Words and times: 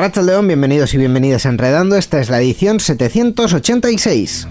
A 0.00 0.04
Racha 0.04 0.22
León, 0.22 0.46
bienvenidos 0.46 0.94
y 0.94 0.96
bienvenidas 0.96 1.44
a 1.44 1.50
Enredando. 1.50 1.94
Esta 1.94 2.22
es 2.22 2.30
la 2.30 2.40
edición 2.40 2.80
786. 2.80 4.46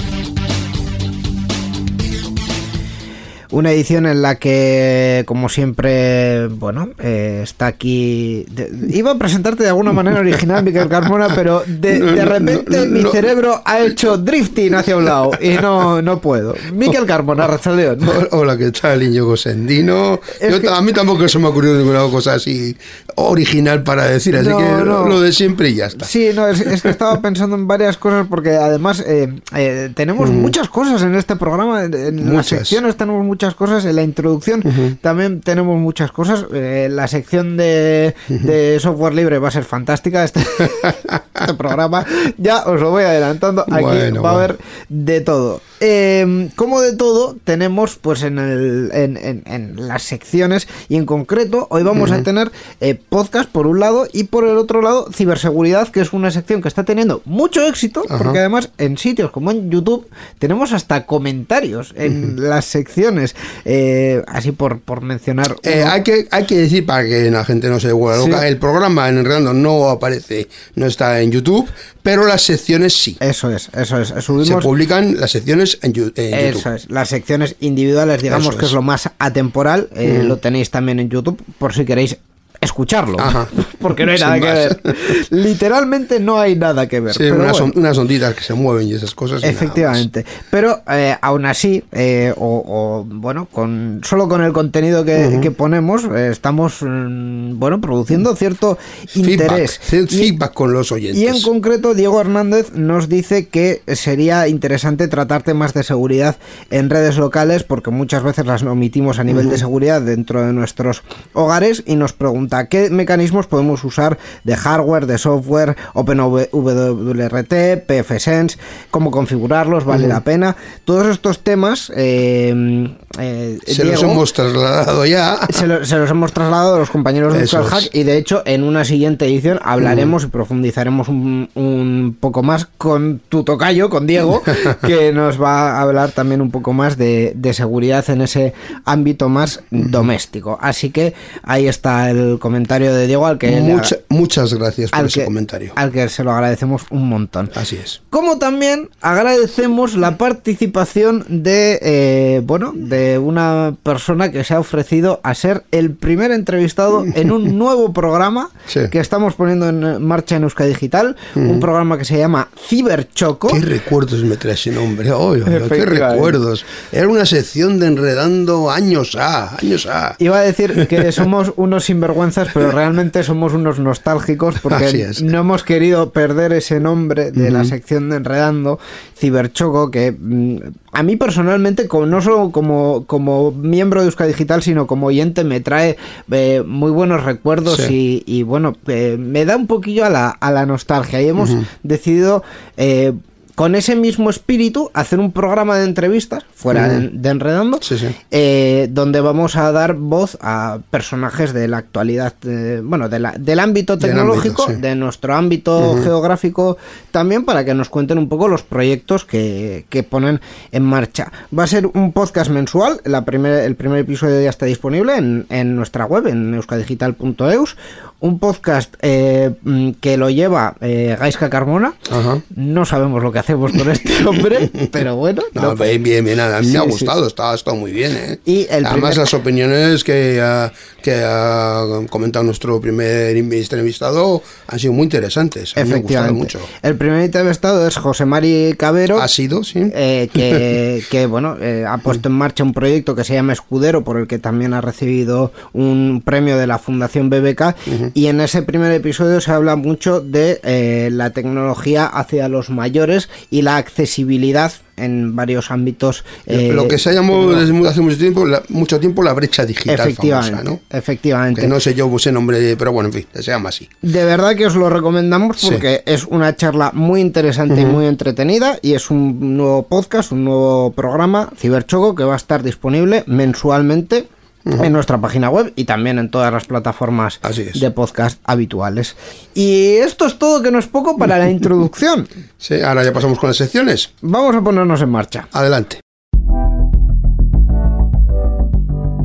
Una 3.52 3.72
edición 3.72 4.06
en 4.06 4.22
la 4.22 4.36
que, 4.36 5.24
como 5.26 5.50
siempre, 5.50 6.46
bueno, 6.50 6.90
eh, 7.00 7.40
está 7.44 7.66
aquí. 7.66 8.46
de- 8.52 8.70
iba 8.96 9.10
a 9.10 9.18
presentarte 9.18 9.64
de 9.64 9.70
alguna 9.70 9.92
manera 9.92 10.20
original, 10.20 10.64
Miguel 10.64 10.88
Carmona, 10.88 11.30
pero 11.34 11.64
de, 11.66 12.00
de 12.00 12.26
repente 12.26 12.86
mi 12.86 13.02
cerebro 13.10 13.60
ha 13.66 13.80
hecho 13.80 14.18
drifting 14.20 14.76
hacia 14.76 14.96
un 14.98 15.06
lado 15.06 15.32
y 15.42 15.56
no, 15.56 16.00
no 16.00 16.22
puedo. 16.22 16.54
Miguel 16.74 17.08
Carmona, 17.08 17.48
Rachaldeón. 17.48 17.98
Hola, 18.34 18.56
¿qué 18.56 18.72
tal, 18.72 19.02
Íñigo 19.02 19.36
Sendino? 19.36 20.20
Yo, 20.48 20.62
que- 20.62 20.70
A 20.70 20.80
mí 20.82 20.94
tampoco 20.94 21.28
se 21.28 21.40
me 21.40 21.48
ha 21.48 21.50
ocurrido 21.50 21.76
ninguna 21.80 22.02
cosa 22.12 22.36
así 22.36 22.78
original 23.16 23.82
para 23.82 24.06
decir, 24.06 24.36
así 24.38 24.48
No, 24.50 24.58
que 24.60 24.64
no. 24.64 25.08
lo 25.08 25.22
de 25.22 25.32
siempre 25.34 25.70
y 25.70 25.76
ya 25.76 25.88
está. 25.88 26.06
Sí, 26.06 26.30
no, 26.36 26.48
es, 26.48 26.62
es 26.62 26.84
que 26.84 26.90
estaba 26.90 27.20
pensando 27.20 27.56
en 27.56 27.68
varias 27.68 27.98
cosas 27.98 28.28
porque 28.30 28.52
además 28.52 29.04
eh, 29.08 29.34
eh, 29.56 29.90
tenemos 29.96 30.30
muchas 30.30 30.70
cosas 30.70 31.02
en 31.02 31.16
este 31.16 31.36
programa, 31.36 31.84
en, 31.86 32.32
las 32.36 32.46
secciones 32.46 32.96
tenemos 32.96 33.26
muchas 33.26 33.39
cosas, 33.56 33.86
en 33.86 33.96
la 33.96 34.04
introducción. 34.04 34.64
También 35.02 35.42
tenemos 35.42 35.78
muchas 35.80 36.12
cosas, 36.12 36.46
eh, 36.54 36.88
la 36.92 37.08
sección 37.08 37.58
de, 37.58 38.16
de 38.28 38.80
software 38.80 39.14
libre 39.14 39.40
va 39.40 39.48
a 39.48 39.52
ser 39.52 39.64
fantástica, 39.64 40.24
este, 40.24 40.42
este 40.42 41.54
programa, 41.58 42.06
ya 42.38 42.64
os 42.64 42.80
lo 42.80 42.92
voy 42.92 43.04
adelantando, 43.04 43.64
aquí 43.64 43.84
Bueno, 43.84 44.22
va 44.22 44.32
a 44.32 44.36
haber 44.36 44.58
de 44.90 45.22
todo. 45.22 45.62
Eh, 45.82 46.50
como 46.56 46.82
de 46.82 46.94
todo, 46.96 47.38
tenemos 47.44 47.96
pues 47.96 48.24
en, 48.24 48.38
el, 48.40 48.90
en, 48.94 49.18
en- 49.18 49.44
en 49.46 49.88
las 49.88 50.04
secciones 50.04 50.68
y 50.90 50.96
en 50.98 51.06
concreto 51.06 51.68
hoy 51.70 51.84
vamos 51.84 52.12
a 52.12 52.22
tener 52.24 52.52
eh, 52.82 52.96
podcast 53.08 53.50
por 53.50 53.66
un 53.68 53.80
lado 53.80 54.08
y 54.12 54.26
por 54.26 54.46
el 54.46 54.58
otro 54.58 54.82
lado 54.82 55.10
ciberseguridad, 55.14 55.88
que 55.90 56.02
es 56.02 56.12
una 56.14 56.32
sección 56.32 56.62
que 56.62 56.68
está 56.68 56.84
teniendo 56.84 57.22
mucho 57.26 57.66
éxito 57.66 58.04
porque 58.18 58.40
además 58.40 58.70
en 58.78 58.98
sitios 58.98 59.32
como 59.32 59.52
en 59.52 59.70
YouTube 59.72 60.08
tenemos 60.38 60.74
hasta 60.74 61.06
comentarios 61.06 61.94
en 61.96 62.50
las 62.50 62.66
secciones, 62.66 63.36
eh, 63.66 64.22
así 64.28 64.52
por, 64.52 64.80
por 64.80 65.02
mencionar. 65.02 65.56
Eh, 65.64 65.84
hay, 65.84 66.04
que, 66.04 66.28
hay 66.32 66.46
que 66.46 66.58
decir 66.58 66.86
para 66.86 67.04
que 67.08 67.32
la 67.32 67.46
gente 67.46 67.70
no 67.70 67.80
se 67.80 67.92
vuelva 67.92 68.18
loca, 68.26 68.42
Sí. 68.42 68.48
el 68.48 68.58
programa 68.58 69.08
en 69.10 69.18
Enredando 69.20 69.54
no 69.54 69.90
aparece, 69.90 70.48
no 70.76 70.86
está 70.88 71.22
en 71.22 71.32
YouTube, 71.32 71.70
pero 72.04 72.26
las 72.26 72.42
secciones 72.42 72.94
sí. 72.94 73.18
Eso 73.20 73.52
es, 73.52 73.70
eso 73.76 74.00
es. 74.02 74.10
Se 74.10 74.22
Subimos 74.22 74.64
publican 74.64 75.20
las 75.20 75.32
secciones 75.32 75.69
en, 75.82 75.94
Yu- 75.94 76.14
en 76.16 76.34
Eso 76.34 76.58
YouTube. 76.60 76.76
es, 76.76 76.90
las 76.90 77.10
secciones 77.10 77.56
individuales, 77.60 78.22
digamos 78.22 78.48
Eso 78.50 78.58
que 78.58 78.66
es 78.66 78.72
es. 78.72 78.76
lo 78.76 78.82
más 78.82 79.10
atemporal, 79.20 79.90
eh, 79.96 80.24
lo 80.24 80.38
tenéis 80.38 80.70
también 80.72 81.00
en 81.00 81.10
YouTube 81.10 81.42
por 81.58 81.74
si 81.74 81.86
queréis 81.86 82.18
escucharlo, 82.62 83.20
Ajá. 83.20 83.48
porque 83.80 84.06
no 84.06 84.12
hay 84.12 84.18
Sin 84.18 84.28
nada 84.28 84.40
que 84.40 84.46
más. 84.46 84.56
ver. 84.84 84.96
Literalmente 85.30 86.20
no 86.20 86.40
hay 86.40 86.56
nada 86.56 86.88
que 86.88 87.00
ver. 87.00 87.14
Sí, 87.14 87.20
pero 87.24 87.36
unas, 87.36 87.52
bueno. 87.60 87.66
on- 87.76 87.80
unas 87.80 87.98
onditas 87.98 88.34
que 88.36 88.44
se 88.44 88.54
mueven 88.54 88.88
y 88.88 88.94
esas 88.94 89.16
cosas. 89.16 89.42
y. 89.44 89.48
Efectivamente, 89.48 90.26
pero 90.50 90.82
eh, 90.92 91.16
aún 91.22 91.46
así, 91.46 91.84
eh, 91.92 92.34
o, 92.38 92.64
o, 92.66 93.06
bueno, 93.06 93.48
con 93.52 94.02
solo 94.04 94.28
con 94.28 94.42
el 94.44 94.52
contenido 94.54 95.06
que, 95.06 95.40
que 95.42 95.52
ponemos, 95.52 96.04
eh, 96.06 96.30
estamos 96.32 96.78
mm, 96.82 97.58
bueno 97.60 97.80
produciendo 97.82 98.36
cierto 98.36 98.78
interés. 99.16 99.80
Feedback, 99.80 100.52
Y- 100.52 100.56
con 100.56 100.74
los 100.74 100.92
oyentes. 100.92 101.22
y 101.22 101.28
en 101.28 101.42
concreto, 101.42 101.94
Diego 101.94 102.20
Hernández 102.20 102.74
nos 102.74 103.08
dice 103.10 103.48
que 103.48 103.82
sería 103.88 104.48
interesante 104.48 105.08
tratar 105.08 105.44
temas 105.44 105.74
de 105.74 105.84
seguridad 105.84 106.38
en 106.70 106.90
redes 106.90 107.18
locales, 107.18 107.64
porque 107.64 107.92
muchas 107.92 108.24
veces 108.24 108.46
las 108.46 108.64
omitimos 108.64 109.20
a 109.20 109.24
nivel 109.24 109.50
de 109.50 109.58
seguridad 109.58 110.02
dentro 110.02 110.42
de 110.46 110.54
nuestros 110.54 111.04
hogares, 111.34 111.84
y 111.86 111.96
nos 111.96 112.14
pregunta 112.50 112.68
qué 112.70 112.90
mecanismos 112.90 113.48
podemos 113.48 113.84
usar 113.84 114.18
de 114.44 114.56
hardware, 114.56 115.06
de 115.06 115.18
software, 115.18 115.76
OpenWRT, 115.94 117.86
PFSense, 117.86 118.58
cómo 118.92 119.12
configurarlos, 119.12 119.86
vale 119.86 120.08
la 120.08 120.22
pena. 120.24 120.56
Todos 120.86 121.08
estos 121.08 121.40
temas, 121.44 121.92
eh, 121.96 122.90
eh, 123.20 123.60
se 123.66 123.84
los 123.84 124.02
hemos 124.04 124.34
trasladado 124.34 125.06
ya. 125.06 125.40
se, 125.52 125.68
lo- 125.68 125.86
se 125.86 125.98
los 125.98 126.10
hemos 126.10 126.34
trasladado 126.34 126.76
a 126.76 126.80
los 126.80 126.90
compañeros 126.90 127.34
de 127.34 127.44
Eso 127.44 127.64
Hack 127.64 127.90
y 127.94 128.04
de 128.04 128.18
hecho 128.18 128.42
en 128.46 128.64
una 128.64 128.84
siguiente 128.86 129.26
edición 129.26 129.60
hablaremos 129.64 130.24
y 130.24 130.28
profundizaremos 130.28 131.08
un, 131.08 131.50
un 131.56 132.18
poco 132.20 132.42
más 132.44 132.66
con 132.78 133.22
tu 133.30 133.44
tocayo, 133.44 133.90
con 133.90 134.08
Diego, 134.08 134.42
que 134.88 135.12
nos 135.12 135.42
va 135.42 135.78
a 135.78 135.82
hablar 135.82 136.12
también 136.12 136.42
un 136.42 136.52
poco 136.52 136.74
más 136.74 136.98
de, 136.98 137.34
de 137.36 137.54
seguridad 137.54 138.10
en 138.10 138.22
ese 138.22 138.54
ámbito 138.86 139.30
más 139.30 139.62
doméstico. 139.70 140.58
Así 140.62 140.90
que 140.92 141.14
ahí 141.44 141.68
está 141.68 142.10
el 142.10 142.39
comentario 142.40 142.94
de 142.94 143.08
Diego 143.08 143.26
al 143.28 143.38
que, 143.38 143.52
Mucha- 143.62 143.98
muchas 144.10 144.54
gracias 144.54 144.92
por 144.92 145.00
al 145.00 145.06
ese 145.08 145.20
que- 145.22 145.26
comentario. 145.26 145.74
al 145.76 145.92
que 145.92 146.08
se 146.10 146.24
lo 146.24 146.32
agradecemos 146.32 146.84
un 146.90 147.08
montón. 147.10 147.50
Así 147.56 147.76
es. 147.76 148.02
Como 148.10 148.38
también 148.40 148.90
agradecemos 149.02 149.96
la 149.96 150.18
participación 150.18 151.26
de 151.30 151.80
eh, 151.82 152.42
bueno 152.44 152.72
de 152.76 153.18
una 153.20 153.76
persona 153.84 154.32
que 154.32 154.44
se 154.44 154.54
ha 154.54 154.60
ofrecido 154.60 155.20
a 155.24 155.36
ser 155.36 155.64
el 155.72 155.92
primer 155.92 156.32
entrevistado 156.32 157.06
en 157.06 157.32
un 157.32 157.58
nuevo 157.60 157.94
programa 157.94 158.50
Sí. 158.66 158.82
que 158.92 159.00
estamos 159.00 159.36
poniendo 159.36 159.68
en 159.70 160.04
marcha 160.06 160.36
en 160.36 160.44
Euska 160.44 160.66
Digital, 160.66 161.16
un 161.36 161.60
programa 161.60 161.98
que 161.98 162.06
se 162.06 162.18
llama 162.18 162.50
Ciberchoco. 162.68 163.48
¿Qué 163.50 163.60
recuerdos 163.62 164.24
me 164.24 164.38
trae 164.38 164.54
ese 164.54 164.72
nombre? 164.72 165.12
Oy, 165.12 165.42
qué 165.44 165.86
recuerdos. 165.86 166.66
Era 166.92 167.08
una 167.08 167.26
sección 167.26 167.80
de 167.80 167.88
enredando 167.88 168.70
años 168.72 169.16
a, 169.16 169.58
años 169.58 169.86
a. 169.88 170.16
Iba 170.20 170.38
a 170.40 170.42
decir 170.42 170.88
que 170.88 171.12
somos 171.12 171.52
unos 171.56 171.86
sinvergüenzas, 171.86 172.29
pero 172.54 172.72
realmente 172.72 173.24
somos 173.24 173.54
unos 173.54 173.80
nostálgicos 173.80 174.60
porque 174.64 175.12
no 175.24 175.40
hemos 175.40 175.64
querido 175.64 176.12
perder 176.12 176.54
ese 176.54 176.80
nombre 176.80 177.32
de 177.32 177.52
la 177.52 177.64
sección 177.66 178.10
de 178.10 178.18
Enredando, 178.18 178.80
Ciberchoco, 179.18 179.92
que 179.92 180.12
mm, 180.12 180.58
a 180.92 181.04
mí 181.04 181.16
personalmente, 181.16 181.88
como, 181.88 182.06
no 182.06 182.22
solo 182.22 182.52
como, 182.52 183.06
como 183.06 183.52
miembro 183.52 184.02
de 184.02 184.08
Euska 184.08 184.26
Digital, 184.26 184.62
sino 184.64 184.88
como 184.88 185.08
oyente, 185.08 185.44
me 185.44 185.60
trae 185.60 185.98
eh, 186.32 186.64
muy 186.66 186.92
buenos 186.92 187.24
recuerdos 187.24 187.78
Sí. 187.78 188.24
y, 188.26 188.40
y, 188.40 188.44
bueno, 188.44 188.76
eh, 188.88 189.18
me 189.20 189.46
da 189.46 189.56
un 189.56 189.68
poquillo 189.68 190.06
a 190.06 190.10
la, 190.10 190.30
a 190.30 190.52
la 190.52 190.66
nostalgia. 190.66 191.22
Y 191.22 191.28
hemos 191.30 191.50
decidido... 191.84 192.44
eh, 192.78 193.14
con 193.60 193.76
ese 193.76 193.94
mismo 193.98 194.30
espíritu, 194.30 194.90
hacer 194.94 195.20
un 195.20 195.34
programa 195.34 195.76
de 195.78 195.84
entrevistas 195.84 196.46
fuera 196.56 196.88
de, 196.88 197.10
de 197.10 197.30
Enredando, 197.30 197.80
Sí, 197.82 197.98
sí. 197.98 198.08
eh, 198.32 198.88
donde 198.90 199.20
vamos 199.20 199.58
a 199.58 199.70
dar 199.74 199.96
voz 199.96 200.38
a 200.40 200.80
personajes 200.90 201.52
de 201.52 201.68
la 201.68 201.76
actualidad, 201.80 202.34
eh, 202.46 202.80
bueno, 202.82 203.10
de 203.10 203.20
la- 203.20 203.34
del 203.38 203.60
ámbito 203.60 203.98
Del 203.98 204.12
tecnológico, 204.12 204.64
ámbito, 204.64 204.76
sí. 204.78 204.82
de 204.82 204.96
nuestro 204.96 205.36
ámbito 205.36 205.98
geográfico 206.02 206.78
también, 207.12 207.44
para 207.44 207.66
que 207.66 207.74
nos 207.74 207.90
cuenten 207.90 208.18
un 208.18 208.30
poco 208.30 208.48
los 208.48 208.64
proyectos 208.64 209.26
que, 209.26 209.86
que 209.90 210.04
ponen 210.04 210.40
en 210.72 210.84
marcha. 210.84 211.30
Va 211.58 211.64
a 211.66 211.68
ser 211.68 211.86
un 211.88 212.14
podcast 212.14 212.50
mensual, 212.50 213.02
la 213.04 213.26
primer- 213.26 213.66
el 213.66 213.76
primer 213.76 214.00
episodio 214.00 214.42
ya 214.42 214.50
está 214.52 214.68
disponible 214.68 215.18
en, 215.18 215.46
en 215.50 215.76
nuestra 215.76 216.06
web, 216.06 216.28
en 216.28 216.54
euskadigital.eus, 216.54 217.76
un 218.22 218.38
podcast 218.40 218.96
eh, 219.02 219.52
mm, 219.64 219.92
que 220.02 220.18
lo 220.18 220.30
lleva 220.30 220.76
eh, 220.82 221.16
Gaisca 221.20 221.50
Carmona, 221.50 221.94
Ajá. 222.12 222.40
no 222.56 222.86
sabemos 222.86 223.24
lo 223.24 223.32
que 223.32 223.40
hace 223.40 223.49
hacemos 223.50 223.72
con 223.72 223.90
este 223.90 224.24
hombre, 224.28 224.70
pero 224.92 225.16
bueno. 225.16 225.42
No, 225.54 225.62
no 225.62 225.76
bien, 225.76 226.04
bien, 226.04 226.24
bien. 226.26 226.40
A 226.40 226.60
mí 226.60 226.68
Sí, 226.68 226.74
me 226.74 226.80
ha 226.80 226.84
sí, 226.84 226.90
gustado, 226.90 227.26
está, 227.28 227.54
está 227.56 227.74
muy 227.74 227.92
bien. 227.92 228.16
¿eh? 228.16 228.40
Y 228.46 228.62
el 228.70 228.86
Además, 228.86 228.92
primer- 229.12 229.18
las 229.18 229.34
opiniones 229.34 230.04
que 230.04 230.40
ha, 230.42 230.72
que 231.02 231.22
ha 231.26 231.84
comentado 232.10 232.46
nuestro 232.46 232.80
primer 232.80 233.36
entrevistado 233.36 234.42
han 234.68 234.80
sido 234.80 234.94
muy 234.94 235.04
interesantes. 235.06 235.76
A 235.78 235.84
mí 235.84 235.90
me 235.90 235.96
ha 235.96 236.00
gustado 236.00 236.34
mucho. 236.34 236.60
El 236.82 236.96
primer 236.96 237.22
entrevistado 237.22 237.88
es 237.88 237.98
José 237.98 238.26
Mari 238.26 238.76
Cabero. 238.78 239.20
Ha 239.22 239.28
sido, 239.28 239.64
sí. 239.64 239.80
eh, 239.94 240.30
que, 240.32 241.04
que, 241.10 241.26
bueno 241.26 241.58
eh, 241.60 241.86
ha 241.88 241.98
puesto 241.98 242.30
en 242.30 242.36
marcha 242.36 242.64
un 242.64 242.74
proyecto 242.74 243.16
que 243.16 243.24
se 243.24 243.34
llama 243.34 243.54
Escudero 243.54 244.04
por 244.04 244.18
el 244.18 244.28
que 244.28 244.38
también 244.38 244.74
ha 244.74 244.82
recibido 244.82 245.52
un 245.74 246.22
premio 246.24 246.58
de 246.58 246.68
la 246.68 246.78
Fundación 246.78 247.30
BBK 247.30 247.76
y 248.14 248.28
en 248.28 248.42
ese 248.42 248.62
primer 248.62 248.92
episodio 248.92 249.42
se 249.42 249.52
habla 249.52 249.76
mucho 249.76 250.20
de 250.22 250.60
eh, 250.64 251.10
la 251.12 251.32
tecnología 251.32 252.06
hacia 252.06 252.48
los 252.50 252.70
mayores 252.70 253.30
y 253.50 253.62
la 253.62 253.78
accesibilidad 253.78 254.72
en 254.98 255.36
varios 255.36 255.72
ámbitos 255.72 256.26
eh, 256.46 256.72
Lo 256.74 256.88
que 256.88 256.98
se 256.98 257.10
ha 257.10 257.14
llamado 257.14 257.56
desde 257.56 257.88
hace 257.88 258.02
mucho 258.02 258.18
tiempo, 258.18 258.46
la, 258.46 258.62
mucho 258.70 259.00
tiempo 259.00 259.24
la 259.24 259.34
brecha 259.34 259.66
digital 259.66 260.00
efectivamente 260.00 260.58
famosa, 260.58 260.70
¿no? 260.70 260.98
efectivamente 260.98 261.62
Que 261.62 261.68
no 261.68 261.80
sé 261.80 261.94
yo 261.96 262.14
ese 262.16 262.32
nombre, 262.32 262.76
pero 262.78 262.92
bueno, 262.92 263.08
en 263.08 263.14
fin, 263.14 263.26
se 263.34 263.44
llama 263.44 263.70
así. 263.70 263.88
De 264.02 264.26
verdad 264.26 264.56
que 264.56 264.66
os 264.66 264.76
lo 264.76 264.90
recomendamos 264.90 265.58
Sí. 265.60 265.68
porque 265.72 266.04
es 266.06 266.26
una 266.26 266.56
charla 266.56 266.92
muy 266.94 267.22
interesante 267.22 267.82
y 267.82 267.86
muy 267.86 268.06
entretenida 268.06 268.78
y 268.82 268.94
es 268.94 269.10
un 269.10 269.58
nuevo 269.58 269.84
podcast, 269.84 270.32
un 270.32 270.46
nuevo 270.46 270.92
programa, 270.92 271.50
Ciberchoco, 271.58 272.16
que 272.16 272.24
va 272.24 272.34
a 272.34 272.38
estar 272.38 272.64
disponible 272.64 273.24
mensualmente 273.28 274.28
en 274.66 274.94
nuestra 274.94 275.20
página 275.20 275.50
web 275.50 275.74
y 275.76 275.86
también 275.86 276.20
en 276.20 276.30
todas 276.30 276.52
las 276.52 276.66
plataformas 276.66 277.40
de 277.74 277.92
podcast 277.92 278.40
habituales. 278.44 279.16
Y 279.54 279.96
esto 279.98 280.26
es 280.26 280.38
todo 280.38 280.62
que 280.62 280.72
no 280.72 280.80
es 280.80 280.88
poco 280.88 281.18
para 281.18 281.38
la 281.38 281.50
introducción. 281.52 282.28
Sí, 282.58 282.82
ahora 282.82 283.04
ya 283.04 283.14
pasamos 283.14 283.40
con 283.40 283.50
las 283.50 283.58
secciones. 283.58 284.14
Vamos 284.22 284.56
a 284.56 284.62
ponernos 284.62 285.02
en 285.02 285.10
marcha. 285.10 285.48
Adelante. 285.52 286.02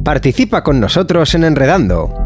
Participa 0.04 0.62
con 0.62 0.80
nosotros 0.80 1.34
en 1.34 1.44
Enredando. 1.44 2.23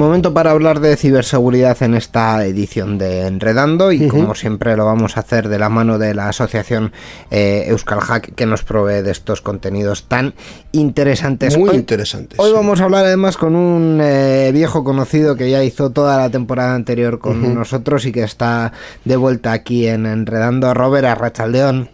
Momento 0.00 0.32
para 0.32 0.52
hablar 0.52 0.80
de 0.80 0.96
ciberseguridad 0.96 1.82
en 1.82 1.92
esta 1.94 2.42
edición 2.46 2.96
de 2.96 3.26
Enredando 3.26 3.92
y 3.92 4.08
como 4.08 4.34
siempre 4.34 4.74
lo 4.74 4.86
vamos 4.86 5.18
a 5.18 5.20
hacer 5.20 5.50
de 5.50 5.58
la 5.58 5.68
mano 5.68 5.98
de 5.98 6.14
la 6.14 6.30
asociación 6.30 6.92
eh, 7.30 7.66
Euskal 7.68 8.00
Hack 8.00 8.34
que 8.34 8.46
nos 8.46 8.64
provee 8.64 9.02
de 9.02 9.10
estos 9.10 9.42
contenidos 9.42 10.04
tan 10.08 10.32
interesantes. 10.72 11.58
Muy 11.58 11.68
Hoy- 11.68 11.76
interesantes. 11.76 12.38
Hoy 12.40 12.48
sí. 12.48 12.54
vamos 12.56 12.80
a 12.80 12.84
hablar 12.84 13.04
además 13.04 13.36
con 13.36 13.54
un 13.54 14.00
eh, 14.02 14.50
viejo 14.54 14.84
conocido 14.84 15.36
que 15.36 15.50
ya 15.50 15.62
hizo 15.62 15.90
toda 15.90 16.16
la 16.16 16.30
temporada 16.30 16.74
anterior 16.74 17.18
con 17.18 17.54
nosotros 17.54 18.06
y 18.06 18.12
que 18.12 18.22
está 18.22 18.72
de 19.04 19.16
vuelta 19.16 19.52
aquí 19.52 19.86
en 19.86 20.06
Enredando, 20.06 20.72
Robert 20.72 21.08
Arrachaldeón. 21.08 21.90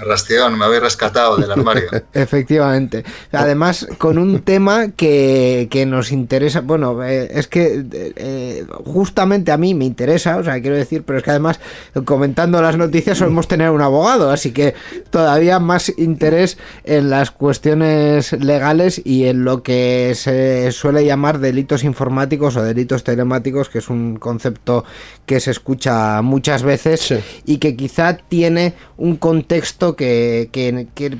Rastión, 0.00 0.58
me 0.58 0.64
habéis 0.64 0.82
rescatado 0.82 1.36
del 1.36 1.50
armario. 1.50 1.84
Efectivamente. 2.12 3.04
Además, 3.32 3.86
con 3.98 4.18
un 4.18 4.40
tema 4.40 4.90
que, 4.92 5.68
que 5.70 5.86
nos 5.86 6.12
interesa. 6.12 6.60
Bueno, 6.60 7.02
eh, 7.04 7.28
es 7.32 7.46
que 7.48 7.84
eh, 7.92 8.66
justamente 8.84 9.52
a 9.52 9.56
mí 9.56 9.74
me 9.74 9.84
interesa, 9.84 10.36
o 10.36 10.44
sea, 10.44 10.60
quiero 10.60 10.76
decir, 10.76 11.02
pero 11.04 11.18
es 11.18 11.24
que 11.24 11.30
además, 11.30 11.60
comentando 12.04 12.60
las 12.60 12.76
noticias, 12.76 13.18
solemos 13.18 13.48
tener 13.48 13.70
un 13.70 13.82
abogado, 13.82 14.30
así 14.30 14.52
que 14.52 14.74
todavía 15.10 15.58
más 15.58 15.92
interés 15.96 16.58
en 16.84 17.10
las 17.10 17.30
cuestiones 17.30 18.32
legales 18.32 19.00
y 19.04 19.24
en 19.26 19.44
lo 19.44 19.62
que 19.62 20.12
se 20.14 20.72
suele 20.72 21.04
llamar 21.04 21.38
delitos 21.38 21.84
informáticos 21.84 22.56
o 22.56 22.62
delitos 22.62 23.04
telemáticos, 23.04 23.68
que 23.68 23.78
es 23.78 23.88
un 23.88 24.16
concepto 24.16 24.84
que 25.26 25.40
se 25.40 25.50
escucha 25.50 26.20
muchas 26.22 26.62
veces 26.62 27.00
Sí. 27.00 27.16
y 27.44 27.58
que 27.58 27.76
quizá 27.76 28.16
tiene 28.16 28.74
un 28.96 29.16
contexto 29.16 29.85
que, 29.94 30.50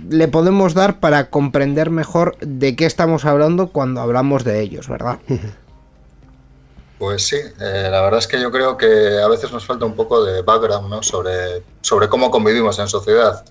le 0.09 0.29
podemos 0.29 0.75
dar 0.75 0.99
para 0.99 1.31
comprender 1.31 1.91
mejor 1.91 2.37
de 2.41 2.75
qué 2.75 2.87
estamos 2.87 3.25
hablando 3.25 3.69
cuando 3.69 4.01
hablamos 4.01 4.43
de 4.43 4.61
ellos, 4.61 4.89
¿verdad? 4.89 5.19
Pues 6.99 7.27
sí, 7.27 7.37
eh, 7.37 7.89
la 7.91 8.01
verdad 8.01 8.21
es 8.21 8.27
que 8.27 8.41
yo 8.41 8.51
creo 8.51 8.79
que 8.79 9.21
a 9.23 9.29
veces 9.29 9.53
nos 9.53 9.67
falta 9.67 9.85
un 9.85 9.95
poco 9.95 10.25
de 10.25 10.41
background 10.41 10.89
¿no? 10.89 11.03
sobre, 11.03 11.63
sobre 11.83 12.09
cómo 12.09 12.31
convivimos 12.31 12.79
en 12.79 12.89
sociedad. 12.89 13.45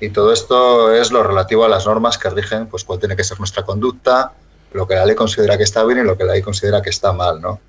Y 0.00 0.08
todo 0.08 0.32
esto 0.32 0.90
es 0.90 1.12
lo 1.12 1.22
relativo 1.22 1.66
a 1.66 1.68
las 1.68 1.84
normas 1.84 2.16
que 2.16 2.30
rigen 2.30 2.68
pues, 2.68 2.84
cuál 2.84 2.98
tiene 2.98 3.14
que 3.14 3.22
ser 3.22 3.38
nuestra 3.38 3.64
conducta, 3.64 4.32
lo 4.72 4.88
que 4.88 4.94
la 4.94 5.04
ley 5.04 5.14
considera 5.14 5.58
que 5.58 5.64
está 5.64 5.84
bien 5.84 5.98
y 5.98 6.04
lo 6.04 6.16
que 6.16 6.24
la 6.24 6.32
ley 6.32 6.40
considera 6.40 6.80
que 6.80 6.88
está 6.88 7.12
mal. 7.12 7.38
¿no? 7.42 7.60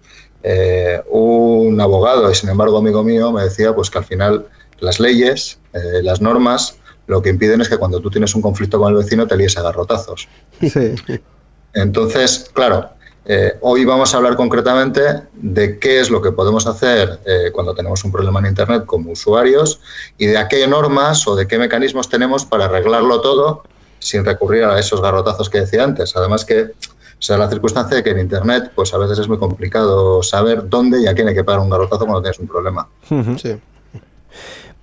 Eh, 0.44 1.04
un 1.10 1.80
abogado, 1.82 2.32
y 2.32 2.36
sin 2.36 2.50
embargo 2.50 2.78
amigo 2.78 3.04
mío, 3.04 3.32
me 3.34 3.44
decía 3.44 3.76
pues, 3.76 3.90
que 3.90 3.98
al 3.98 4.06
final 4.06 4.48
las 4.80 5.00
leyes, 5.00 5.60
eh, 5.74 6.02
las 6.04 6.22
normas, 6.22 6.78
lo 7.08 7.22
que 7.22 7.30
impiden 7.30 7.62
es 7.62 7.70
que 7.70 7.78
cuando 7.78 8.00
tú 8.00 8.10
tienes 8.10 8.36
un 8.36 8.42
conflicto 8.42 8.80
con 8.80 8.92
el 8.92 8.98
vecino 8.98 9.26
te 9.26 9.36
líes 9.36 9.58
a 9.58 9.64
garrotazos. 9.64 10.28
Sí. 10.62 10.94
Entonces, 11.74 12.50
claro, 12.54 12.90
eh, 13.26 13.58
hoy 13.62 13.84
vamos 13.84 14.14
a 14.14 14.18
hablar 14.18 14.36
concretamente 14.36 15.02
de 15.34 15.80
qué 15.80 16.00
es 16.00 16.10
lo 16.10 16.22
que 16.22 16.32
podemos 16.32 16.66
hacer 16.66 17.20
eh, 17.26 17.52
cuando 17.52 17.76
tenemos 17.76 18.04
un 18.06 18.12
problema 18.12 18.40
en 18.40 18.48
Internet 18.48 18.86
como 18.86 19.12
usuarios 19.12 19.82
y 20.18 20.28
de 20.28 20.38
a 20.38 20.48
qué 20.48 20.66
normas 20.66 21.28
o 21.28 21.36
de 21.36 21.46
qué 21.46 21.58
mecanismos 21.58 22.10
tenemos 22.10 22.46
para 22.46 22.66
arreglarlo 22.66 23.20
todo 23.20 23.64
sin 24.00 24.24
recurrir 24.24 24.64
a 24.64 24.80
esos 24.80 25.02
garrotazos 25.02 25.50
que 25.50 25.60
decía 25.60 25.84
antes. 25.84 26.16
Además 26.16 26.46
que 26.46 26.64
o 26.64 27.22
sea 27.22 27.38
la 27.38 27.50
circunstancia 27.50 27.98
de 27.98 28.04
que 28.04 28.12
en 28.12 28.20
Internet 28.20 28.72
pues 28.74 28.94
a 28.94 28.98
veces 28.98 29.20
es 29.20 29.28
muy 29.28 29.38
complicado 29.38 30.24
saber 30.24 30.70
dónde 30.70 31.02
y 31.02 31.08
a 31.08 31.14
quién 31.14 31.28
hay 31.28 31.36
que 31.36 31.44
pagar 31.44 31.62
un 31.62 31.70
garrotazo 31.70 32.06
cuando 32.06 32.22
tienes 32.22 32.40
un 32.40 32.48
problema. 32.48 32.88
Sí. 33.38 33.60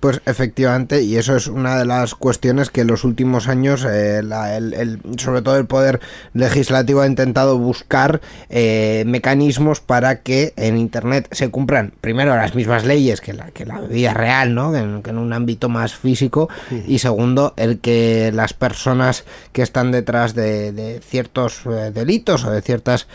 Pues 0.05 0.21
efectivamente, 0.27 1.01
y 1.01 1.15
eso 1.17 1.35
es 1.35 1.47
una 1.47 1.79
de 1.79 1.85
las 1.85 2.13
cuestiones 2.13 2.69
que 2.69 2.81
en 2.81 2.87
los 2.87 3.03
últimos 3.03 3.47
años, 3.47 3.83
eh, 3.89 4.21
la- 4.21 4.55
el- 4.55 4.75
el- 4.75 4.99
sobre 5.17 5.41
todo 5.41 5.57
el 5.57 5.65
Poder 5.65 5.99
Legislativo 6.35 7.01
ha 7.01 7.07
intentado 7.07 7.57
buscar 7.57 8.21
eh, 8.51 9.03
mecanismos 9.07 9.79
para 9.81 10.21
que 10.21 10.53
en 10.57 10.77
Internet 10.77 11.27
se 11.31 11.49
cumplan 11.49 11.91
primero 12.01 12.35
las 12.35 12.53
mismas 12.53 12.85
leyes 12.85 13.19
que 13.19 13.33
la, 13.33 13.49
que 13.49 13.65
la 13.65 13.81
vida 13.81 14.13
real, 14.13 14.53
¿no? 14.53 14.71
Que 14.71 14.77
en, 14.77 15.01
que 15.01 15.09
en 15.09 15.17
un 15.17 15.33
ámbito 15.33 15.69
más 15.69 15.95
físico, 15.95 16.49
y 16.87 16.99
segundo, 16.99 17.55
el 17.57 17.79
que 17.79 18.31
las 18.31 18.53
personas 18.53 19.23
que 19.53 19.63
están 19.63 19.91
detrás 19.91 20.35
de, 20.35 20.71
de 20.71 20.99
ciertos 20.99 21.61
eh, 21.65 21.89
delitos 21.91 22.43
o 22.45 22.51
de 22.51 22.61
ciertas 22.61 23.07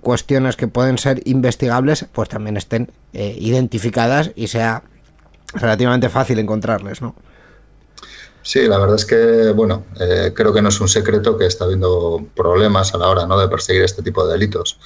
cuestiones 0.00 0.56
que 0.56 0.66
pueden 0.66 0.98
ser 0.98 1.22
investigables, 1.24 2.04
pues 2.12 2.28
también 2.28 2.56
estén 2.56 2.90
identificadas 3.12 4.32
y 4.34 4.48
sea 4.48 4.82
relativamente 5.54 6.08
fácil 6.08 6.38
encontrarles, 6.38 7.02
¿no? 7.02 7.14
Sí, 8.46 8.68
la 8.68 8.78
verdad 8.78 8.94
es 8.94 9.04
que, 9.04 9.50
bueno, 9.50 9.86
eh, 9.98 10.32
creo 10.32 10.52
que 10.52 10.62
no 10.62 10.68
es 10.68 10.80
un 10.80 10.88
secreto 10.88 11.36
que 11.36 11.46
está 11.46 11.64
habiendo 11.64 12.24
problemas 12.32 12.94
a 12.94 12.98
la 12.98 13.08
hora 13.08 13.26
¿no? 13.26 13.36
de 13.36 13.48
perseguir 13.48 13.82
este 13.82 14.04
tipo 14.04 14.24
de 14.24 14.34
delitos. 14.34 14.78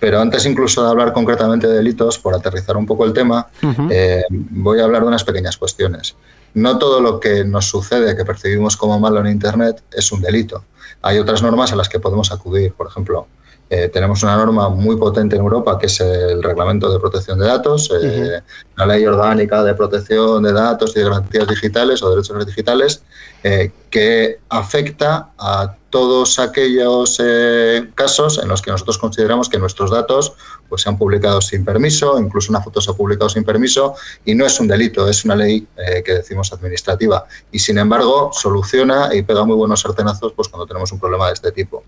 Pero 0.00 0.18
antes 0.18 0.46
incluso 0.46 0.82
de 0.82 0.88
hablar 0.88 1.12
concretamente 1.12 1.66
de 1.66 1.74
delitos, 1.74 2.18
por 2.18 2.34
aterrizar 2.34 2.74
un 2.74 2.86
poco 2.86 3.04
el 3.04 3.12
tema, 3.12 3.48
eh, 3.90 4.24
voy 4.30 4.80
a 4.80 4.84
hablar 4.84 5.02
de 5.02 5.08
unas 5.08 5.24
pequeñas 5.24 5.58
cuestiones. 5.58 6.16
No 6.54 6.78
todo 6.78 7.02
lo 7.02 7.20
que 7.20 7.44
nos 7.44 7.66
sucede, 7.66 8.16
que 8.16 8.24
percibimos 8.24 8.78
como 8.78 8.98
malo 8.98 9.20
en 9.20 9.26
Internet, 9.26 9.82
es 9.92 10.10
un 10.10 10.22
delito. 10.22 10.64
Hay 11.02 11.18
otras 11.18 11.42
normas 11.42 11.70
a 11.72 11.76
las 11.76 11.90
que 11.90 12.00
podemos 12.00 12.32
acudir. 12.32 12.72
Por 12.72 12.88
ejemplo, 12.88 13.26
eh, 13.74 13.88
tenemos 13.88 14.22
una 14.22 14.36
norma 14.36 14.68
muy 14.68 14.96
potente 14.96 15.36
en 15.36 15.40
Europa 15.42 15.78
que 15.78 15.86
es 15.86 15.98
el 16.00 16.42
Reglamento 16.42 16.92
de 16.92 17.00
Protección 17.00 17.38
de 17.38 17.46
Datos, 17.46 17.90
eh, 18.02 18.42
la 18.86 18.94
ley 18.94 19.06
orgánica 19.06 19.62
de 19.62 19.74
protección 19.74 20.42
de 20.42 20.52
datos 20.52 20.92
y 20.94 21.00
de 21.00 21.04
garantías 21.04 21.48
digitales 21.48 22.02
o 22.02 22.10
derechos 22.10 22.46
digitales 22.46 23.02
eh, 23.44 23.70
que 23.90 24.38
afecta 24.48 25.30
a 25.38 25.74
todos 25.90 26.38
aquellos 26.38 27.20
eh, 27.22 27.90
casos 27.94 28.40
en 28.42 28.48
los 28.48 28.62
que 28.62 28.70
nosotros 28.70 28.96
consideramos 28.96 29.50
que 29.50 29.58
nuestros 29.58 29.90
datos 29.90 30.32
pues, 30.70 30.80
se 30.80 30.88
han 30.88 30.96
publicado 30.96 31.42
sin 31.42 31.66
permiso, 31.66 32.18
incluso 32.18 32.50
una 32.50 32.62
foto 32.62 32.80
se 32.80 32.90
ha 32.90 32.94
publicado 32.94 33.28
sin 33.28 33.44
permiso, 33.44 33.94
y 34.24 34.34
no 34.34 34.46
es 34.46 34.58
un 34.58 34.68
delito, 34.68 35.06
es 35.06 35.26
una 35.26 35.36
ley 35.36 35.66
eh, 35.76 36.02
que 36.02 36.14
decimos 36.14 36.50
administrativa. 36.52 37.26
Y 37.50 37.58
sin 37.58 37.76
embargo, 37.76 38.30
soluciona 38.32 39.14
y 39.14 39.20
pega 39.22 39.44
muy 39.44 39.56
buenos 39.56 39.80
sartenazos 39.80 40.32
pues, 40.32 40.48
cuando 40.48 40.66
tenemos 40.66 40.90
un 40.92 40.98
problema 40.98 41.26
de 41.26 41.34
este 41.34 41.52
tipo. 41.52 41.84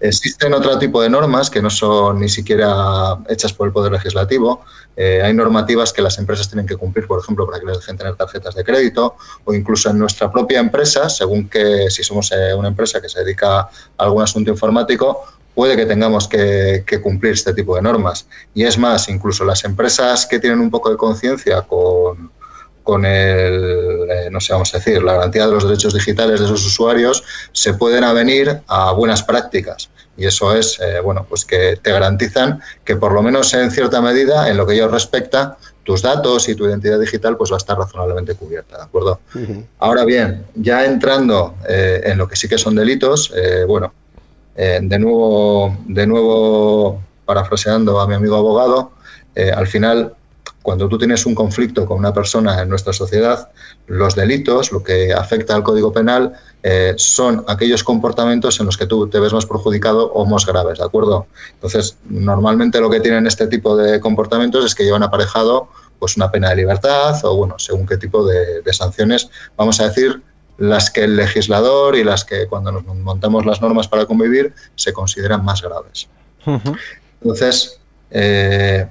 Existen 0.00 0.52
otro 0.52 0.78
tipo 0.78 1.00
de 1.00 1.08
normas 1.08 1.48
que 1.48 1.62
no 1.62 1.70
son 1.70 2.20
ni 2.20 2.28
siquiera 2.28 3.16
hechas 3.28 3.54
por 3.54 3.68
el 3.68 3.72
Poder 3.72 3.92
Legislativo. 3.92 4.62
Eh, 5.02 5.22
hay 5.22 5.32
normativas 5.32 5.94
que 5.94 6.02
las 6.02 6.18
empresas 6.18 6.50
tienen 6.50 6.66
que 6.66 6.76
cumplir, 6.76 7.06
por 7.06 7.18
ejemplo, 7.18 7.46
para 7.46 7.58
que 7.58 7.64
les 7.64 7.78
dejen 7.78 7.96
tener 7.96 8.16
tarjetas 8.16 8.54
de 8.54 8.62
crédito, 8.62 9.16
o 9.44 9.54
incluso 9.54 9.88
en 9.88 9.98
nuestra 9.98 10.30
propia 10.30 10.60
empresa, 10.60 11.08
según 11.08 11.48
que 11.48 11.88
si 11.88 12.04
somos 12.04 12.30
una 12.58 12.68
empresa 12.68 13.00
que 13.00 13.08
se 13.08 13.20
dedica 13.20 13.60
a 13.60 13.70
algún 13.96 14.22
asunto 14.22 14.50
informático, 14.50 15.24
puede 15.54 15.74
que 15.74 15.86
tengamos 15.86 16.28
que, 16.28 16.84
cumplir 17.02 17.32
este 17.32 17.54
tipo 17.54 17.76
de 17.76 17.80
normas. 17.80 18.26
Y 18.54 18.64
es 18.64 18.76
más, 18.76 19.08
incluso 19.08 19.42
las 19.42 19.64
empresas 19.64 20.26
que 20.26 20.38
tienen 20.38 20.60
un 20.60 20.70
poco 20.70 20.90
de 20.90 20.98
conciencia 20.98 21.62
con, 21.62 22.30
con 22.82 23.04
el, 23.04 24.06
eh, 24.10 24.28
no 24.30 24.40
sé, 24.40 24.52
vamos 24.52 24.74
a 24.74 24.78
decir, 24.78 25.02
la 25.02 25.14
garantía 25.14 25.46
de 25.46 25.52
los 25.52 25.64
derechos 25.64 25.94
digitales 25.94 26.40
de 26.40 26.46
sus 26.46 26.64
usuarios, 26.66 27.22
se 27.52 27.74
pueden 27.74 28.04
avenir 28.04 28.62
a 28.66 28.92
buenas 28.92 29.22
prácticas. 29.22 29.90
Y 30.16 30.26
eso 30.26 30.54
es, 30.54 30.78
eh, 30.80 31.00
bueno, 31.00 31.24
pues 31.28 31.44
que 31.44 31.78
te 31.82 31.92
garantizan 31.92 32.60
que 32.84 32.96
por 32.96 33.12
lo 33.12 33.22
menos 33.22 33.52
en 33.54 33.70
cierta 33.70 34.00
medida, 34.00 34.48
en 34.48 34.56
lo 34.56 34.66
que 34.66 34.74
ellos 34.74 34.90
respecta, 34.90 35.56
tus 35.84 36.02
datos 36.02 36.48
y 36.48 36.54
tu 36.54 36.66
identidad 36.66 37.00
digital 37.00 37.36
pues 37.36 37.50
va 37.50 37.56
a 37.56 37.58
estar 37.58 37.76
razonablemente 37.76 38.34
cubierta, 38.34 38.76
¿de 38.76 38.82
acuerdo? 38.82 39.18
Ahora 39.78 40.04
bien, 40.04 40.44
ya 40.54 40.84
entrando 40.84 41.54
eh, 41.68 42.02
en 42.04 42.18
lo 42.18 42.28
que 42.28 42.36
sí 42.36 42.48
que 42.48 42.58
son 42.58 42.74
delitos, 42.74 43.32
bueno, 43.66 43.92
de, 44.54 44.98
nuevo, 44.98 45.74
de 45.86 46.06
nuevo, 46.06 47.02
parafraseando 47.24 47.98
a 47.98 48.06
mi 48.06 48.14
amigo 48.14 48.36
abogado, 48.36 48.92
al 49.34 49.66
final, 49.66 50.14
cuando 50.62 50.88
tú 50.88 50.98
tienes 50.98 51.24
un 51.26 51.34
conflicto 51.34 51.86
con 51.86 51.98
una 51.98 52.12
persona 52.12 52.60
en 52.60 52.68
nuestra 52.68 52.92
sociedad, 52.92 53.50
los 53.86 54.14
delitos, 54.14 54.72
lo 54.72 54.82
que 54.82 55.12
afecta 55.12 55.54
al 55.54 55.62
Código 55.62 55.92
Penal, 55.92 56.34
eh, 56.62 56.94
son 56.96 57.44
aquellos 57.48 57.82
comportamientos 57.82 58.60
en 58.60 58.66
los 58.66 58.76
que 58.76 58.86
tú 58.86 59.08
te 59.08 59.20
ves 59.20 59.32
más 59.32 59.46
perjudicado 59.46 60.12
o 60.12 60.26
más 60.26 60.44
graves, 60.44 60.78
¿de 60.78 60.84
acuerdo? 60.84 61.26
Entonces, 61.54 61.96
normalmente 62.08 62.80
lo 62.80 62.90
que 62.90 63.00
tienen 63.00 63.26
este 63.26 63.46
tipo 63.46 63.76
de 63.76 64.00
comportamientos 64.00 64.64
es 64.64 64.74
que 64.74 64.84
llevan 64.84 65.02
aparejado 65.02 65.68
pues 65.98 66.16
una 66.16 66.30
pena 66.30 66.50
de 66.50 66.56
libertad 66.56 67.18
o, 67.24 67.36
bueno, 67.36 67.58
según 67.58 67.86
qué 67.86 67.96
tipo 67.96 68.24
de, 68.24 68.62
de 68.62 68.72
sanciones, 68.72 69.30
vamos 69.56 69.80
a 69.80 69.88
decir, 69.88 70.22
las 70.60 70.90
que 70.90 71.04
el 71.04 71.16
legislador 71.16 71.96
y 71.96 72.04
las 72.04 72.24
que 72.24 72.46
cuando 72.46 72.70
nos 72.70 72.84
montamos 72.84 73.46
las 73.46 73.62
normas 73.62 73.88
para 73.88 74.04
convivir 74.04 74.52
se 74.76 74.92
consideran 74.92 75.42
más 75.42 75.62
graves. 75.62 76.08
Entonces, 77.22 77.80
eh, 78.10 78.86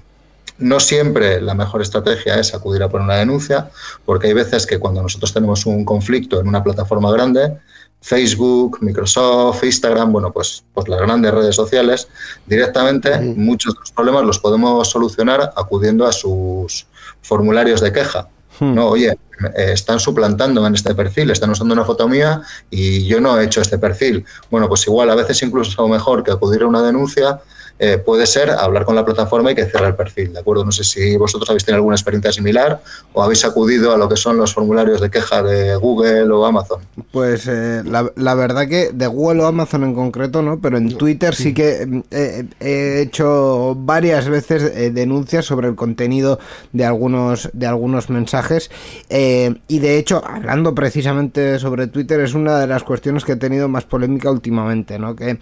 no 0.59 0.79
siempre 0.79 1.41
la 1.41 1.53
mejor 1.53 1.81
estrategia 1.81 2.39
es 2.39 2.53
acudir 2.53 2.83
a 2.83 2.89
poner 2.89 3.05
una 3.05 3.15
denuncia, 3.15 3.69
porque 4.05 4.27
hay 4.27 4.33
veces 4.33 4.65
que 4.65 4.79
cuando 4.79 5.01
nosotros 5.01 5.33
tenemos 5.33 5.65
un 5.65 5.85
conflicto 5.85 6.39
en 6.39 6.47
una 6.47 6.63
plataforma 6.63 7.11
grande, 7.11 7.57
Facebook, 8.01 8.77
Microsoft, 8.81 9.63
Instagram, 9.63 10.11
bueno, 10.11 10.31
pues, 10.31 10.63
pues 10.73 10.87
las 10.87 11.01
grandes 11.01 11.33
redes 11.33 11.55
sociales, 11.55 12.07
directamente 12.45 13.19
muchos 13.19 13.73
de 13.73 13.79
los 13.81 13.91
problemas 13.91 14.23
los 14.23 14.39
podemos 14.39 14.89
solucionar 14.89 15.51
acudiendo 15.55 16.05
a 16.05 16.11
sus 16.11 16.87
formularios 17.21 17.81
de 17.81 17.91
queja. 17.91 18.29
Hmm. 18.59 18.75
No, 18.75 18.87
oye, 18.87 19.09
eh, 19.09 19.71
están 19.73 19.99
suplantando 19.99 20.65
en 20.65 20.75
este 20.75 20.95
perfil, 20.95 21.29
están 21.31 21.49
usando 21.49 21.73
una 21.73 21.85
foto 21.85 22.07
mía 22.07 22.41
y 22.69 23.05
yo 23.05 23.19
no 23.19 23.39
he 23.39 23.45
hecho 23.45 23.61
este 23.61 23.77
perfil. 23.77 24.25
Bueno, 24.49 24.67
pues 24.67 24.85
igual 24.87 25.09
a 25.09 25.15
veces 25.15 25.41
incluso 25.43 25.71
es 25.71 25.79
algo 25.79 25.89
mejor 25.89 26.23
que 26.23 26.31
acudir 26.31 26.63
a 26.63 26.67
una 26.67 26.81
denuncia 26.81 27.39
eh, 27.81 27.97
puede 27.97 28.27
ser 28.27 28.49
hablar 28.49 28.83
con 28.83 28.93
la 28.93 29.05
plataforma 29.05 29.53
y 29.53 29.55
que 29.55 29.65
cierre 29.65 29.87
el 29.87 29.95
perfil, 29.95 30.33
¿de 30.33 30.39
acuerdo? 30.39 30.65
No 30.65 30.71
sé 30.73 30.83
si 30.83 31.15
vosotros 31.15 31.49
habéis 31.49 31.63
tenido 31.63 31.77
alguna 31.77 31.95
experiencia 31.95 32.33
similar 32.33 32.81
o 33.13 33.23
habéis 33.23 33.45
acudido 33.45 33.93
a 33.93 33.97
lo 33.97 34.09
que 34.09 34.17
son 34.17 34.35
los 34.35 34.53
formularios 34.53 34.99
de 34.99 35.09
queja 35.09 35.41
de 35.41 35.77
Google 35.77 36.29
o 36.29 36.45
Amazon. 36.45 36.81
Pues 37.13 37.47
eh, 37.47 37.81
la, 37.85 38.35
verdad 38.35 38.67
que 38.67 38.91
de 38.91 39.07
Google 39.07 39.43
o 39.43 39.45
Amazon 39.45 39.85
en 39.85 39.95
concreto 39.95 40.41
no, 40.41 40.59
pero 40.59 40.77
en 40.77 40.97
Twitter 40.97 41.33
sí 41.33 41.53
que 41.53 41.85
mm, 41.85 42.01
he 42.11 43.01
hecho 43.01 43.75
varias 43.79 44.27
veces 44.27 44.93
denuncias 44.93 45.45
sobre 45.45 45.69
el 45.69 45.75
contenido 45.75 46.37
de 46.73 46.83
algunos, 46.83 47.49
de 47.53 47.65
algunos 47.65 48.09
mensajes 48.09 48.69
y 49.09 49.79
de 49.79 49.97
hecho, 49.97 50.21
hablando 50.25 50.75
precisamente 50.75 51.59
sobre 51.59 51.87
Twitter, 51.87 52.19
es 52.19 52.33
una 52.33 52.59
de 52.59 52.67
las 52.67 52.83
cuestiones 52.83 53.23
que 53.23 53.33
he 53.33 53.37
tenido 53.37 53.69
más 53.69 53.85
polémica 53.85 54.29
últimamente, 54.29 54.99
¿no? 54.99 55.15
Que 55.15 55.39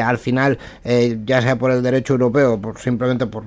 al 0.00 0.18
final, 0.18 0.58
ya 1.24 1.42
sea 1.42 1.56
por 1.58 1.71
el 1.72 1.82
derecho 1.82 2.14
europeo, 2.14 2.60
por, 2.60 2.78
simplemente 2.78 3.26
por, 3.26 3.44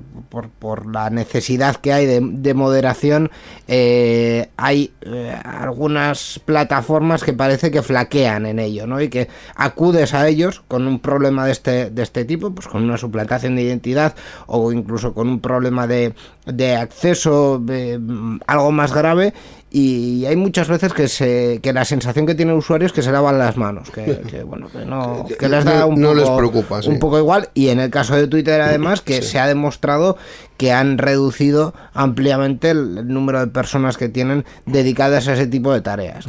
por, 0.60 0.92
la 0.92 1.10
necesidad 1.10 1.76
que 1.78 1.94
hay 1.94 2.06
de, 2.06 2.54
moderación, 2.54 3.32
eh, 3.68 4.50
hay 4.58 4.94
eh, 5.02 5.36
algunas 5.44 6.40
plataformas 6.44 7.24
que 7.24 7.34
parece 7.34 7.72
que 7.72 7.82
flaquean 7.82 8.46
en 8.46 8.60
ello, 8.60 8.88
¿no? 8.88 9.02
Y 9.02 9.10
que 9.10 9.28
acudes 9.56 10.14
a 10.14 10.28
ellos 10.28 10.64
con 10.68 10.88
un 10.88 11.00
problema 11.00 11.46
de 11.46 11.52
este, 11.52 11.90
de 11.90 12.04
este 12.04 12.26
tipo, 12.26 12.54
pues 12.54 12.68
con 12.68 12.84
una 12.84 12.98
suplantación 12.98 13.56
de 13.56 13.64
identidad 13.64 14.16
o 14.48 14.72
incluso 14.72 15.14
con 15.14 15.30
un 15.30 15.40
problema 15.40 15.88
de, 15.88 16.14
de 16.46 16.76
acceso, 16.76 17.62
mm, 17.62 18.38
algo 18.48 18.72
más 18.72 18.94
grave, 18.94 19.34
y 19.72 20.26
hay 20.26 20.36
muchas 20.36 20.68
veces 20.70 20.94
que 20.94 21.08
se 21.08 21.60
que 21.62 21.74
la 21.74 21.86
sensación 21.86 22.26
que 22.26 22.36
tiene 22.36 22.52
el 22.52 22.60
usuario 22.60 22.86
es 22.86 22.94
que 22.94 23.02
se 23.02 23.12
lavan 23.12 23.38
las 23.38 23.58
manos 23.58 23.90
que, 23.90 24.44
bueno 24.48 24.70
que 24.70 24.86
no 24.86 25.26
que 25.38 25.50
les 25.50 25.66
da 25.66 25.86
un, 25.86 26.02
poco, 26.02 26.14
les 26.14 26.30
preocupa, 26.30 26.80
un 26.86 27.00
poco 27.00 27.18
igual. 27.18 27.50
Y 27.54 27.70
en 27.70 27.80
el 27.80 27.90
caso 27.90 28.16
de 28.16 28.28
Twitter 28.28 28.62
además 28.62 29.02
que 29.02 29.22
se 29.22 29.40
ha 29.40 29.48
demostrado 29.48 30.18
que 30.58 30.72
han 30.72 30.98
reducido 30.98 31.74
ampliamente 31.94 32.70
el, 32.70 33.08
número 33.08 33.40
de 33.40 33.48
personas 33.48 33.98
que 33.98 34.08
tienen 34.08 34.46
dedicadas 34.66 35.28
a 35.28 35.34
ese 35.34 35.48
tipo 35.48 35.74
de 35.74 35.82
tareas 35.82 36.26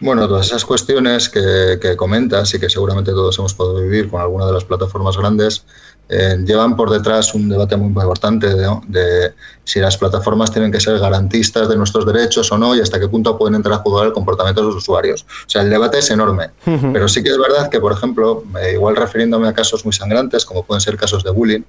Bueno, 0.00 0.26
todas 0.26 0.46
esas 0.46 0.64
cuestiones 0.64 1.28
que, 1.28 1.78
que 1.80 1.96
comentas 1.96 2.52
y 2.54 2.58
que 2.58 2.68
seguramente 2.70 3.12
todos 3.12 3.38
hemos 3.38 3.54
podido 3.54 3.80
vivir 3.82 4.10
con 4.10 4.20
alguna 4.20 4.46
de 4.46 4.52
las 4.54 4.64
plataformas 4.64 5.16
grandes, 5.16 5.64
eh, 6.08 6.36
llevan 6.44 6.76
por 6.76 6.90
detrás 6.90 7.34
un 7.34 7.48
debate 7.48 7.76
muy 7.76 7.88
importante 7.88 8.48
de, 8.54 9.32
si 9.64 9.80
las 9.80 9.96
plataformas 9.96 10.50
tienen 10.50 10.70
que 10.70 10.78
ser 10.78 10.98
garantistas 10.98 11.68
de 11.68 11.76
nuestros 11.76 12.04
derechos 12.04 12.52
o 12.52 12.58
no 12.58 12.74
y 12.76 12.80
hasta 12.80 13.00
qué 13.00 13.08
punto 13.08 13.38
pueden 13.38 13.54
entrar 13.54 13.76
a 13.76 13.78
jugar 13.78 14.08
el 14.08 14.12
comportamiento 14.12 14.60
de 14.60 14.66
los 14.66 14.76
usuarios. 14.76 15.22
O 15.22 15.48
sea, 15.48 15.62
el 15.62 15.70
debate 15.70 15.98
es 15.98 16.10
enorme. 16.10 16.50
Pero 16.64 17.08
sí 17.08 17.22
que 17.22 17.30
es 17.30 17.38
verdad 17.38 17.70
que, 17.70 17.80
por 17.80 17.92
ejemplo, 17.92 18.44
eh, 18.60 18.72
igual 18.74 18.96
refiriéndome 18.96 19.48
a 19.48 19.54
casos 19.54 19.84
muy 19.84 19.94
sangrantes, 19.94 20.44
como 20.44 20.64
pueden 20.64 20.80
ser 20.80 20.96
casos 20.96 21.24
de 21.24 21.30
bullying, 21.30 21.62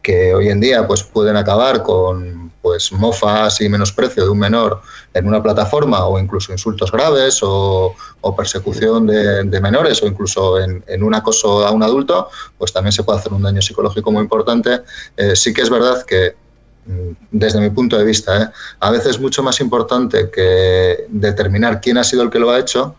que 0.00 0.34
hoy 0.34 0.48
en 0.48 0.60
día 0.60 0.86
pues, 0.86 1.02
pueden 1.02 1.36
acabar 1.36 1.82
con 1.82 2.41
pues, 2.62 2.92
mofas 2.92 3.60
y 3.60 3.68
menosprecio 3.68 4.24
de 4.24 4.30
un 4.30 4.38
menor 4.38 4.80
en 5.12 5.26
una 5.26 5.42
plataforma 5.42 6.06
o 6.06 6.18
incluso 6.18 6.52
insultos 6.52 6.90
graves 6.92 7.40
o, 7.42 7.94
persecución 8.36 9.06
de, 9.06 9.60
menores 9.60 10.02
o 10.02 10.06
incluso 10.06 10.58
en, 10.60 11.02
un 11.02 11.14
acoso 11.14 11.66
a 11.66 11.72
un 11.72 11.82
adulto, 11.82 12.30
pues 12.56 12.72
también 12.72 12.92
se 12.92 13.02
puede 13.02 13.18
hacer 13.18 13.32
un 13.32 13.42
daño 13.42 13.60
psicológico 13.60 14.10
muy 14.10 14.22
importante. 14.22 14.82
Eh, 15.16 15.36
sí 15.36 15.52
que 15.52 15.62
es 15.62 15.70
verdad 15.70 16.04
que 16.06 16.36
mm, 16.86 17.10
desde 17.32 17.60
mi 17.60 17.70
punto 17.70 17.98
de 17.98 18.04
vista, 18.04 18.42
¿eh? 18.42 18.48
a 18.80 18.90
veces 18.90 19.16
es 19.16 19.20
mucho 19.20 19.42
más 19.42 19.60
importante 19.60 20.30
que 20.30 21.06
determinar 21.08 21.80
quién 21.80 21.98
ha 21.98 22.04
sido 22.04 22.22
el 22.22 22.30
que 22.30 22.38
lo 22.38 22.50
ha 22.50 22.58
hecho, 22.58 22.94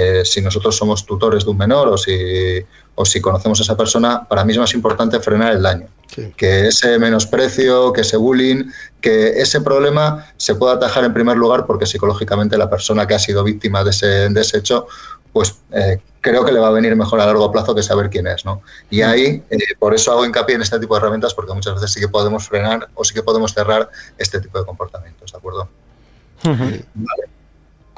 eh, 0.00 0.24
si 0.24 0.40
nosotros 0.40 0.76
somos 0.76 1.04
tutores 1.04 1.44
de 1.44 1.50
un 1.50 1.58
menor 1.58 1.88
o 1.88 1.98
si, 1.98 2.64
o 2.94 3.04
si 3.04 3.20
conocemos 3.20 3.58
a 3.58 3.64
esa 3.64 3.76
persona, 3.76 4.28
para 4.28 4.44
mí 4.44 4.52
es 4.52 4.58
más 4.58 4.72
importante 4.74 5.18
frenar 5.18 5.52
el 5.52 5.62
daño. 5.62 5.88
Que 6.36 6.68
ese 6.68 6.98
menosprecio, 7.00 7.92
que 7.92 8.02
ese 8.02 8.16
bullying, 8.16 8.70
que 9.00 9.40
ese 9.40 9.60
problema 9.60 10.26
se 10.36 10.54
pueda 10.54 10.74
atajar 10.74 11.02
en 11.04 11.12
primer 11.12 11.36
lugar 11.36 11.66
porque 11.66 11.84
psicológicamente 11.84 12.56
la 12.56 12.70
persona 12.70 13.06
que 13.08 13.14
ha 13.14 13.18
sido 13.18 13.42
víctima 13.42 13.82
de 13.82 13.90
ese, 13.90 14.28
de 14.28 14.46
hecho, 14.54 14.86
pues 15.32 15.56
eh, 15.72 16.00
creo 16.20 16.44
que 16.44 16.52
le 16.52 16.60
va 16.60 16.68
a 16.68 16.72
venir 16.72 16.94
mejor 16.94 17.20
a 17.20 17.26
largo 17.26 17.50
plazo 17.50 17.74
que 17.74 17.82
saber 17.82 18.08
quién 18.10 18.28
es. 18.28 18.44
¿no? 18.44 18.62
Y 18.90 19.02
ahí, 19.02 19.42
eh, 19.50 19.58
por 19.80 19.94
eso 19.94 20.12
hago 20.12 20.24
hincapié 20.24 20.54
en 20.54 20.62
este 20.62 20.78
tipo 20.78 20.94
de 20.94 21.00
herramientas, 21.00 21.34
porque 21.34 21.52
muchas 21.52 21.74
veces 21.74 21.90
sí 21.90 22.00
que 22.00 22.08
podemos 22.08 22.46
frenar 22.46 22.88
o 22.94 23.04
sí 23.04 23.14
que 23.14 23.22
podemos 23.24 23.52
cerrar 23.52 23.90
este 24.16 24.40
tipo 24.40 24.60
de 24.60 24.64
comportamientos, 24.64 25.32
¿de 25.32 25.38
acuerdo? 25.38 25.68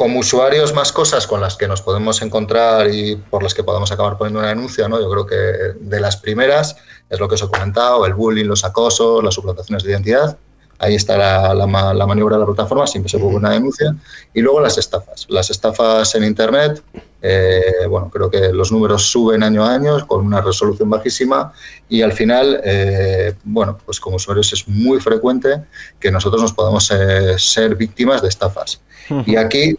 Como 0.01 0.21
usuarios 0.21 0.73
más 0.73 0.93
cosas 0.93 1.27
con 1.27 1.43
las 1.43 1.59
que 1.59 1.69
nos 1.69 1.83
podemos 1.83 2.23
encontrar 2.23 2.89
y 2.89 3.17
por 3.17 3.43
las 3.43 3.53
que 3.53 3.63
podemos 3.63 3.93
acabar 3.93 4.17
poniendo 4.17 4.39
una 4.39 4.49
denuncia, 4.49 4.89
¿no? 4.89 4.99
Yo 4.99 5.11
creo 5.11 5.27
que 5.27 5.79
de 5.79 6.01
las 6.01 6.17
primeras 6.17 6.75
es 7.11 7.21
lo 7.21 7.29
que 7.29 7.35
os 7.35 7.43
he 7.43 7.49
comentado, 7.49 8.07
el 8.07 8.15
bullying, 8.15 8.47
los 8.47 8.65
acosos, 8.65 9.23
las 9.23 9.35
suplantaciones 9.35 9.83
de 9.83 9.91
identidad. 9.91 10.39
Ahí 10.79 10.95
está 10.95 11.19
la, 11.19 11.53
la, 11.53 11.67
maniobra 12.07 12.37
de 12.37 12.41
la 12.41 12.47
plataforma, 12.47 12.87
siempre 12.87 13.11
se 13.11 13.19
pone 13.19 13.37
una 13.37 13.51
denuncia. 13.51 13.95
Y 14.33 14.41
luego 14.41 14.63
las 14.63 14.79
estafas. 14.79 15.27
Las 15.29 15.51
estafas 15.51 16.15
en 16.15 16.25
Internet, 16.25 16.83
Eh, 17.23 17.87
bueno, 17.87 18.09
creo 18.09 18.31
que 18.31 18.51
los 18.55 18.73
números 18.73 19.03
suben 19.03 19.43
año 19.43 19.63
a 19.63 19.75
año 19.75 20.07
con 20.07 20.25
una 20.25 20.41
resolución 20.41 20.89
bajísima 20.89 21.53
y 21.87 22.01
al 22.01 22.13
final, 22.15 22.63
eh, 22.65 23.35
bueno, 23.45 23.77
pues 23.85 24.01
como 24.01 24.17
usuarios 24.17 24.51
es 24.55 24.67
muy 24.67 24.99
frecuente 25.01 25.61
que 26.01 26.11
nosotros 26.11 26.41
nos 26.41 26.55
podamos 26.55 26.91
eh, 26.91 27.35
ser 27.37 27.77
víctimas 27.77 28.23
de 28.23 28.29
estafas. 28.29 28.81
Y 29.27 29.37
aquí 29.37 29.77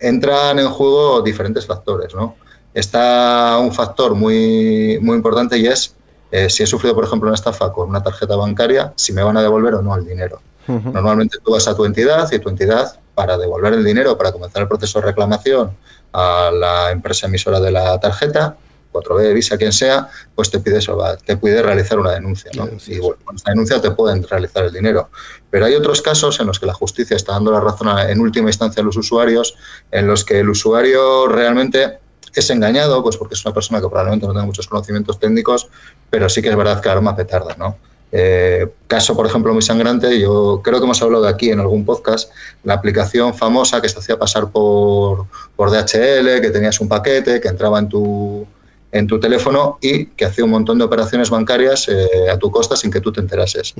entran 0.00 0.58
en 0.58 0.68
juego 0.68 1.22
diferentes 1.22 1.66
factores, 1.66 2.14
¿no? 2.14 2.36
Está 2.74 3.58
un 3.58 3.72
factor 3.72 4.14
muy, 4.14 4.98
muy 5.00 5.16
importante 5.16 5.58
y 5.58 5.66
es 5.66 5.94
si 6.48 6.62
he 6.62 6.66
sufrido, 6.66 6.94
por 6.94 7.04
ejemplo, 7.04 7.28
una 7.28 7.34
estafa 7.34 7.72
con 7.72 7.90
una 7.90 8.02
tarjeta 8.02 8.36
bancaria, 8.36 8.94
si 8.96 9.12
me 9.12 9.22
van 9.22 9.36
a 9.36 9.42
devolver 9.42 9.74
o 9.74 9.82
no 9.82 9.94
el 9.94 10.06
dinero. 10.06 10.40
Normalmente 10.66 11.36
tú 11.44 11.52
vas 11.52 11.68
a 11.68 11.76
tu 11.76 11.84
entidad 11.84 12.30
y 12.32 12.38
tu 12.38 12.48
entidad, 12.48 12.98
para 13.14 13.36
devolver 13.36 13.74
el 13.74 13.84
dinero, 13.84 14.16
para 14.16 14.32
comenzar 14.32 14.62
el 14.62 14.68
proceso 14.68 14.98
de 15.00 15.06
reclamación 15.06 15.76
a 16.14 16.50
la 16.50 16.90
empresa 16.90 17.26
emisora 17.26 17.60
de 17.60 17.70
la 17.70 18.00
tarjeta, 18.00 18.56
4B, 18.92 19.34
Visa, 19.34 19.56
quien 19.56 19.72
sea, 19.72 20.08
pues 20.34 20.50
te 20.50 20.60
pide, 20.60 20.80
te 21.24 21.36
pide 21.36 21.62
realizar 21.62 21.98
una 21.98 22.12
denuncia. 22.12 22.50
¿no? 22.54 22.68
Y 22.86 22.98
bueno, 22.98 23.18
con 23.24 23.36
esta 23.36 23.50
denuncia 23.50 23.80
te 23.80 23.90
pueden 23.90 24.22
realizar 24.22 24.64
el 24.64 24.72
dinero. 24.72 25.10
Pero 25.50 25.66
hay 25.66 25.74
otros 25.74 26.02
casos 26.02 26.38
en 26.40 26.46
los 26.46 26.60
que 26.60 26.66
la 26.66 26.74
justicia 26.74 27.16
está 27.16 27.32
dando 27.32 27.52
la 27.52 27.60
razón 27.60 27.88
en 27.98 28.20
última 28.20 28.48
instancia 28.48 28.82
a 28.82 28.84
los 28.84 28.96
usuarios, 28.96 29.56
en 29.90 30.06
los 30.06 30.24
que 30.24 30.40
el 30.40 30.48
usuario 30.48 31.26
realmente 31.28 31.98
es 32.34 32.50
engañado, 32.50 33.02
pues 33.02 33.16
porque 33.16 33.34
es 33.34 33.44
una 33.44 33.54
persona 33.54 33.80
que 33.80 33.88
probablemente 33.88 34.26
no 34.26 34.32
tenga 34.32 34.46
muchos 34.46 34.66
conocimientos 34.66 35.18
técnicos, 35.18 35.68
pero 36.10 36.28
sí 36.28 36.42
que 36.42 36.48
es 36.48 36.56
verdad 36.56 36.80
que 36.80 36.88
arma 36.88 37.14
petarda, 37.14 37.54
¿no? 37.58 37.76
Eh, 38.14 38.68
caso, 38.86 39.16
por 39.16 39.26
ejemplo, 39.26 39.54
muy 39.54 39.62
sangrante, 39.62 40.20
yo 40.20 40.60
creo 40.62 40.78
que 40.78 40.84
hemos 40.84 41.00
hablado 41.00 41.24
de 41.24 41.30
aquí 41.30 41.50
en 41.50 41.60
algún 41.60 41.86
podcast, 41.86 42.30
la 42.62 42.74
aplicación 42.74 43.34
famosa 43.34 43.80
que 43.80 43.88
se 43.88 43.98
hacía 43.98 44.18
pasar 44.18 44.50
por, 44.50 45.26
por 45.56 45.70
DHL, 45.70 46.42
que 46.42 46.50
tenías 46.52 46.78
un 46.80 46.88
paquete, 46.88 47.40
que 47.40 47.48
entraba 47.48 47.78
en 47.78 47.88
tu, 47.88 48.46
en 48.92 49.06
tu 49.06 49.18
teléfono 49.18 49.78
y 49.80 50.06
que 50.06 50.26
hacía 50.26 50.44
un 50.44 50.50
montón 50.50 50.78
de 50.78 50.84
operaciones 50.84 51.30
bancarias 51.30 51.88
eh, 51.88 52.30
a 52.30 52.38
tu 52.38 52.50
costa 52.50 52.76
sin 52.76 52.90
que 52.90 53.00
tú 53.00 53.10
te 53.10 53.20
enterases. 53.20 53.74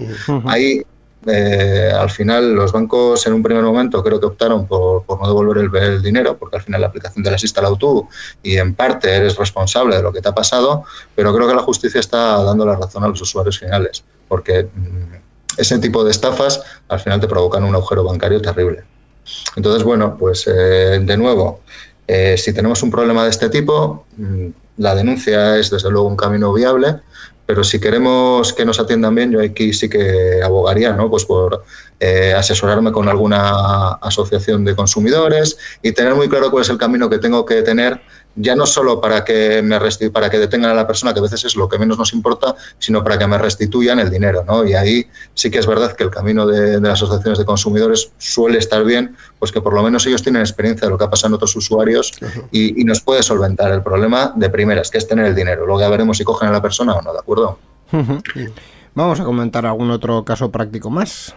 Ahí 0.46 0.82
eh, 1.26 1.92
al 1.94 2.10
final 2.10 2.52
los 2.54 2.72
bancos 2.72 3.24
en 3.26 3.34
un 3.34 3.42
primer 3.42 3.62
momento 3.62 4.02
creo 4.02 4.18
que 4.18 4.26
optaron 4.26 4.66
por, 4.66 5.04
no 5.08 5.26
devolver 5.26 5.84
el, 5.84 6.02
dinero, 6.02 6.36
porque 6.36 6.56
al 6.56 6.62
final 6.62 6.80
la 6.80 6.88
aplicación 6.88 7.22
te 7.22 7.30
la 7.30 7.36
has 7.36 7.42
instalado 7.42 7.76
tú 7.76 8.08
y 8.42 8.56
en 8.56 8.74
parte 8.74 9.14
eres 9.14 9.36
responsable 9.36 9.96
de 9.96 10.02
lo 10.02 10.12
que 10.12 10.20
te 10.20 10.28
ha 10.28 10.34
pasado, 10.34 10.84
pero 11.14 11.32
creo 11.34 11.46
que 11.46 11.54
la 11.54 11.62
justicia 11.62 12.00
está 12.00 12.42
dando 12.42 12.66
la 12.66 12.74
razón 12.74 13.04
a 13.04 13.08
los 13.08 13.20
usuarios 13.20 13.58
finales, 13.58 14.02
porque 14.26 14.64
mm, 14.64 15.58
ese 15.58 15.78
tipo 15.78 16.02
de 16.02 16.10
estafas 16.10 16.60
al 16.88 16.98
final 16.98 17.20
te 17.20 17.28
provocan 17.28 17.62
un 17.62 17.74
agujero 17.74 18.02
bancario 18.02 18.40
terrible. 18.40 18.82
Entonces, 19.54 19.84
bueno, 19.84 20.16
pues 20.18 20.48
eh, 20.48 20.98
de 21.00 21.16
nuevo, 21.16 21.60
eh, 22.06 22.36
si 22.36 22.52
tenemos 22.52 22.82
un 22.82 22.90
problema 22.90 23.24
de 23.24 23.30
este 23.30 23.48
tipo, 23.48 24.06
mm, 24.16 24.46
la 24.78 24.94
denuncia 24.94 25.58
es 25.58 25.70
desde 25.70 25.90
luego 25.90 26.08
un 26.08 26.16
camino 26.16 26.52
viable 26.52 27.00
pero 27.46 27.64
si 27.64 27.80
queremos 27.80 28.52
que 28.52 28.64
nos 28.64 28.78
atiendan 28.78 29.14
bien, 29.14 29.32
yo 29.32 29.40
aquí 29.40 29.72
sí 29.72 29.88
que 29.88 30.40
abogaría, 30.42 30.92
¿no? 30.92 31.10
Pues 31.10 31.24
por 31.24 31.64
eh, 32.00 32.32
asesorarme 32.34 32.92
con 32.92 33.08
alguna 33.08 33.92
asociación 34.00 34.64
de 34.64 34.74
consumidores 34.76 35.58
y 35.82 35.92
tener 35.92 36.14
muy 36.14 36.28
claro 36.28 36.50
cuál 36.50 36.62
es 36.62 36.70
el 36.70 36.78
camino 36.78 37.10
que 37.10 37.18
tengo 37.18 37.44
que 37.44 37.62
tener 37.62 38.00
ya 38.36 38.56
no 38.56 38.66
solo 38.66 39.00
para 39.00 39.24
que 39.24 39.62
me 39.62 39.78
para 40.12 40.30
que 40.30 40.38
detengan 40.38 40.70
a 40.70 40.74
la 40.74 40.86
persona, 40.86 41.12
que 41.12 41.18
a 41.18 41.22
veces 41.22 41.44
es 41.44 41.56
lo 41.56 41.68
que 41.68 41.78
menos 41.78 41.98
nos 41.98 42.12
importa, 42.12 42.54
sino 42.78 43.02
para 43.02 43.18
que 43.18 43.26
me 43.26 43.38
restituyan 43.38 43.98
el 43.98 44.10
dinero, 44.10 44.44
¿no? 44.46 44.64
Y 44.64 44.74
ahí 44.74 45.06
sí 45.34 45.50
que 45.50 45.58
es 45.58 45.66
verdad 45.66 45.94
que 45.94 46.04
el 46.04 46.10
camino 46.10 46.46
de, 46.46 46.80
las 46.80 47.02
asociaciones 47.02 47.38
de 47.38 47.44
consumidores 47.44 48.12
suele 48.18 48.58
estar 48.58 48.84
bien, 48.84 49.16
pues 49.38 49.52
que 49.52 49.60
por 49.60 49.74
lo 49.74 49.82
menos 49.82 50.06
ellos 50.06 50.22
tienen 50.22 50.40
experiencia 50.40 50.86
de 50.86 50.92
lo 50.92 50.98
que 50.98 51.04
ha 51.04 51.10
pasado 51.10 51.28
en 51.28 51.34
otros 51.34 51.54
usuarios 51.56 52.12
y, 52.50 52.82
nos 52.82 53.00
puede 53.00 53.22
solventar 53.22 53.70
el 53.70 53.80
problema 53.80 54.32
de 54.34 54.50
primeras, 54.50 54.90
que 54.90 54.98
es 54.98 55.06
tener 55.06 55.24
el 55.26 55.36
dinero. 55.36 55.64
Luego 55.64 55.80
ya 55.80 55.88
veremos 55.88 56.18
si 56.18 56.24
cogen 56.24 56.48
a 56.48 56.52
la 56.52 56.60
persona 56.60 56.94
o 56.94 57.00
no, 57.00 57.12
¿de 57.12 57.18
acuerdo? 57.20 57.58
Vamos 58.94 59.20
a 59.20 59.24
comentar 59.24 59.64
algún 59.64 59.90
otro 59.90 60.24
caso 60.24 60.50
práctico 60.50 60.90
más. 60.90 61.34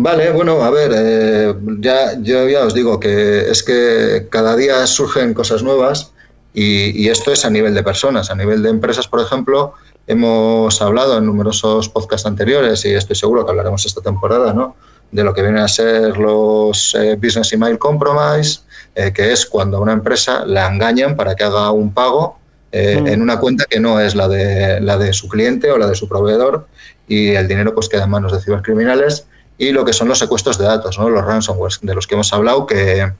Vale, 0.00 0.30
bueno, 0.30 0.62
a 0.62 0.70
ver, 0.70 0.92
eh, 0.94 1.54
ya, 1.80 2.16
yo 2.20 2.48
ya 2.48 2.64
os 2.64 2.72
digo 2.72 3.00
que 3.00 3.50
es 3.50 3.64
que 3.64 4.28
cada 4.30 4.54
día 4.54 4.86
surgen 4.86 5.34
cosas 5.34 5.64
nuevas 5.64 6.12
y, 6.54 7.08
esto 7.08 7.32
es 7.32 7.44
a 7.44 7.50
nivel 7.50 7.74
de 7.74 7.82
personas, 7.82 8.30
a 8.30 8.36
nivel 8.36 8.62
de 8.62 8.70
empresas, 8.70 9.08
por 9.08 9.20
ejemplo, 9.20 9.72
hemos 10.06 10.80
hablado 10.80 11.18
en 11.18 11.26
numerosos 11.26 11.88
podcasts 11.88 12.28
anteriores 12.28 12.84
y 12.84 12.94
estoy 12.94 13.16
seguro 13.16 13.44
que 13.44 13.50
hablaremos 13.50 13.86
esta 13.86 14.00
temporada, 14.00 14.52
¿no? 14.52 14.76
De 15.10 15.24
lo 15.24 15.34
que 15.34 15.42
vienen 15.42 15.64
a 15.64 15.68
ser 15.68 16.16
los 16.16 16.94
eh, 16.94 17.16
Business 17.16 17.52
Email 17.52 17.76
Compromise, 17.76 18.60
eh, 18.94 19.12
que 19.12 19.32
es 19.32 19.46
cuando 19.46 19.78
a 19.78 19.80
una 19.80 19.94
empresa 19.94 20.46
la 20.46 20.68
engañan 20.68 21.16
para 21.16 21.34
que 21.34 21.42
haga 21.42 21.72
un 21.72 21.92
pago 21.92 22.38
mm. 22.72 23.06
en 23.08 23.20
una 23.20 23.40
cuenta 23.40 23.64
que 23.68 23.80
no 23.80 23.98
es 23.98 24.14
la 24.14 24.28
de, 24.28 24.80
la 24.80 24.96
de 24.96 25.12
su 25.12 25.28
cliente 25.28 25.72
o 25.72 25.76
la 25.76 25.88
de 25.88 25.96
su 25.96 26.08
proveedor 26.08 26.68
y 27.08 27.30
el 27.30 27.48
dinero 27.48 27.74
pues 27.74 27.88
queda 27.88 28.04
en 28.04 28.10
manos 28.10 28.30
de 28.30 28.40
cibercriminales 28.40 29.26
y 29.58 29.72
lo 29.72 29.84
que 29.84 29.92
son 29.92 30.08
los 30.08 30.18
secuestros 30.18 30.56
de 30.56 30.64
datos, 30.64 30.98
¿no? 30.98 31.10
los 31.10 31.24
ransomware 31.24 31.72
de 31.82 31.94
los 31.94 32.06
que 32.06 32.14
hemos 32.14 32.32
hablado, 32.32 32.64
que 32.64 33.12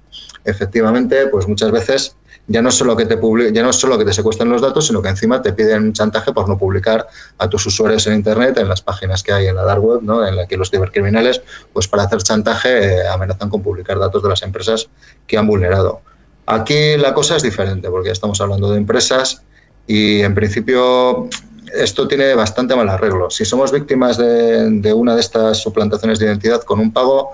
efectivamente, 0.45 1.26
pues 1.26 1.47
muchas 1.49 1.71
veces 1.73 2.16
ya 2.47 2.62
no 2.62 2.71
solo 2.71 2.97
que 2.97 3.04
te 3.04 3.18
ya 3.52 3.62
no 3.62 3.73
solo 3.75 3.99
que 3.99 4.07
te 4.07 4.12
secuestran 4.14 4.49
los 4.49 4.62
datos, 4.62 4.87
sino 4.87 5.02
que 5.02 5.11
encima 5.11 5.42
te 5.42 5.52
piden 5.52 5.92
chantaje 5.92 6.33
por 6.33 6.49
no 6.49 6.57
publicar 6.57 7.07
a 7.37 7.49
tus 7.49 7.66
usuarios 7.66 8.06
en 8.06 8.15
internet, 8.15 8.56
en 8.56 8.69
las 8.69 8.80
páginas 8.80 9.23
que 9.23 9.32
hay 9.32 9.47
en 9.49 9.56
la 9.56 9.65
dark 9.65 9.84
web, 9.84 10.00
¿no? 10.02 10.26
en 10.26 10.34
la 10.34 10.47
que 10.47 10.56
los 10.56 10.71
cibercriminales, 10.71 11.43
pues 11.73 11.89
para 11.89 12.04
hacer 12.04 12.23
chantaje 12.23 13.00
eh, 13.00 13.08
amenazan 13.08 13.50
con 13.50 13.63
publicar 13.63 13.99
datos 13.99 14.23
de 14.23 14.30
las 14.30 14.43
empresas 14.43 14.89
que 15.26 15.36
han 15.36 15.47
vulnerado. 15.47 16.00
Aquí 16.47 16.97
la 16.97 17.13
cosa 17.13 17.36
es 17.36 17.43
diferente, 17.43 17.91
porque 17.91 18.08
ya 18.08 18.13
estamos 18.13 18.41
hablando 18.41 18.71
de 18.71 18.78
empresas 18.78 19.43
y 19.86 20.23
en 20.23 20.34
principio 20.34 21.28
esto 21.75 22.09
tiene 22.09 22.35
bastante 22.35 22.75
mal 22.75 22.89
arreglo. 22.89 23.31
Si 23.31 23.45
somos 23.45 23.73
víctimas 23.73 24.19
de, 24.19 24.93
una 24.95 25.15
de 25.15 25.21
estas 25.21 25.59
suplantaciones 25.59 26.19
de 26.19 26.26
identidad 26.26 26.63
con 26.63 26.81
un 26.81 26.93
pago, 26.93 27.31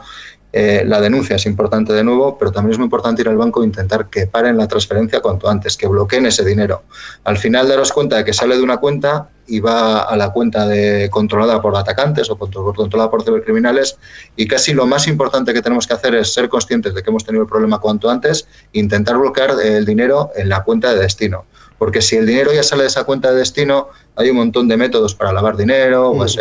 eh, 0.52 0.84
la 0.86 1.00
denuncia 1.00 1.34
es 1.34 1.46
importante 1.46 1.92
de 1.92 2.04
nuevo, 2.04 2.38
pero 2.38 2.52
también 2.52 2.72
es 2.72 2.78
muy 2.78 2.84
importante 2.84 3.22
ir 3.22 3.28
al 3.28 3.36
banco 3.36 3.62
e 3.62 3.66
intentar 3.66 4.08
que 4.08 4.28
paren 4.28 4.56
la 4.56 4.68
transferencia 4.68 5.20
cuanto 5.20 5.48
antes, 5.48 5.76
que 5.76 5.88
bloqueen 5.88 6.26
ese 6.26 6.44
dinero. 6.44 6.84
Al 7.24 7.38
final 7.38 7.66
daros 7.66 7.92
cuenta 7.92 8.18
de 8.18 8.24
que 8.24 8.32
sale 8.32 8.56
de 8.56 8.62
una 8.62 8.76
cuenta 8.76 9.30
y 9.46 9.58
va 9.58 10.02
a 10.02 10.16
la 10.16 10.30
cuenta 10.30 10.68
controlada 11.10 11.60
por 11.60 11.76
atacantes 11.76 12.30
o 12.30 12.38
controlada 12.38 13.10
por 13.10 13.24
cibercriminales 13.24 13.98
y 14.36 14.46
casi 14.46 14.72
lo 14.72 14.86
más 14.86 15.08
importante 15.08 15.52
que 15.52 15.60
tenemos 15.60 15.86
que 15.86 15.94
hacer 15.94 16.14
es 16.14 16.32
ser 16.32 16.48
conscientes 16.48 16.94
de 16.94 17.02
que 17.02 17.10
hemos 17.10 17.24
tenido 17.24 17.42
el 17.42 17.48
problema 17.48 17.78
cuanto 17.78 18.08
antes 18.08 18.46
e 18.72 18.78
intentar 18.78 19.18
bloquear 19.18 19.56
el 19.62 19.84
dinero 19.84 20.30
en 20.36 20.48
la 20.48 20.62
cuenta 20.62 20.94
de 20.94 21.00
destino 21.00 21.46
porque 21.84 22.00
si 22.00 22.16
el 22.16 22.24
dinero 22.24 22.50
ya 22.50 22.62
sale 22.62 22.84
de 22.84 22.88
esa 22.88 23.04
cuenta 23.04 23.30
de 23.30 23.36
destino, 23.36 23.88
hay 24.16 24.30
un 24.30 24.36
montón 24.36 24.66
de 24.68 24.78
métodos 24.78 25.14
para 25.14 25.34
lavar 25.34 25.54
dinero, 25.54 26.14
pues, 26.16 26.38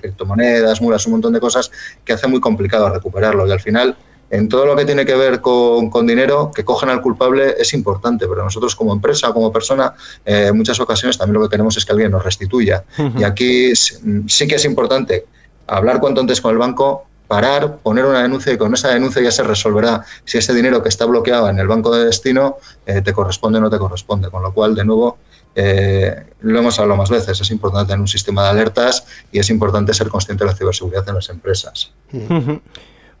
criptomonedas, 0.00 0.82
mulas, 0.82 1.06
un 1.06 1.12
montón 1.12 1.32
de 1.32 1.38
cosas 1.38 1.70
que 2.04 2.12
hace 2.12 2.26
muy 2.26 2.40
complicado 2.40 2.88
recuperarlo. 2.88 3.46
Y 3.46 3.52
al 3.52 3.60
final, 3.60 3.96
en 4.30 4.48
todo 4.48 4.66
lo 4.66 4.74
que 4.74 4.84
tiene 4.84 5.06
que 5.06 5.14
ver 5.14 5.40
con, 5.40 6.04
dinero, 6.08 6.50
que 6.52 6.64
cogen 6.64 6.88
al 6.88 7.02
culpable 7.02 7.54
es 7.56 7.72
importante, 7.72 8.26
pero 8.26 8.42
nosotros 8.42 8.74
como 8.74 8.92
empresa, 8.92 9.32
como 9.32 9.52
persona, 9.52 9.94
eh, 10.24 10.46
en 10.48 10.56
muchas 10.56 10.80
ocasiones 10.80 11.16
también 11.16 11.40
lo 11.40 11.48
que 11.48 11.52
queremos 11.52 11.76
es 11.76 11.84
que 11.84 11.92
alguien 11.92 12.10
nos 12.10 12.24
restituya. 12.24 12.82
Y 13.16 13.22
aquí 13.22 13.76
sí 13.76 14.48
que 14.48 14.56
es 14.56 14.64
importante 14.64 15.24
hablar 15.68 16.00
cuanto 16.00 16.20
antes 16.20 16.40
con 16.40 16.50
el 16.50 16.58
banco, 16.58 17.06
parar, 17.30 17.76
poner 17.76 18.04
una 18.06 18.22
denuncia 18.22 18.52
y 18.52 18.58
con 18.58 18.74
esa 18.74 18.88
denuncia 18.88 19.22
ya 19.22 19.30
se 19.30 19.44
resolverá 19.44 20.04
si 20.24 20.38
ese 20.38 20.52
dinero 20.52 20.82
que 20.82 20.88
está 20.88 21.04
bloqueado 21.04 21.48
en 21.48 21.60
el 21.60 21.68
banco 21.68 21.94
de 21.94 22.06
destino 22.06 22.56
eh, 22.86 23.02
te 23.02 23.12
corresponde 23.12 23.58
o 23.58 23.62
no 23.62 23.70
te 23.70 23.78
corresponde. 23.78 24.30
Con 24.30 24.42
lo 24.42 24.52
cual, 24.52 24.74
de 24.74 24.84
nuevo, 24.84 25.16
eh, 25.54 26.24
lo 26.40 26.58
hemos 26.58 26.80
hablado 26.80 26.98
más 26.98 27.08
veces, 27.08 27.40
es 27.40 27.50
importante 27.52 27.90
tener 27.90 28.00
un 28.00 28.08
sistema 28.08 28.42
de 28.42 28.48
alertas 28.48 29.06
y 29.30 29.38
es 29.38 29.48
importante 29.48 29.94
ser 29.94 30.08
consciente 30.08 30.42
de 30.42 30.50
la 30.50 30.56
ciberseguridad 30.56 31.08
en 31.08 31.14
las 31.14 31.28
empresas. 31.28 31.92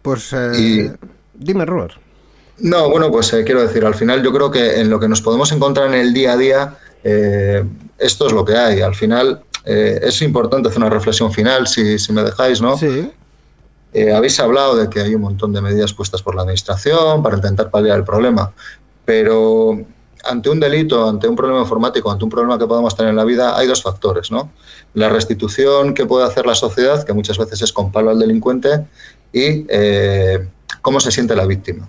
Pues 0.02 0.32
eh, 0.32 0.92
dime, 1.32 1.64
Robert. 1.64 1.94
No, 2.58 2.90
bueno, 2.90 3.12
pues 3.12 3.30
quiero 3.30 3.62
decir, 3.62 3.84
al 3.84 3.94
final 3.94 4.24
yo 4.24 4.32
creo 4.32 4.50
que 4.50 4.80
en 4.80 4.90
lo 4.90 4.98
que 4.98 5.06
nos 5.06 5.22
podemos 5.22 5.52
encontrar 5.52 5.86
en 5.86 5.94
el 5.94 6.12
día 6.12 6.32
a 6.32 6.36
día, 6.36 6.76
esto 7.96 8.26
es 8.26 8.32
lo 8.32 8.44
que 8.44 8.56
hay. 8.56 8.80
Al 8.80 8.96
final 8.96 9.44
es 9.64 10.20
importante 10.20 10.68
hacer 10.68 10.80
una 10.80 10.90
reflexión 10.90 11.32
final, 11.32 11.68
si, 11.68 11.96
si 11.96 12.12
me 12.12 12.24
dejáis, 12.24 12.60
¿no? 12.60 12.76
Sí. 12.76 13.08
Eh, 13.92 14.12
habéis 14.12 14.38
hablado 14.38 14.76
de 14.76 14.88
que 14.88 15.00
hay 15.00 15.14
un 15.14 15.22
montón 15.22 15.52
de 15.52 15.60
medidas 15.60 15.92
puestas 15.92 16.22
por 16.22 16.34
la 16.34 16.42
Administración 16.42 17.22
para 17.22 17.36
intentar 17.36 17.70
paliar 17.70 17.98
el 17.98 18.04
problema, 18.04 18.52
pero 19.04 19.78
ante 20.24 20.50
un 20.50 20.60
delito, 20.60 21.08
ante 21.08 21.26
un 21.26 21.34
problema 21.34 21.60
informático, 21.60 22.10
ante 22.10 22.24
un 22.24 22.30
problema 22.30 22.58
que 22.58 22.66
podamos 22.66 22.94
tener 22.94 23.10
en 23.10 23.16
la 23.16 23.24
vida, 23.24 23.56
hay 23.56 23.66
dos 23.66 23.82
factores, 23.82 24.30
¿no? 24.30 24.52
La 24.94 25.08
restitución 25.08 25.94
que 25.94 26.06
puede 26.06 26.26
hacer 26.26 26.46
la 26.46 26.54
sociedad, 26.54 27.04
que 27.04 27.12
muchas 27.12 27.38
veces 27.38 27.62
es 27.62 27.72
con 27.72 27.90
palo 27.90 28.10
al 28.10 28.18
delincuente, 28.18 28.86
y 29.32 29.66
eh, 29.68 30.48
cómo 30.82 31.00
se 31.00 31.10
siente 31.10 31.34
la 31.34 31.46
víctima. 31.46 31.88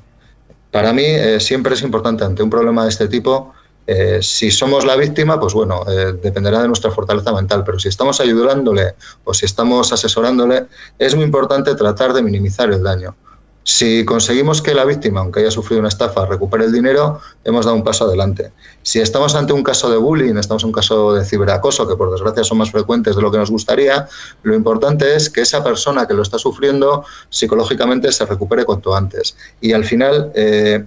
Para 0.71 0.93
mí 0.93 1.03
eh, 1.03 1.39
siempre 1.39 1.73
es 1.73 1.81
importante 1.81 2.23
ante 2.23 2.41
un 2.41 2.49
problema 2.49 2.83
de 2.83 2.89
este 2.89 3.07
tipo 3.07 3.53
eh, 3.87 4.19
si 4.21 4.51
somos 4.51 4.85
la 4.85 4.95
víctima, 4.95 5.39
pues 5.39 5.53
bueno, 5.53 5.83
eh, 5.87 6.13
dependerá 6.21 6.61
de 6.61 6.67
nuestra 6.67 6.91
fortaleza 6.91 7.33
mental, 7.33 7.63
pero 7.65 7.79
si 7.79 7.89
estamos 7.89 8.19
ayudándole 8.21 8.95
o 9.23 9.33
si 9.33 9.45
estamos 9.45 9.91
asesorándole, 9.91 10.67
es 10.99 11.15
muy 11.15 11.25
importante 11.25 11.75
tratar 11.75 12.13
de 12.13 12.21
minimizar 12.21 12.71
el 12.71 12.83
daño. 12.83 13.15
Si 13.63 14.05
conseguimos 14.05 14.59
que 14.61 14.73
la 14.73 14.85
víctima, 14.85 15.19
aunque 15.19 15.41
haya 15.41 15.51
sufrido 15.51 15.81
una 15.81 15.89
estafa, 15.89 16.25
recupere 16.25 16.65
el 16.65 16.71
dinero, 16.71 17.19
hemos 17.43 17.65
dado 17.65 17.77
un 17.77 17.83
paso 17.83 18.05
adelante. 18.05 18.51
Si 18.81 18.99
estamos 18.99 19.35
ante 19.35 19.53
un 19.53 19.61
caso 19.61 19.91
de 19.91 19.97
bullying, 19.97 20.35
estamos 20.35 20.63
ante 20.63 20.69
un 20.69 20.73
caso 20.73 21.13
de 21.13 21.23
ciberacoso, 21.23 21.87
que 21.87 21.95
por 21.95 22.11
desgracia 22.11 22.43
son 22.43 22.57
más 22.57 22.71
frecuentes 22.71 23.15
de 23.15 23.21
lo 23.21 23.31
que 23.31 23.37
nos 23.37 23.51
gustaría, 23.51 24.07
lo 24.41 24.55
importante 24.55 25.15
es 25.15 25.29
que 25.29 25.41
esa 25.41 25.63
persona 25.63 26.07
que 26.07 26.15
lo 26.15 26.23
está 26.23 26.39
sufriendo 26.39 27.05
psicológicamente 27.29 28.11
se 28.11 28.25
recupere 28.25 28.65
cuanto 28.65 28.95
antes. 28.95 29.37
Y 29.61 29.73
al 29.73 29.85
final, 29.85 30.31
eh, 30.33 30.83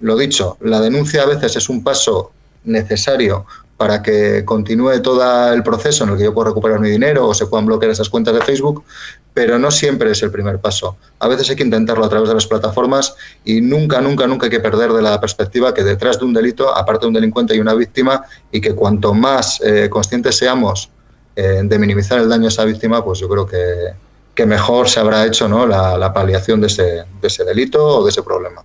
lo 0.00 0.16
dicho, 0.16 0.56
la 0.60 0.80
denuncia 0.80 1.22
a 1.22 1.26
veces 1.26 1.56
es 1.56 1.68
un 1.68 1.84
paso 1.84 2.32
necesario 2.64 3.46
para 3.76 4.02
que 4.02 4.44
continúe 4.44 5.00
todo 5.00 5.54
el 5.54 5.62
proceso 5.62 6.04
en 6.04 6.10
el 6.10 6.18
que 6.18 6.24
yo 6.24 6.34
puedo 6.34 6.48
recuperar 6.48 6.80
mi 6.80 6.90
dinero 6.90 7.26
o 7.26 7.32
se 7.32 7.46
puedan 7.46 7.64
bloquear 7.64 7.90
esas 7.90 8.10
cuentas 8.10 8.34
de 8.34 8.42
Facebook, 8.42 8.84
pero 9.32 9.58
no 9.58 9.70
siempre 9.70 10.10
es 10.10 10.22
el 10.22 10.30
primer 10.30 10.58
paso. 10.58 10.98
A 11.18 11.28
veces 11.28 11.48
hay 11.48 11.56
que 11.56 11.62
intentarlo 11.62 12.04
a 12.04 12.10
través 12.10 12.28
de 12.28 12.34
las 12.34 12.46
plataformas 12.46 13.14
y 13.42 13.62
nunca, 13.62 14.02
nunca, 14.02 14.26
nunca 14.26 14.46
hay 14.46 14.50
que 14.50 14.60
perder 14.60 14.92
de 14.92 15.00
la 15.00 15.18
perspectiva 15.18 15.72
que 15.72 15.82
detrás 15.82 16.18
de 16.18 16.26
un 16.26 16.34
delito, 16.34 16.76
aparte 16.76 17.04
de 17.04 17.08
un 17.08 17.14
delincuente, 17.14 17.54
hay 17.54 17.60
una 17.60 17.72
víctima 17.72 18.22
y 18.52 18.60
que 18.60 18.74
cuanto 18.74 19.14
más 19.14 19.62
eh, 19.64 19.88
conscientes 19.88 20.36
seamos 20.36 20.90
eh, 21.34 21.62
de 21.64 21.78
minimizar 21.78 22.18
el 22.18 22.28
daño 22.28 22.46
a 22.46 22.48
esa 22.48 22.66
víctima, 22.66 23.02
pues 23.02 23.18
yo 23.18 23.30
creo 23.30 23.46
que, 23.46 23.94
que 24.40 24.46
mejor 24.46 24.88
se 24.88 24.98
habrá 25.00 25.26
hecho 25.26 25.48
¿no? 25.48 25.66
la, 25.66 26.12
paliación 26.14 26.62
de 26.62 26.68
ese, 26.68 26.82
de 26.82 27.28
ese, 27.28 27.44
delito 27.44 27.84
o 27.84 28.02
de 28.02 28.08
ese 28.08 28.22
problema. 28.22 28.64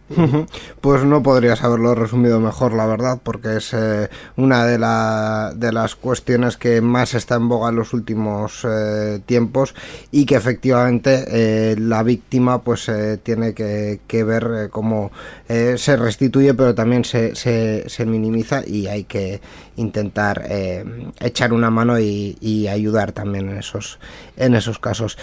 Pues 0.79 1.03
no 1.03 1.21
podrías 1.21 1.65
haberlo 1.65 1.93
resumido 1.95 2.39
mejor, 2.39 2.71
la 2.71 2.85
verdad, 2.85 3.19
porque 3.21 3.57
es 3.57 3.73
eh, 3.73 4.09
una 4.37 4.65
de, 4.65 4.79
la, 4.79 5.51
de, 5.53 5.73
las 5.73 5.97
cuestiones 5.97 6.55
que 6.55 6.79
más 6.79 7.13
está 7.13 7.35
en 7.35 7.49
boga 7.49 7.71
en 7.71 7.75
los 7.75 7.91
últimos 7.91 8.61
eh, 8.63 9.19
tiempos 9.25 9.75
y 10.11 10.25
que 10.25 10.35
efectivamente 10.35 11.25
eh, 11.27 11.75
la 11.77 12.03
víctima 12.03 12.61
pues 12.61 12.89
tiene 13.23 13.53
que, 13.53 13.99
que 14.07 14.23
ver 14.23 14.69
cómo 14.71 15.11
se 15.47 15.97
restituye, 15.97 16.53
pero 16.53 16.73
también 16.73 17.03
se, 17.03 17.35
se, 17.35 17.83
se 17.89 18.05
minimiza 18.05 18.61
y 18.65 18.87
hay 18.87 19.03
que 19.03 19.41
intentar 19.77 20.45
eh, 20.49 20.85
echar 21.19 21.53
una 21.53 21.69
mano 21.69 21.99
y, 21.99 22.35
ayudar 22.65 23.11
también 23.11 23.49
en 23.49 23.57
esos, 23.57 23.99
en 24.37 24.55
esos 24.55 24.79
casos. 24.79 25.17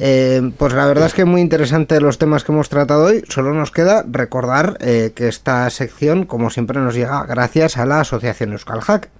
Eh, 0.00 0.52
pues 0.56 0.72
la 0.74 0.86
verdad 0.86 1.06
es 1.06 1.14
que 1.14 1.24
muy 1.24 1.40
interesante 1.40 2.00
los 2.00 2.18
temas 2.18 2.44
que 2.44 2.52
hemos 2.52 2.68
tratado 2.68 3.04
hoy. 3.04 3.24
Solo 3.28 3.52
nos 3.54 3.70
queda 3.70 4.04
recordar 4.08 4.76
eh, 4.80 5.12
que 5.14 5.28
esta 5.28 5.68
sección, 5.70 6.24
como 6.24 6.50
siempre, 6.50 6.80
nos 6.80 6.94
llega 6.94 7.24
gracias 7.24 7.76
a 7.76 7.86
la 7.86 8.00
asociación 8.00 8.52
Euskal 8.52 8.80
Hack. 8.80 9.10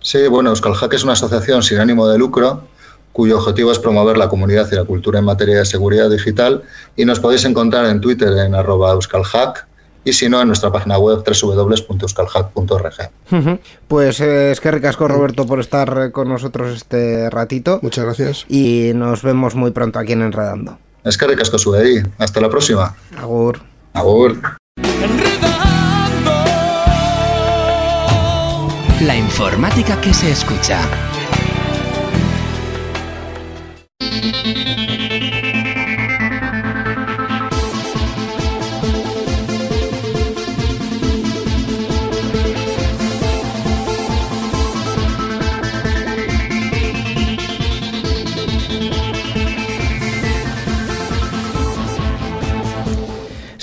Sí, 0.00 0.26
bueno, 0.28 0.50
Euskal 0.50 0.74
Hack 0.74 0.94
es 0.94 1.04
una 1.04 1.12
asociación 1.12 1.62
sin 1.62 1.78
ánimo 1.78 2.08
de 2.08 2.18
lucro 2.18 2.64
cuyo 3.12 3.38
objetivo 3.38 3.72
es 3.72 3.78
promover 3.78 4.16
la 4.16 4.28
comunidad 4.28 4.68
y 4.70 4.76
la 4.76 4.84
cultura 4.84 5.18
en 5.18 5.24
materia 5.24 5.58
de 5.58 5.64
seguridad 5.64 6.08
digital 6.10 6.62
y 6.96 7.04
nos 7.04 7.18
podéis 7.20 7.44
encontrar 7.44 7.86
en 7.86 8.00
Twitter 8.00 8.32
en 8.38 8.54
arroba 8.54 8.92
euskalhack 8.92 9.66
y 10.04 10.12
si 10.12 10.28
no 10.28 10.40
en 10.40 10.48
nuestra 10.48 10.72
página 10.72 10.98
web 10.98 11.22
www.euskalhack.org. 11.24 13.60
Pues 13.88 14.20
eh, 14.20 14.52
es 14.52 14.60
que 14.60 14.70
ricasco 14.70 15.08
Roberto 15.08 15.46
por 15.46 15.60
estar 15.60 16.12
con 16.12 16.28
nosotros 16.28 16.76
este 16.76 17.30
ratito. 17.30 17.80
Muchas 17.82 18.04
gracias. 18.04 18.46
Y 18.48 18.92
nos 18.94 19.22
vemos 19.22 19.54
muy 19.54 19.70
pronto 19.70 19.98
aquí 19.98 20.12
en 20.12 20.22
Enredando. 20.22 20.78
Es 21.04 21.16
que 21.16 21.26
ricasco 21.26 21.58
sube 21.58 21.78
ahí. 21.78 22.02
Hasta 22.18 22.40
la 22.40 22.48
próxima. 22.48 22.94
Agur. 23.18 23.60
Agur. 23.94 24.36
La 29.02 29.16
informática 29.16 29.98
que 30.00 30.12
se 30.12 30.30
escucha. 30.30 30.80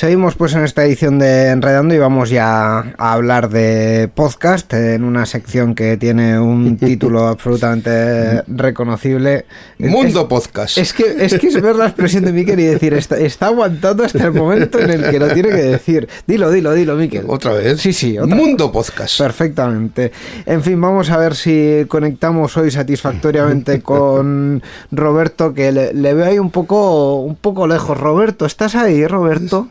Seguimos 0.08 0.36
pues 0.36 0.54
en 0.54 0.64
esta 0.64 0.86
edición 0.86 1.20
de 1.20 1.50
Enredando 1.50 1.94
y 1.94 1.98
vamos 1.98 2.30
ya 2.30 2.94
a 2.98 3.12
hablar 3.12 3.50
de 3.50 4.10
podcast 4.16 4.74
en 4.74 5.04
una 5.04 5.26
sección 5.26 5.76
que 5.76 5.98
tiene 5.98 6.40
un 6.40 6.78
título 6.80 7.28
absolutamente 7.28 8.42
reconocible. 8.48 9.44
Mundo 9.80 10.30
Podcast. 10.30 10.78
Es 10.78 10.94
que, 10.94 11.04
es 11.20 11.38
que 11.38 11.48
es 11.48 11.62
ver 11.62 11.76
la 11.76 11.88
expresión 11.88 12.24
de 12.24 12.32
Miquel 12.32 12.58
y 12.58 12.64
decir, 12.64 12.94
está, 12.94 13.18
está 13.18 13.48
aguantando 13.48 14.06
hasta 14.06 14.24
el 14.24 14.32
momento 14.32 14.80
en 14.80 14.92
el 14.92 15.10
que 15.10 15.20
lo 15.20 15.28
tiene 15.34 15.50
que 15.50 15.64
decir. 15.64 16.08
Dilo, 16.26 16.52
dilo, 16.52 16.74
dilo, 16.74 16.96
Miquel. 16.96 17.26
¿Otra 17.28 17.52
vez? 17.52 17.82
Sí, 17.82 17.92
sí. 17.92 18.18
Mundo 18.18 18.72
Podcast. 18.72 19.20
Perfectamente. 19.20 20.14
En 20.46 20.64
fin, 20.64 20.80
vamos 20.80 21.10
a 21.10 21.18
ver 21.18 21.36
si 21.36 21.84
conectamos 21.90 22.56
hoy 22.56 22.72
satisfactoriamente 22.72 23.82
con 23.84 24.64
Roberto, 24.90 25.54
que 25.54 25.74
le, 25.74 25.94
le 25.94 26.14
veo 26.14 26.28
ahí 26.28 26.40
un 26.40 26.50
poco, 26.50 27.16
un 27.16 27.36
poco 27.36 27.68
lejos. 27.68 27.98
Roberto, 27.98 28.46
¿estás 28.46 28.74
ahí, 28.76 29.06
Roberto? 29.06 29.68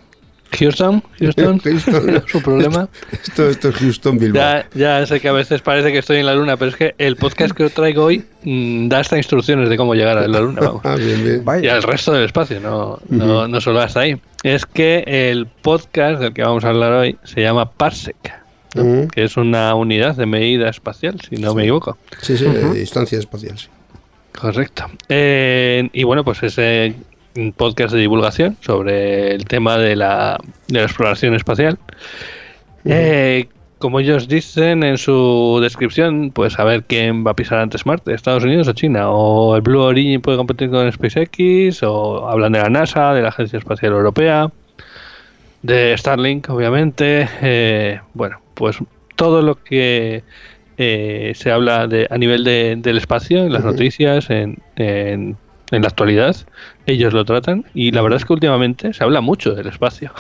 Houston, 0.53 1.03
Houston, 1.19 1.61
su 2.27 2.43
problema. 2.43 2.89
Esto, 3.13 3.49
esto, 3.49 3.69
es 3.69 3.77
Houston 3.77 4.19
Bilbao. 4.19 4.63
Ya, 4.75 5.05
sé 5.07 5.21
que 5.21 5.29
a 5.29 5.33
veces 5.33 5.61
parece 5.63 5.93
que 5.93 5.99
estoy 5.99 6.19
en 6.19 6.27
la 6.27 6.35
luna, 6.35 6.57
pero 6.57 6.71
es 6.71 6.77
que 6.77 6.95
el 6.99 7.17
podcast 7.17 7.55
que 7.55 7.65
os 7.65 7.73
traigo 7.73 8.05
hoy 8.05 8.25
mm, 8.43 8.89
da 8.89 9.01
hasta 9.01 9.17
instrucciones 9.17 9.69
de 9.69 9.77
cómo 9.77 9.95
llegar 9.95 10.19
a 10.19 10.27
la 10.27 10.41
luna. 10.41 10.61
Vamos. 10.61 10.83
ah, 10.85 10.97
bien, 10.97 11.23
bien. 11.23 11.65
Y 11.65 11.69
al 11.69 11.83
resto 11.83 12.13
del 12.13 12.25
espacio, 12.25 12.61
no, 12.61 12.99
no, 13.09 13.49
no, 13.49 13.61
solo 13.61 13.81
hasta 13.81 14.01
ahí. 14.01 14.21
Es 14.43 14.67
que 14.67 15.05
el 15.07 15.47
podcast 15.47 16.21
del 16.21 16.33
que 16.33 16.43
vamos 16.43 16.65
a 16.65 16.69
hablar 16.69 16.93
hoy 16.93 17.19
se 17.25 17.43
llama 17.43 17.71
Parsec. 17.71 18.17
que 19.13 19.25
es 19.25 19.37
una 19.37 19.75
unidad 19.75 20.17
de 20.17 20.27
medida 20.27 20.69
espacial, 20.69 21.21
si 21.29 21.37
no 21.37 21.55
me 21.55 21.63
equivoco. 21.63 21.99
Sí, 22.23 22.37
sí, 22.37 22.45
de 22.45 22.73
distancia 22.73 23.19
espacial, 23.19 23.59
sí. 23.59 23.69
Correcto. 24.39 24.85
Eh, 25.09 25.89
y 25.93 26.05
bueno, 26.05 26.23
pues 26.23 26.43
ese 26.43 26.95
un 27.37 27.53
podcast 27.53 27.95
de 27.95 28.01
divulgación 28.01 28.57
sobre 28.61 29.35
el 29.35 29.45
tema 29.45 29.79
de 29.79 29.97
la, 29.97 30.39
de 30.69 30.79
la 30.79 30.85
exploración 30.85 31.35
espacial. 31.35 31.79
Eh, 32.85 33.49
como 33.79 34.01
ellos 34.01 34.27
dicen 34.29 34.83
en 34.83 34.97
su 34.97 35.59
descripción, 35.61 36.31
pues 36.33 36.59
a 36.59 36.65
ver 36.65 36.85
quién 36.85 37.27
va 37.27 37.33
a 37.33 37.37
pisar 37.37 37.59
antes 37.59 37.85
Marte, 37.85 38.15
Estados 38.15 38.45
Unidos 38.45 38.69
o 38.69 38.73
China, 38.73 39.11
o 39.11 39.55
el 39.55 39.63
Blue 39.63 39.83
Origin 39.83 40.21
puede 40.21 40.39
competir 40.39 40.71
con 40.71 40.91
SpaceX, 40.91 41.83
o 41.83 42.29
hablan 42.29 42.53
de 42.53 42.61
la 42.61 42.71
NASA, 42.71 43.13
de 43.13 43.23
la 43.23 43.29
Agencia 43.29 43.59
Espacial 43.59 43.93
Europea, 43.93 44.51
de 45.63 45.95
Starlink, 45.97 46.49
obviamente. 46.49 47.29
Eh, 47.43 48.01
bueno, 48.15 48.41
pues 48.55 48.79
todo 49.15 49.43
lo 49.43 49.63
que 49.63 50.23
eh, 50.79 51.33
se 51.35 51.51
habla 51.51 51.87
de, 51.87 52.07
a 52.11 52.17
nivel 52.17 52.45
de, 52.45 52.77
del 52.79 52.97
espacio, 52.97 53.45
en 53.45 53.53
las 53.53 53.65
noticias, 53.65 54.31
en, 54.31 54.59
en, 54.77 55.37
en 55.71 55.83
la 55.83 55.89
actualidad, 55.89 56.37
ellos 56.87 57.13
lo 57.13 57.25
tratan 57.25 57.65
y 57.75 57.91
la 57.91 58.03
verdad 58.03 58.19
es 58.19 58.25
que 58.25 58.33
últimamente 58.33 58.93
se 58.93 59.03
habla 59.03 59.21
mucho 59.21 59.55
del 59.55 59.67
espacio. 59.67 60.13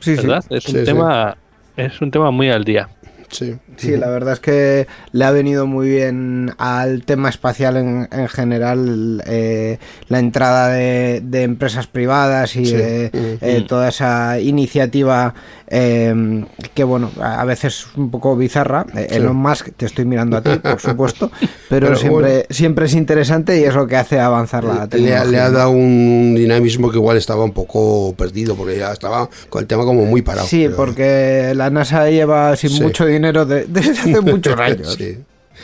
Sí, 0.00 0.16
¿verdad? 0.16 0.44
sí. 0.48 0.56
Es 0.56 0.68
un 0.68 0.84
tema 0.84 1.36
es 1.76 2.00
un 2.00 2.10
tema 2.10 2.30
muy 2.30 2.48
al 2.50 2.64
día. 2.64 2.88
Sí. 3.30 3.56
sí, 3.76 3.96
la 3.96 4.08
verdad 4.08 4.34
es 4.34 4.40
que 4.40 4.86
le 5.12 5.24
ha 5.24 5.30
venido 5.30 5.66
muy 5.66 5.88
bien 5.88 6.52
al 6.58 7.04
tema 7.04 7.28
espacial 7.28 7.76
en, 7.76 8.08
en 8.12 8.28
general 8.28 9.22
eh, 9.26 9.78
la 10.08 10.18
entrada 10.18 10.68
de, 10.68 11.20
de, 11.24 11.42
empresas 11.42 11.86
privadas 11.86 12.54
y 12.56 12.66
Sí. 12.66 12.72
de 12.76 13.10
eh, 13.40 13.64
toda 13.68 13.88
esa 13.88 14.38
iniciativa 14.40 15.34
eh, 15.68 16.44
que 16.74 16.84
bueno, 16.84 17.10
a 17.20 17.44
veces 17.44 17.66
es 17.90 17.96
un 17.96 18.10
poco 18.10 18.36
bizarra. 18.36 18.86
Eh, 18.94 19.06
Sí. 19.10 19.16
Elon 19.16 19.36
Musk, 19.36 19.68
te 19.76 19.86
estoy 19.86 20.04
mirando 20.04 20.36
a 20.36 20.42
ti, 20.42 20.50
por 20.62 20.80
supuesto, 20.80 21.30
pero, 21.68 21.86
Pero 21.88 21.96
siempre, 21.96 22.30
bueno. 22.32 22.44
siempre 22.50 22.86
es 22.86 22.94
interesante 22.94 23.58
y 23.60 23.64
es 23.64 23.74
lo 23.74 23.86
que 23.86 23.96
hace 23.96 24.20
avanzar 24.20 24.64
la 24.64 24.74
Le 24.74 24.80
ha, 24.80 24.86
tecnología. 24.88 25.24
le 25.24 25.40
ha 25.40 25.50
dado 25.50 25.70
un 25.70 26.34
dinamismo 26.36 26.90
que 26.90 26.96
igual 26.98 27.16
estaba 27.16 27.42
un 27.44 27.52
poco 27.52 28.14
perdido, 28.16 28.54
porque 28.56 28.78
ya 28.78 28.92
estaba 28.92 29.28
con 29.48 29.62
el 29.62 29.66
tema 29.66 29.84
como 29.84 30.04
muy 30.04 30.22
parado. 30.22 30.46
Sí, 30.46 30.64
pero- 30.64 30.76
porque 30.76 31.52
la 31.56 31.70
NASA 31.70 32.08
lleva 32.10 32.54
sin 32.56 32.70
Sí. 32.70 32.82
mucho 32.82 33.04
dinero 33.06 33.15
de- 33.20 33.64
desde 33.66 33.90
hace 33.92 34.20
muchos 34.32 34.58
años. 34.58 34.94
Sí. 34.94 35.18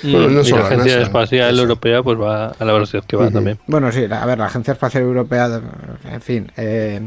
Bueno, 0.04 0.28
no 0.30 0.40
y 0.40 0.44
solo 0.44 0.62
la 0.62 0.66
Agencia 0.68 0.92
NASA, 0.94 1.06
Espacial 1.06 1.52
eso. 1.52 1.62
Europea 1.62 2.02
pues 2.02 2.18
va 2.18 2.46
a 2.58 2.64
la 2.64 2.72
velocidad 2.72 3.04
que 3.04 3.16
va 3.16 3.30
también. 3.30 3.58
Bueno, 3.66 3.92
sí, 3.92 4.06
a 4.10 4.24
ver, 4.26 4.38
la 4.38 4.46
Agencia 4.46 4.72
Espacial 4.72 5.02
Europea, 5.02 5.60
en 6.10 6.20
fin, 6.22 6.50
eh, 6.56 7.00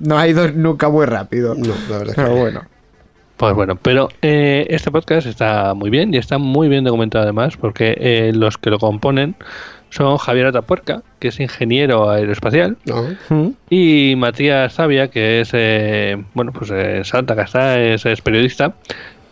no 0.00 0.18
ha 0.18 0.26
ido 0.26 0.48
nunca 0.50 0.88
muy 0.88 1.06
rápido. 1.06 1.54
No, 1.54 1.72
la 1.88 1.98
verdad 1.98 2.12
Pero 2.16 2.34
que- 2.34 2.40
bueno. 2.40 2.62
Pues 3.36 3.54
bueno, 3.56 3.76
pero 3.76 4.08
eh, 4.20 4.66
este 4.70 4.90
podcast 4.92 5.26
está 5.26 5.74
muy 5.74 5.90
bien 5.90 6.14
y 6.14 6.16
está 6.18 6.38
muy 6.38 6.68
bien 6.68 6.84
documentado 6.84 7.24
además 7.24 7.56
porque 7.56 7.96
eh, 7.98 8.32
los 8.32 8.56
que 8.56 8.70
lo 8.70 8.78
componen 8.78 9.34
son 9.90 10.16
Javier 10.16 10.46
Atapuerca, 10.46 11.02
que 11.18 11.28
es 11.28 11.40
ingeniero 11.40 12.08
aeroespacial, 12.08 12.76
y 13.68 14.14
Matías 14.16 14.74
Zavia, 14.74 15.08
que 15.08 15.40
es, 15.40 15.50
eh, 15.54 16.22
bueno, 16.34 16.52
pues 16.52 16.70
en 16.70 17.04
Santa 17.04 17.34
Casta, 17.34 17.80
es, 17.80 18.06
es 18.06 18.20
periodista, 18.22 18.74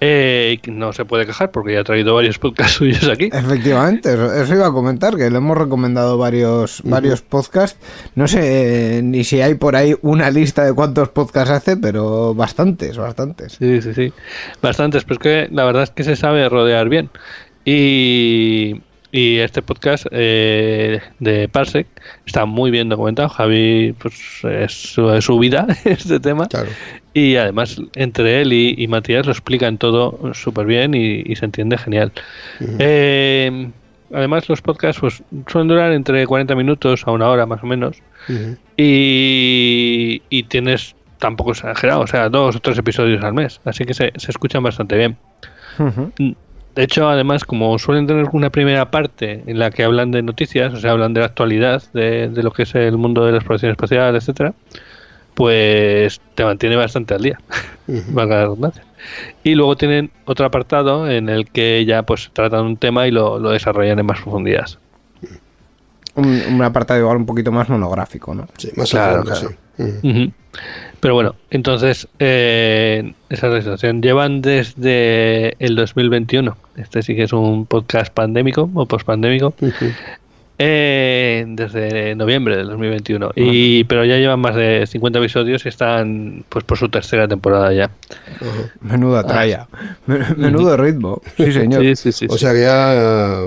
Eh, 0.02 0.58
no 0.66 0.94
se 0.94 1.04
puede 1.04 1.26
quejar 1.26 1.50
porque 1.50 1.74
ya 1.74 1.80
ha 1.80 1.84
traído 1.84 2.14
varios 2.14 2.38
podcasts 2.38 2.72
suyos 2.78 3.06
aquí. 3.08 3.28
Efectivamente, 3.32 4.14
eso, 4.14 4.54
iba 4.54 4.66
a 4.66 4.72
comentar, 4.72 5.16
que 5.16 5.28
le 5.30 5.36
hemos 5.36 5.58
recomendado 5.58 6.16
varios, 6.16 6.80
varios 6.84 7.20
podcasts. 7.20 7.78
No 8.14 8.26
sé 8.26 8.98
eh, 8.98 9.02
ni 9.02 9.24
si 9.24 9.42
hay 9.42 9.54
por 9.54 9.76
ahí 9.76 9.94
una 10.00 10.30
lista 10.30 10.64
de 10.64 10.72
cuántos 10.72 11.10
podcasts 11.10 11.50
hace, 11.50 11.76
pero 11.76 12.34
bastantes, 12.34 12.96
bastantes. 12.96 13.52
Sí, 13.58 13.82
sí, 13.82 13.92
sí. 13.92 14.12
Bastantes, 14.62 15.04
pero 15.04 15.14
es 15.14 15.20
que 15.20 15.54
la 15.54 15.64
verdad 15.64 15.82
es 15.82 15.90
que 15.90 16.04
se 16.04 16.16
sabe 16.16 16.48
rodear 16.48 16.88
bien. 16.88 17.10
Y, 17.66 18.80
y 19.12 19.38
este 19.38 19.60
podcast 19.60 20.06
eh, 20.12 21.00
de 21.18 21.48
Parsec 21.48 21.86
está 22.26 22.44
muy 22.44 22.70
bien 22.70 22.88
documentado. 22.88 23.28
Javi, 23.28 23.94
pues 23.98 24.14
es 24.44 24.72
su, 24.72 25.38
vida 25.38 25.66
este 25.84 26.20
tema. 26.20 26.48
Y 27.12 27.36
además, 27.36 27.80
entre 27.94 28.40
él 28.40 28.52
y, 28.52 28.86
Matías 28.86 29.26
lo 29.26 29.32
explican 29.32 29.78
todo 29.78 30.32
súper 30.34 30.66
bien 30.66 30.94
y, 30.94 31.34
se 31.34 31.44
entiende 31.44 31.76
genial. 31.76 32.12
Eh, 32.78 33.70
además, 34.12 34.48
los 34.48 34.62
podcasts 34.62 35.00
pues, 35.00 35.22
suelen 35.48 35.68
durar 35.68 35.92
entre 35.92 36.24
40 36.24 36.54
minutos 36.54 37.02
a 37.06 37.10
una 37.10 37.28
hora 37.28 37.46
más 37.46 37.62
o 37.64 37.66
menos. 37.66 37.96
y, 38.76 40.22
y, 40.30 40.42
tienes, 40.44 40.94
tampoco 41.18 41.50
exagerado, 41.50 42.02
o 42.02 42.06
sea, 42.06 42.28
dos 42.28 42.54
o 42.54 42.60
tres 42.60 42.78
episodios 42.78 43.24
al 43.24 43.34
mes. 43.34 43.60
Así 43.64 43.84
que 43.84 43.94
se, 43.94 44.12
se 44.16 44.30
escuchan 44.30 44.62
bastante 44.62 44.96
bien. 44.96 45.16
De 46.74 46.84
hecho, 46.84 47.08
además, 47.08 47.44
como 47.44 47.78
suelen 47.78 48.06
tener 48.06 48.28
una 48.32 48.50
primera 48.50 48.90
parte 48.90 49.42
en 49.46 49.58
la 49.58 49.70
que 49.70 49.82
hablan 49.82 50.12
de 50.12 50.22
noticias, 50.22 50.72
o 50.72 50.76
sea, 50.76 50.92
hablan 50.92 51.14
de 51.14 51.20
la 51.20 51.26
actualidad, 51.26 51.82
de, 51.92 52.30
lo 52.42 52.52
que 52.52 52.62
es 52.62 52.74
el 52.74 52.96
mundo 52.96 53.24
de 53.24 53.32
la 53.32 53.38
exploración 53.38 53.72
espacial, 53.72 54.14
etcétera, 54.14 54.54
pues 55.34 56.20
te 56.34 56.44
mantiene 56.44 56.76
bastante 56.76 57.14
al 57.14 57.22
día, 57.22 57.40
valga 57.86 58.36
la 58.36 58.42
redundancia. 58.42 58.84
Y 59.42 59.54
luego 59.54 59.76
tienen 59.76 60.10
otro 60.26 60.46
apartado 60.46 61.10
en 61.10 61.28
el 61.28 61.50
que 61.50 61.84
ya 61.84 62.04
pues 62.04 62.30
tratan 62.32 62.64
un 62.64 62.76
tema 62.76 63.08
y 63.08 63.10
lo, 63.10 63.40
desarrollan 63.50 63.98
en 63.98 64.06
más 64.06 64.20
profundidad. 64.20 64.68
Un, 66.14 66.60
apartado 66.62 67.00
igual 67.00 67.16
un 67.16 67.26
poquito 67.26 67.50
más 67.50 67.68
monográfico, 67.68 68.34
¿no? 68.34 68.46
Sí, 68.58 68.70
más 68.76 68.90
claro, 68.90 69.24
Pero 71.00 71.14
bueno, 71.14 71.34
entonces, 71.50 72.08
eh, 72.18 73.14
esa 73.30 73.56
situación. 73.58 74.02
Llevan 74.02 74.42
desde 74.42 75.54
el 75.58 75.74
2021. 75.74 76.56
Este 76.76 77.02
sí 77.02 77.16
que 77.16 77.22
es 77.22 77.32
un 77.32 77.64
podcast 77.64 78.12
pandémico 78.12 78.68
o 78.74 78.86
pospandémico. 78.86 79.54
Eh, 80.62 81.46
desde 81.48 82.14
noviembre 82.16 82.58
del 82.58 82.66
2021. 82.66 83.30
Y, 83.34 83.84
pero 83.84 84.04
ya 84.04 84.18
llevan 84.18 84.40
más 84.40 84.54
de 84.54 84.86
50 84.86 85.18
episodios 85.18 85.64
y 85.64 85.70
están 85.70 86.44
pues 86.50 86.66
por 86.66 86.76
su 86.76 86.90
tercera 86.90 87.26
temporada 87.26 87.72
ya. 87.72 87.90
Menuda 88.82 89.26
tralla. 89.26 89.68
Menudo 90.36 90.76
ritmo. 90.76 91.22
Sí, 91.38 91.50
señor. 91.50 91.82
o 92.28 92.36
sea 92.36 92.52
que 92.52 92.60
ya 92.60 93.40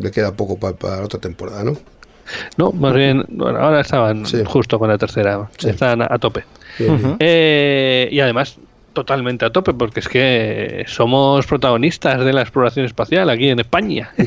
le 0.00 0.10
queda 0.10 0.32
poco 0.34 0.58
para, 0.58 1.02
otra 1.02 1.20
temporada, 1.20 1.64
¿no? 1.64 1.76
No, 2.56 2.72
más 2.72 2.94
bien, 2.94 3.24
bueno, 3.28 3.58
ahora 3.58 3.80
estaban 3.80 4.24
justo 4.44 4.78
con 4.78 4.88
la 4.88 4.98
tercera. 4.98 5.48
Están 5.64 6.02
a, 6.02 6.18
tope. 6.18 6.44
Eh, 7.18 8.08
y 8.10 8.20
además, 8.20 8.58
totalmente 8.92 9.44
a 9.44 9.50
tope, 9.50 9.74
porque 9.74 10.00
es 10.00 10.08
que 10.08 10.84
somos 10.88 11.46
protagonistas 11.46 12.24
de 12.24 12.32
la 12.32 12.42
exploración 12.42 12.86
espacial 12.86 13.28
aquí 13.28 13.48
en 13.48 13.60
España. 13.60 14.10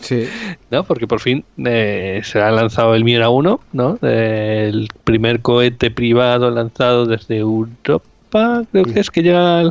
Sí. 0.00 0.26
¿No? 0.70 0.84
Porque 0.84 1.06
por 1.06 1.20
fin 1.20 1.44
eh, 1.62 2.22
se 2.24 2.40
ha 2.40 2.50
lanzado 2.50 2.94
el 2.94 3.04
Miura 3.04 3.28
1, 3.28 3.60
¿no? 3.74 3.98
El 4.00 4.88
primer 5.04 5.40
cohete 5.40 5.90
privado 5.90 6.50
lanzado 6.50 7.04
desde 7.04 7.36
Europa, 7.36 8.64
creo 8.72 8.84
que 8.84 8.98
es 8.98 9.10
que 9.10 9.22
ya... 9.22 9.62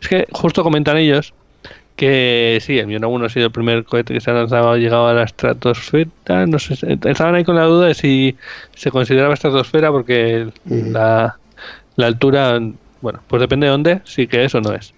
Es 0.00 0.08
que 0.08 0.26
justo 0.32 0.62
comentan 0.62 0.96
ellos 0.96 1.34
que 1.96 2.58
sí, 2.60 2.78
el 2.78 2.86
Miura 2.86 3.06
1 3.06 3.24
ha 3.24 3.28
sido 3.28 3.46
el 3.46 3.52
primer 3.52 3.84
cohete 3.84 4.14
que 4.14 4.20
se 4.20 4.30
ha 4.30 4.34
lanzado, 4.34 4.70
ha 4.70 4.76
llegado 4.76 5.08
a 5.08 5.14
la 5.14 5.22
estratosfera, 5.22 6.46
no 6.46 6.58
sé, 6.58 6.74
estaban 6.74 7.34
ahí 7.34 7.44
con 7.44 7.56
la 7.56 7.64
duda 7.64 7.86
de 7.88 7.94
si 7.94 8.36
se 8.74 8.90
consideraba 8.90 9.34
estratosfera 9.34 9.90
porque 9.92 10.48
la, 10.66 11.36
la 11.96 12.06
altura, 12.06 12.60
bueno, 13.00 13.20
pues 13.28 13.40
depende 13.40 13.66
de 13.66 13.70
dónde, 13.70 14.00
sí 14.04 14.26
que 14.26 14.44
eso 14.44 14.60
no 14.60 14.72
es. 14.72 14.94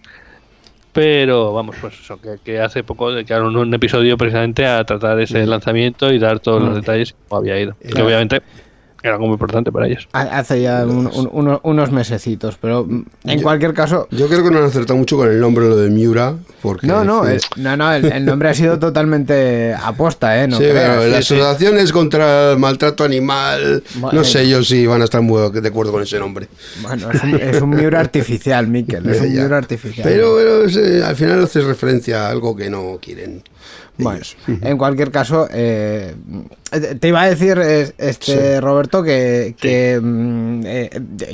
Pero 0.93 1.53
vamos, 1.53 1.77
pues 1.79 2.01
eso, 2.01 2.19
que, 2.43 2.59
hace 2.59 2.83
poco 2.83 3.13
dedicaron 3.13 3.55
un 3.55 3.75
episodio 3.75 4.17
precisamente 4.17 4.65
a 4.65 4.83
tratar 4.85 5.21
ese 5.21 5.45
lanzamiento 5.45 6.11
y 6.11 6.19
dar 6.19 6.41
todos 6.41 6.63
los 6.63 6.75
detalles 6.75 7.15
cómo 7.29 7.41
había 7.41 7.61
ido. 7.61 7.77
Que 7.95 8.01
obviamente 8.01 8.41
era 9.03 9.15
algo 9.15 9.27
muy 9.27 9.35
importante 9.35 9.71
para 9.71 9.87
ellos. 9.87 10.09
Hace 10.13 10.63
ya 10.63 10.85
unos 10.87 11.93
mesecitos, 11.93 12.57
pero 12.61 12.89
en 13.25 13.43
cualquier 13.43 13.75
caso... 13.75 14.09
Yo 14.11 14.29
creo 14.29 14.43
que 14.43 14.51
no 14.51 14.59
han 14.59 14.65
acertado 14.65 14.99
mucho 14.99 15.17
con 15.17 15.29
el 15.29 15.41
nombre 15.41 15.69
lo 15.69 15.77
de 15.77 15.91
Miura, 15.91 16.35
porque... 16.63 16.87
No, 16.87 17.05
no, 17.05 17.27
el, 17.27 17.41
no, 17.57 17.77
no 17.77 17.93
el, 17.93 18.25
nombre 18.25 18.49
ha 18.49 18.55
sido 18.55 18.79
totalmente 18.79 19.75
aposta, 19.75 20.43
¿eh? 20.43 20.49
No 20.49 20.59
sí, 20.59 20.65
pero 20.73 21.07
las 21.07 21.21
asociaciones 21.21 21.93
contra 21.93 22.53
el 22.53 22.59
maltrato 22.59 23.05
animal, 23.05 23.83
no 24.13 24.25
sé 24.25 24.49
yo 24.49 24.63
si 24.63 24.87
van 24.87 25.03
a 25.03 25.05
estar 25.05 25.23
muy 25.23 25.51
de 25.51 25.69
acuerdo 25.69 25.93
con 25.93 26.03
ese 26.03 26.19
nombre. 26.19 26.49
Bueno, 26.83 27.11
es 27.11 27.61
un, 27.61 27.71
Miura 27.71 28.01
artificial, 28.01 28.67
Miquel, 28.69 29.09
es 29.09 29.21
un 29.21 29.33
Miura 29.33 29.59
artificial. 29.59 30.09
Pero, 30.09 30.39
al 31.07 31.17
final 31.17 31.45
haces 31.45 31.65
referencia 31.65 32.27
a 32.27 32.31
algo 32.31 32.57
que 32.57 32.71
no 32.71 32.99
quieren. 33.01 33.43
Bueno, 33.99 34.21
en 34.47 34.77
cualquier 34.77 35.11
caso, 35.11 35.49
eh, 35.51 36.15
te 37.01 37.09
iba 37.09 37.23
a 37.23 37.31
decir, 37.31 37.59
este 37.97 38.61
Roberto, 38.61 39.03
que, 39.03 39.99
mm, 40.03 40.61
eh, 40.67 40.91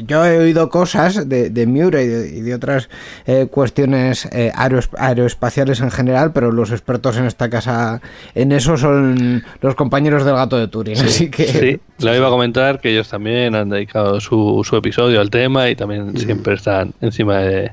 yo 0.07 0.25
he 0.25 0.39
oído 0.39 0.69
cosas 0.69 1.29
de, 1.29 1.51
de 1.51 1.67
Miura 1.67 2.03
y 2.03 2.07
de, 2.07 2.55
otras 2.55 2.89
eh, 3.27 3.49
cuestiones 3.51 4.29
aeroespaciales 4.55 5.81
en 5.81 5.91
general, 5.91 6.33
pero 6.33 6.53
los 6.53 6.71
expertos 6.71 7.17
en 7.17 7.25
esta 7.25 7.51
casa 7.51 8.01
en 8.35 8.53
eso 8.53 8.77
son 8.77 9.43
los 9.61 9.75
compañeros 9.75 10.25
del 10.25 10.37
gato 10.37 10.57
de 10.57 10.69
Turing. 10.69 10.99
así 10.99 11.31
que... 11.31 11.47
Sí, 11.47 11.81
lo 12.05 12.15
iba 12.15 12.29
a 12.29 12.31
comentar 12.31 12.81
que 12.81 12.91
ellos 12.91 13.09
también 13.09 13.55
han 13.55 13.71
dedicado 13.71 14.21
su, 14.21 14.63
su 14.65 14.77
episodio 14.77 15.21
al 15.21 15.31
tema 15.31 15.69
y 15.69 15.75
también 15.75 16.17
siempre 16.17 16.55
están 16.55 16.93
encima 17.01 17.39
de, 17.39 17.73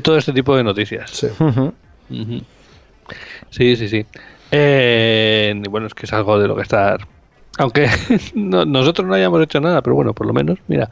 todo 0.00 0.16
este 0.16 0.32
tipo 0.32 0.56
de 0.56 0.62
noticias. 0.62 1.10
Sí. 1.10 1.26
Sí, 3.52 3.76
sí, 3.76 3.88
sí. 3.88 4.06
Eh, 4.50 5.54
y 5.54 5.68
bueno, 5.68 5.86
es 5.86 5.94
que 5.94 6.06
es 6.06 6.12
algo 6.12 6.38
de 6.38 6.48
lo 6.48 6.56
que 6.56 6.62
estar. 6.62 7.06
Aunque 7.58 7.86
nosotros 8.34 9.06
no 9.06 9.14
hayamos 9.14 9.42
hecho 9.42 9.60
nada, 9.60 9.82
pero 9.82 9.94
bueno, 9.94 10.14
por 10.14 10.26
lo 10.26 10.32
menos, 10.32 10.58
mira, 10.68 10.90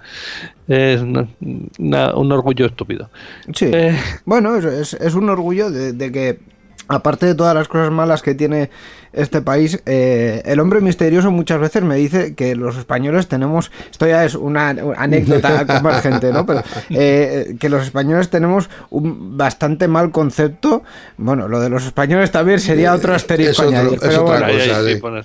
es 0.69 1.01
un 1.01 2.33
orgullo 2.33 2.67
estúpido. 2.67 3.11
Sí. 3.55 3.71
Eh, 3.73 3.99
bueno, 4.27 4.57
es, 4.57 4.95
es, 4.95 5.15
un 5.15 5.31
orgullo 5.31 5.71
de 5.71 6.13
que, 6.13 6.39
aparte 6.87 7.27
de 7.27 7.35
todas 7.35 7.55
las 7.55 7.67
cosas 7.67 7.91
malas 7.91 8.21
que 8.21 8.35
tiene 8.35 8.71
este 9.13 9.43
país, 9.43 9.83
eh, 9.87 10.43
el 10.45 10.61
hombre 10.61 10.81
misterioso 10.81 11.31
muchas 11.31 11.61
veces 11.61 11.83
me 11.83 11.97
dice 11.97 12.35
que 12.35 12.55
los 12.55 12.77
españoles 12.77 13.27
tenemos, 13.27 13.73
esto 13.91 14.07
ya 14.07 14.25
es 14.25 14.35
una, 14.35 14.69
anécdota 14.97 15.67
convergente, 15.67 16.33
¿no? 16.33 16.47
Pero 16.47 16.63
eh, 16.91 17.57
que 17.59 17.69
los 17.69 17.83
españoles 17.83 18.31
tenemos 18.31 18.71
un 18.91 19.37
bastante 19.37 19.89
mal 19.89 20.13
concepto. 20.13 20.85
Bueno, 21.17 21.49
lo 21.49 21.61
de 21.61 21.71
los 21.71 21.87
españoles 21.87 22.31
también 22.31 22.61
sería 22.61 22.95
otro 22.95 23.15
asterisco 23.15 23.65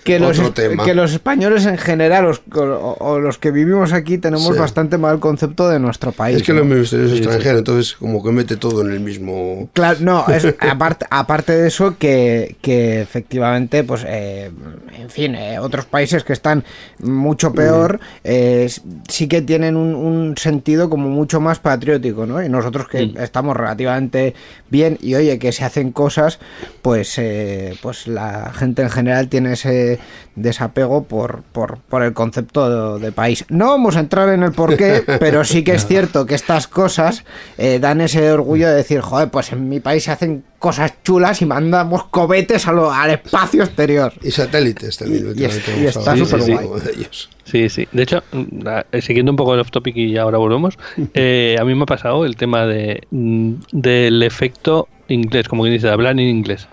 que, 0.03 0.19
los, 0.19 0.39
que 0.83 0.93
los 0.95 1.11
españoles 1.11 1.65
en 1.65 1.77
general 1.77 2.31
o, 2.51 3.19
los 3.19 3.37
que 3.37 3.51
vivimos 3.51 3.93
aquí 3.93 4.17
tenemos 4.17 4.57
bastante 4.57 4.97
mal 4.97 5.19
concepto 5.19 5.69
de 5.69 5.79
nuestro 5.79 6.11
país. 6.11 6.37
Es 6.37 6.43
que 6.43 6.53
el 6.53 6.59
hombre 6.59 6.79
misterioso 6.79 7.13
es 7.13 7.19
extranjero, 7.19 7.59
entonces 7.59 7.93
como 7.93 8.23
que 8.23 8.31
mete 8.31 8.57
todo 8.57 8.81
en 8.81 8.91
el 8.91 8.99
mismo... 8.99 9.69
Claro, 9.73 9.99
no, 10.01 10.25
es, 10.27 10.45
aparte, 10.59 11.05
aparte 11.09 11.53
de 11.53 11.67
eso 11.67 11.97
que, 11.97 12.55
que 12.61 13.01
efectivamente 13.01 13.74
pues, 13.83 14.05
eh, 14.07 14.51
en 14.97 15.09
fin, 15.09 15.35
eh, 15.35 15.59
otros 15.59 15.85
países 15.85 16.23
que 16.23 16.33
están 16.33 16.63
mucho 16.99 17.53
peor, 17.53 17.99
eh, 18.23 18.69
sí 19.07 19.27
que 19.27 19.41
tienen 19.41 19.75
un, 19.75 20.35
sentido 20.37 20.89
como 20.89 21.09
mucho 21.09 21.39
más 21.39 21.59
patriótico, 21.59 22.25
¿no? 22.25 22.43
Y 22.43 22.49
nosotros 22.49 22.87
que 22.87 23.13
estamos 23.19 23.55
relativamente 23.55 24.33
bien 24.69 24.97
y 25.01 25.15
oye, 25.15 25.39
que 25.39 25.51
se 25.51 25.63
hacen 25.63 25.91
cosas, 25.91 26.39
pues, 26.81 27.19
pues 27.81 28.07
la 28.07 28.51
gente 28.53 28.81
en 28.81 28.89
general 28.89 29.29
tiene 29.29 29.53
ese 29.53 29.99
desapego 30.35 31.03
por, 31.03 31.43
por, 31.51 31.77
por 31.77 32.03
el 32.03 32.13
concepto 32.13 32.99
de, 32.99 33.11
país. 33.11 33.45
No 33.49 33.67
vamos 33.67 33.95
a 33.95 34.01
entrar 34.01 34.29
en 34.29 34.43
el 34.43 34.51
porqué, 34.51 35.03
pero 35.19 35.43
sí 35.45 35.63
que 35.63 35.73
es 35.73 35.85
cierto 35.85 36.25
que 36.25 36.35
estas 36.35 36.67
cosas 36.67 37.23
dan 37.79 38.01
ese 38.01 38.31
orgullo 38.31 38.67
de 38.67 38.75
decir, 38.75 39.01
joder, 39.01 39.29
pues 39.29 39.51
en 39.51 39.69
mi 39.69 39.79
país 39.79 40.03
se 40.03 40.11
hacen 40.11 40.43
cosas 40.59 40.93
chulas 41.03 41.41
y 41.43 41.45
mandamos 41.45 42.05
cohetes 42.05 42.67
al 42.67 43.11
espacio 43.11 43.64
exterior. 43.65 44.13
Y 44.21 44.31
satélites 44.31 44.97
también. 44.97 45.33
Y, 45.35 45.43
está 45.43 46.15
súper 46.17 46.41
guay. 46.41 46.67
Sí, 47.43 47.69
sí. 47.69 47.87
De 47.91 48.03
hecho, 48.03 48.23
mm, 48.31 48.67
eh, 48.91 49.01
siguiendo 49.01 49.31
un 49.31 49.35
poco 49.35 49.53
el 49.53 49.59
off 49.59 49.71
topic 49.71 49.95
y 49.95 50.17
ahora 50.17 50.37
volvemos, 50.37 50.77
eh, 51.13 51.55
a 51.59 51.65
mí 51.65 51.75
me 51.75 51.83
ha 51.83 51.85
pasado 51.85 52.25
el 52.25 52.35
tema 52.35 52.65
de 52.65 53.03
mm, 53.11 53.53
del 53.71 54.23
efecto 54.23 54.87
inglés, 55.07 55.47
como 55.47 55.63
que 55.63 55.69
dice, 55.69 55.89
hablar 55.89 56.13
en 56.13 56.21
inglés. 56.21 56.67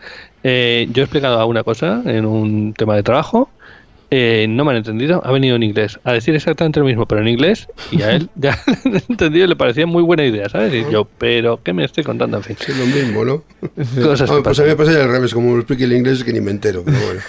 Eh, 0.44 0.88
yo 0.92 1.02
he 1.02 1.05
explicado 1.05 1.38
alguna 1.38 1.62
cosa 1.62 2.02
en 2.05 2.26
un 2.26 2.74
tema 2.74 2.96
de 2.96 3.02
trabajo 3.02 3.48
eh, 4.14 4.44
no 4.46 4.66
me 4.66 4.72
han 4.72 4.77
entendido, 4.77 5.22
ha 5.25 5.33
venido 5.33 5.57
en 5.57 5.62
inglés 5.62 5.98
a 6.05 6.12
decir 6.12 6.35
exactamente 6.35 6.79
lo 6.79 6.85
mismo, 6.85 7.07
pero 7.07 7.22
en 7.22 7.29
inglés, 7.29 7.66
y 7.90 8.03
a 8.03 8.12
él 8.12 8.29
ya 8.37 8.59
entendido, 9.09 9.46
le 9.46 9.57
parecía 9.57 9.87
muy 9.87 10.03
buena 10.03 10.22
idea, 10.22 10.51
¿sabes? 10.51 10.75
Y 10.75 10.92
yo, 10.92 11.09
pero 11.16 11.62
¿qué 11.62 11.72
me 11.72 11.83
estoy 11.83 12.05
contando? 12.05 12.37
En 12.37 12.42
fin. 12.42 12.57
Sí, 12.61 12.72
lo 12.79 12.85
mismo, 12.85 13.25
¿no? 13.25 13.42
Cosas 14.03 14.31
que 14.31 14.42
pues 14.42 14.59
a 14.59 14.62
mí 14.64 14.68
me 14.68 14.77
pasa 14.77 15.03
al 15.03 15.11
revés, 15.11 15.33
como 15.33 15.53
lo 15.55 15.61
explique 15.61 15.85
el 15.85 15.94
inglés 15.94 16.22
que 16.25 16.33
ni 16.35 16.42
me 16.42 16.51
entero, 16.51 16.83
pero 16.85 16.98
bueno. 16.98 17.20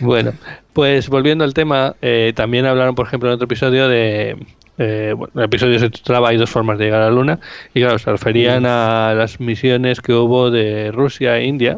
Bueno, 0.00 0.32
pues 0.72 1.08
volviendo 1.08 1.44
al 1.44 1.54
tema, 1.54 1.94
eh, 2.02 2.32
también 2.34 2.66
hablaron, 2.66 2.96
por 2.96 3.06
ejemplo, 3.06 3.28
en 3.28 3.36
otro 3.36 3.44
episodio 3.44 3.88
de. 3.88 4.36
Eh, 4.78 5.14
bueno, 5.16 5.32
el 5.36 5.44
episodio 5.44 5.78
se 5.78 5.90
titulaba 5.90 6.28
Hay 6.30 6.36
dos 6.36 6.50
formas 6.50 6.78
de 6.78 6.84
llegar 6.84 7.02
a 7.02 7.06
la 7.06 7.10
Luna. 7.10 7.38
Y 7.74 7.80
claro, 7.80 7.98
se 7.98 8.10
referían 8.10 8.66
a 8.66 9.14
las 9.14 9.40
misiones 9.40 10.00
que 10.00 10.12
hubo 10.12 10.50
de 10.50 10.90
Rusia 10.92 11.38
e 11.38 11.44
India 11.46 11.76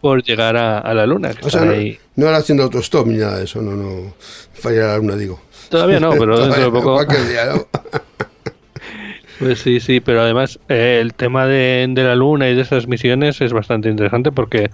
por 0.00 0.22
llegar 0.22 0.56
a, 0.56 0.78
a 0.78 0.94
la 0.94 1.06
Luna. 1.06 1.32
que 1.34 1.46
O 1.46 1.50
sea, 1.50 1.60
están 1.62 1.68
no, 1.68 1.74
ahí. 1.80 1.98
no 2.16 2.28
era 2.28 2.38
haciendo 2.38 2.64
autostop 2.64 3.06
ni 3.06 3.18
nada 3.18 3.38
de 3.38 3.44
eso, 3.44 3.60
no, 3.62 3.72
no. 3.72 4.14
Fallar 4.54 4.84
a 4.84 4.88
la 4.92 4.98
luna, 4.98 5.16
digo. 5.16 5.40
Todavía 5.68 6.00
no, 6.00 6.10
pero 6.18 6.38
dentro 6.40 6.62
de 6.64 6.70
poco. 6.70 7.04
Día, 7.04 7.44
¿no? 7.54 7.66
Pues 9.38 9.60
sí, 9.60 9.78
sí, 9.78 10.00
pero 10.00 10.22
además 10.22 10.58
eh, 10.68 10.98
el 11.00 11.14
tema 11.14 11.46
de, 11.46 11.86
de 11.88 12.02
la 12.02 12.16
Luna 12.16 12.48
y 12.48 12.56
de 12.56 12.62
esas 12.62 12.88
misiones 12.88 13.40
es 13.40 13.52
bastante 13.52 13.88
interesante 13.88 14.32
porque 14.32 14.72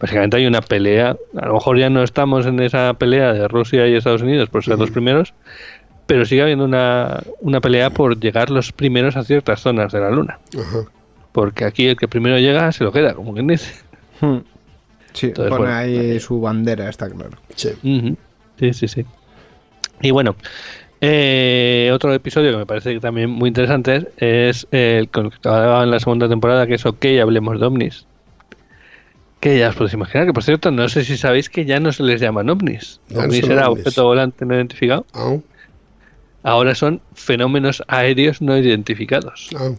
básicamente 0.00 0.38
hay 0.38 0.46
una 0.46 0.62
pelea. 0.62 1.18
A 1.38 1.46
lo 1.48 1.52
mejor 1.52 1.78
ya 1.78 1.90
no 1.90 2.02
estamos 2.02 2.46
en 2.46 2.58
esa 2.60 2.94
pelea 2.94 3.34
de 3.34 3.46
Rusia 3.46 3.86
y 3.86 3.94
Estados 3.94 4.22
Unidos 4.22 4.48
por 4.48 4.64
ser 4.64 4.78
los 4.78 4.90
primeros, 4.90 5.34
pero 6.06 6.24
sigue 6.24 6.42
habiendo 6.42 6.64
una, 6.64 7.22
una 7.40 7.60
pelea 7.60 7.90
por 7.90 8.18
llegar 8.18 8.50
los 8.50 8.72
primeros 8.72 9.16
a 9.16 9.24
ciertas 9.24 9.60
zonas 9.60 9.92
de 9.92 10.00
la 10.00 10.10
Luna. 10.10 10.38
Ajá. 10.58 10.84
Porque 11.32 11.64
aquí 11.64 11.86
el 11.88 11.96
que 11.96 12.08
primero 12.08 12.38
llega 12.38 12.72
se 12.72 12.84
lo 12.84 12.92
queda, 12.92 13.14
como 13.14 13.34
quien 13.34 13.48
dice. 13.48 13.74
Hmm. 14.20 14.38
Sí, 15.12 15.26
Entonces, 15.26 15.50
pone 15.50 15.64
bueno, 15.64 15.74
ahí 15.74 16.20
su 16.20 16.40
bandera, 16.40 16.88
está 16.88 17.10
claro. 17.10 17.36
Sí. 17.54 17.70
Sí, 18.58 18.72
sí, 18.72 18.88
sí. 18.88 19.04
Y 20.02 20.10
bueno, 20.10 20.36
eh, 21.00 21.90
otro 21.92 22.12
episodio 22.12 22.52
que 22.52 22.56
me 22.58 22.66
parece 22.66 22.94
que 22.94 23.00
también 23.00 23.30
muy 23.30 23.48
interesante 23.48 24.08
es 24.18 24.66
el 24.70 25.08
que 25.08 25.20
acababa 25.20 25.82
en 25.82 25.90
la 25.90 26.00
segunda 26.00 26.28
temporada, 26.28 26.66
que 26.66 26.74
es 26.74 26.86
OK, 26.86 27.04
hablemos 27.20 27.58
de 27.60 27.66
ovnis. 27.66 28.06
Que 29.40 29.58
ya 29.58 29.68
os 29.68 29.76
podéis 29.76 29.94
imaginar, 29.94 30.26
que 30.26 30.32
por 30.32 30.42
cierto, 30.42 30.70
no 30.70 30.88
sé 30.88 31.04
si 31.04 31.16
sabéis 31.16 31.50
que 31.50 31.64
ya 31.64 31.80
no 31.80 31.92
se 31.92 32.02
les 32.02 32.20
llaman 32.20 32.48
ovnis. 32.48 33.00
No 33.10 33.20
ovnis 33.20 33.44
era 33.44 33.68
ovnis. 33.68 33.86
objeto 33.86 34.04
volante 34.04 34.44
no 34.46 34.54
identificado. 34.54 35.06
Ah, 35.12 35.36
Ahora 36.46 36.76
son 36.76 37.00
fenómenos 37.14 37.82
aéreos 37.88 38.40
no 38.40 38.56
identificados. 38.56 39.48
ah. 39.56 39.70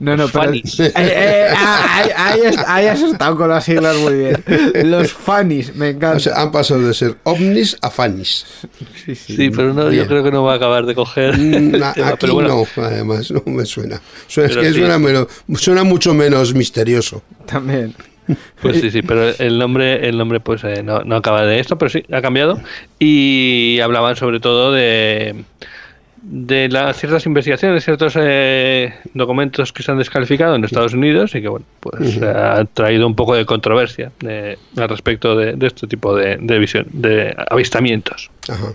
No, 0.00 0.16
no, 0.16 0.26
pero. 0.26 0.46
funnies. 0.46 0.80
Eh, 0.80 0.92
eh, 0.96 1.46
ah, 1.56 1.86
ahí, 1.94 2.10
ahí 2.16 2.40
has- 2.46 2.64
ahí 2.68 2.86
has 2.88 3.00
estado 3.00 3.36
con 3.36 3.48
las 3.48 3.64
siglas 3.64 3.96
muy 3.98 4.14
bien. 4.14 4.44
Los 4.90 5.12
funnies, 5.12 5.76
me 5.76 5.90
encanta. 5.90 6.16
O 6.16 6.20
sea, 6.20 6.42
han 6.42 6.50
pasado 6.50 6.80
de 6.84 6.92
ser 6.94 7.14
ovnis 7.22 7.76
a 7.80 7.90
fanis. 7.90 8.44
sí, 9.04 9.14
sí. 9.14 9.36
Sí, 9.36 9.50
pero 9.50 9.72
no, 9.72 9.92
yo 9.92 10.04
creo 10.08 10.24
que 10.24 10.32
no 10.32 10.42
va 10.42 10.54
a 10.54 10.56
acabar 10.56 10.84
de 10.84 10.96
coger. 10.96 11.38
Mm, 11.38 11.74
el 11.76 11.82
a- 11.84 11.92
tema, 11.92 12.08
Aquí 12.08 12.16
pero 12.22 12.34
bueno, 12.34 12.64
no, 12.76 12.82
además, 12.82 13.30
no 13.30 13.42
me 13.46 13.64
suena. 13.64 14.00
Suena- 14.26 14.50
es 14.50 14.56
que 14.56 14.72
sí. 14.72 14.78
suena, 14.80 14.98
menos- 14.98 15.28
suena 15.54 15.84
mucho 15.84 16.12
menos 16.12 16.54
misterioso. 16.54 17.22
También. 17.46 17.94
Pues 18.62 18.80
sí, 18.80 18.90
sí, 18.90 19.02
pero 19.02 19.28
el 19.38 19.58
nombre, 19.58 20.08
el 20.08 20.16
nombre 20.18 20.40
pues 20.40 20.64
eh, 20.64 20.82
no, 20.82 21.04
no 21.04 21.14
acaba 21.16 21.44
de 21.44 21.60
esto, 21.60 21.76
pero 21.78 21.90
sí, 21.90 22.02
ha 22.10 22.20
cambiado. 22.20 22.58
Y 22.98 23.78
hablaban 23.80 24.16
sobre 24.16 24.40
todo 24.40 24.72
de, 24.72 25.44
de 26.24 26.68
las 26.68 26.96
ciertas 26.96 27.26
investigaciones, 27.26 27.84
ciertos 27.84 28.14
eh, 28.16 28.94
documentos 29.12 29.72
que 29.72 29.82
se 29.82 29.92
han 29.92 29.98
descalificado 29.98 30.54
en 30.54 30.64
Estados 30.64 30.94
Unidos 30.94 31.34
y 31.34 31.42
que 31.42 31.48
bueno, 31.48 31.66
pues 31.80 32.20
ha 32.22 32.64
traído 32.64 33.06
un 33.06 33.14
poco 33.14 33.34
de 33.34 33.44
controversia 33.44 34.10
eh, 34.26 34.56
al 34.76 34.88
respecto 34.88 35.36
de, 35.36 35.52
de 35.52 35.66
este 35.66 35.86
tipo 35.86 36.16
de, 36.16 36.38
de 36.40 36.58
visión, 36.58 36.86
de 36.92 37.34
avistamientos. 37.50 38.30
Ajá. 38.48 38.74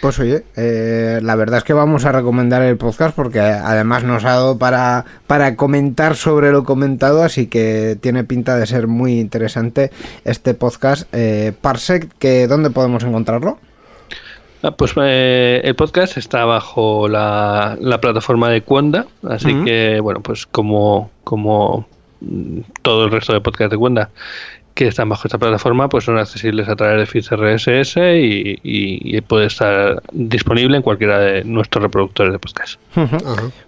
Pues 0.00 0.18
oye, 0.18 0.44
eh, 0.56 1.20
la 1.22 1.34
verdad 1.34 1.58
es 1.58 1.64
que 1.64 1.72
vamos 1.72 2.04
a 2.04 2.12
recomendar 2.12 2.60
el 2.62 2.76
podcast 2.76 3.16
porque 3.16 3.40
además 3.40 4.04
nos 4.04 4.24
ha 4.24 4.30
dado 4.30 4.58
para, 4.58 5.06
para 5.26 5.56
comentar 5.56 6.16
sobre 6.16 6.52
lo 6.52 6.64
comentado, 6.64 7.22
así 7.22 7.46
que 7.46 7.96
tiene 8.00 8.24
pinta 8.24 8.58
de 8.58 8.66
ser 8.66 8.86
muy 8.86 9.18
interesante 9.18 9.90
este 10.24 10.52
podcast. 10.52 11.08
Eh, 11.12 11.52
Parsec, 11.58 12.10
que 12.18 12.46
¿dónde 12.48 12.68
podemos 12.68 13.02
encontrarlo? 13.04 13.58
Ah, 14.64 14.70
Pues 14.70 14.94
eh, 14.96 15.60
el 15.62 15.74
podcast 15.74 16.16
está 16.16 16.46
bajo 16.46 17.06
la, 17.06 17.76
la 17.80 18.00
plataforma 18.00 18.48
de 18.48 18.62
Cuonda, 18.62 19.06
así 19.28 19.54
que 19.62 20.00
bueno, 20.00 20.22
pues 20.22 20.46
como, 20.46 21.10
como 21.22 21.86
mm, 22.22 22.60
todo 22.80 23.04
el 23.04 23.10
resto 23.10 23.34
de 23.34 23.42
podcasts 23.42 23.72
de 23.72 23.76
Cuonda 23.76 24.08
que 24.74 24.88
están 24.88 25.08
bajo 25.08 25.28
esta 25.28 25.38
plataforma, 25.38 25.88
pues 25.88 26.02
son 26.04 26.18
accesibles 26.18 26.68
a 26.68 26.74
través 26.74 26.98
de 26.98 27.06
feeds 27.06 27.30
RSS 27.30 27.96
y, 28.18 28.58
y- 28.64 29.16
y 29.16 29.20
puede 29.20 29.46
estar 29.46 30.02
disponible 30.12 30.76
en 30.76 30.82
cualquiera 30.82 31.20
de 31.20 31.44
nuestros 31.44 31.82
reproductores 31.84 32.32
de 32.32 32.38
podcast. 32.40 32.80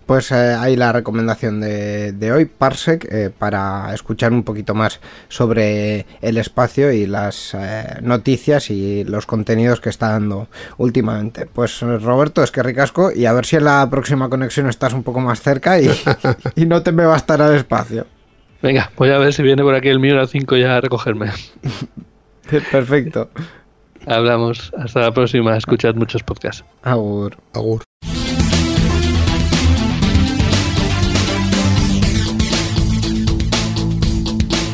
Pues 0.04 0.32
eh, 0.32 0.56
ahí 0.58 0.74
la 0.76 0.92
recomendación 0.92 1.60
de, 1.60 2.12
de 2.12 2.32
hoy, 2.32 2.44
Parsec, 2.46 3.06
eh, 3.10 3.30
para 3.36 3.92
escuchar 3.94 4.32
un 4.32 4.42
poquito 4.42 4.74
más 4.74 5.00
sobre 5.28 6.06
el 6.22 6.38
espacio 6.38 6.90
y 6.92 7.06
las 7.06 7.54
eh, 7.54 7.98
noticias 8.02 8.70
y 8.70 9.04
los 9.04 9.26
contenidos 9.26 9.80
que 9.80 9.90
está 9.90 10.10
dando 10.10 10.48
últimamente. 10.76 11.46
Pues 11.46 11.80
Roberto, 11.80 12.42
es 12.42 12.50
que 12.50 12.62
ricasco 12.62 13.10
y 13.14 13.26
a 13.26 13.32
ver 13.32 13.46
si 13.46 13.56
en 13.56 13.64
la 13.64 13.88
próxima 13.90 14.28
conexión 14.28 14.68
estás 14.68 14.92
un 14.92 15.02
poco 15.04 15.20
más 15.20 15.40
cerca 15.40 15.80
y, 15.80 15.88
y 16.56 16.66
no 16.66 16.82
te 16.82 16.90
me 16.92 17.04
bastará 17.06 17.48
el 17.48 17.56
espacio. 17.56 18.06
Venga, 18.62 18.90
voy 18.96 19.10
a 19.10 19.18
ver 19.18 19.32
si 19.32 19.42
viene 19.42 19.62
por 19.62 19.74
aquí 19.74 19.88
el 19.88 20.00
mío 20.00 20.20
a 20.20 20.26
5 20.26 20.56
ya 20.56 20.76
a 20.76 20.80
recogerme. 20.80 21.30
Perfecto. 22.70 23.30
Hablamos. 24.06 24.72
Hasta 24.78 25.00
la 25.00 25.12
próxima. 25.12 25.56
Escuchad 25.56 25.94
muchos 25.94 26.22
podcasts. 26.22 26.64
Agur. 26.82 27.36
Agur. 27.52 27.82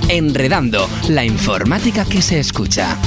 Enredando, 0.09 0.87
la 1.09 1.25
informática 1.25 2.05
que 2.05 2.21
se 2.21 2.38
escucha. 2.38 2.99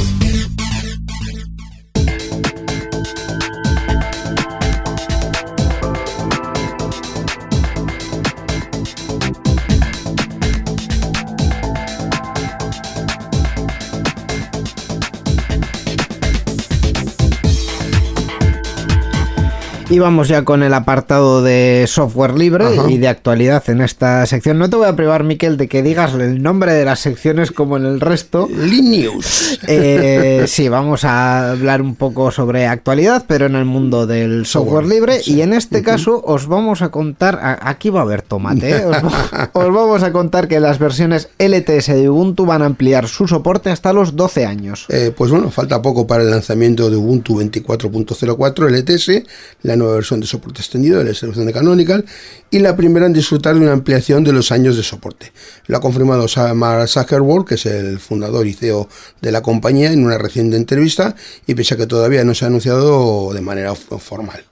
Y 19.87 19.99
vamos 19.99 20.27
ya 20.27 20.43
con 20.43 20.63
el 20.63 20.73
apartado 20.73 21.43
de 21.43 21.85
software 21.87 22.33
libre 22.35 22.65
Ajá. 22.65 22.89
y 22.89 22.97
de 22.97 23.07
actualidad 23.07 23.63
en 23.69 23.81
esta 23.81 24.25
sección. 24.25 24.57
No 24.57 24.67
te 24.67 24.77
voy 24.77 24.87
a 24.87 24.95
privar, 24.95 25.23
Miquel, 25.23 25.57
de 25.57 25.67
que 25.67 25.83
digas 25.83 26.15
el 26.15 26.41
nombre 26.41 26.73
de 26.73 26.85
las 26.85 26.99
secciones 27.01 27.51
como 27.51 27.77
en 27.77 27.85
el 27.85 28.01
resto. 28.01 28.47
Linux. 28.49 29.59
Eh, 29.67 30.45
sí, 30.47 30.69
vamos 30.69 31.05
a 31.05 31.51
hablar 31.51 31.81
un 31.81 31.95
poco 31.95 32.29
sobre 32.29 32.67
actualidad, 32.67 33.25
pero 33.27 33.45
en 33.47 33.55
el 33.55 33.65
mundo 33.65 34.05
del 34.05 34.45
software 34.45 34.85
libre. 34.85 35.21
Y 35.25 35.41
en 35.41 35.53
este 35.53 35.81
caso 35.81 36.21
os 36.23 36.47
vamos 36.47 36.81
a 36.83 36.89
contar, 36.89 37.39
aquí 37.61 37.89
va 37.89 38.01
a 38.01 38.03
haber 38.03 38.21
tomate, 38.21 38.69
¿eh? 38.77 38.85
os, 38.85 38.95
va- 38.97 39.49
os 39.53 39.73
vamos 39.73 40.03
a 40.03 40.11
contar 40.11 40.47
que 40.47 40.59
las 40.59 40.77
versiones 40.77 41.29
LTS 41.39 41.87
de 41.87 42.09
Ubuntu 42.09 42.45
van 42.45 42.61
a 42.61 42.65
ampliar 42.65 43.07
su 43.07 43.27
soporte 43.27 43.69
hasta 43.71 43.91
los 43.93 44.15
12 44.15 44.45
años. 44.45 44.85
Eh, 44.89 45.11
pues 45.15 45.31
bueno, 45.31 45.49
falta 45.49 45.81
poco 45.81 46.05
para 46.05 46.21
el 46.23 46.29
lanzamiento 46.29 46.89
de 46.89 46.97
Ubuntu 46.97 47.39
24.04 47.41 48.69
LTS, 48.69 49.23
la 49.63 49.74
nueva 49.77 49.95
versión 49.95 50.19
de 50.19 50.27
soporte 50.27 50.61
extendido 50.61 50.97
de 50.97 51.03
la 51.03 51.09
distribución 51.09 51.45
de 51.45 51.53
Canonical 51.53 52.05
y 52.51 52.59
la 52.59 52.75
primera 52.75 53.05
en 53.05 53.13
disfrutar 53.13 53.55
de 53.55 53.61
una 53.61 53.73
ampliación 53.73 54.23
de 54.23 54.33
los 54.33 54.51
años 54.51 54.77
de 54.77 54.83
soporte. 54.83 55.31
Lo 55.67 55.77
ha 55.77 55.81
confirmado 55.81 56.27
Mark 56.55 56.87
Zuckerberg, 56.87 57.45
que 57.45 57.55
es 57.55 57.65
el 57.65 57.99
fundador 57.99 58.47
y 58.47 58.53
CEO 58.53 58.87
de 59.21 59.31
la 59.31 59.41
compañía, 59.41 59.91
en 59.91 60.05
una 60.05 60.17
reciente 60.17 60.57
entrevista 60.57 61.15
y 61.47 61.55
pese 61.55 61.75
a 61.75 61.77
que 61.77 61.87
todavía 61.87 62.23
no 62.23 62.33
se 62.33 62.45
ha 62.45 62.47
anunciado 62.47 63.31
de 63.33 63.41
manera 63.41 63.75
formal. 63.75 64.43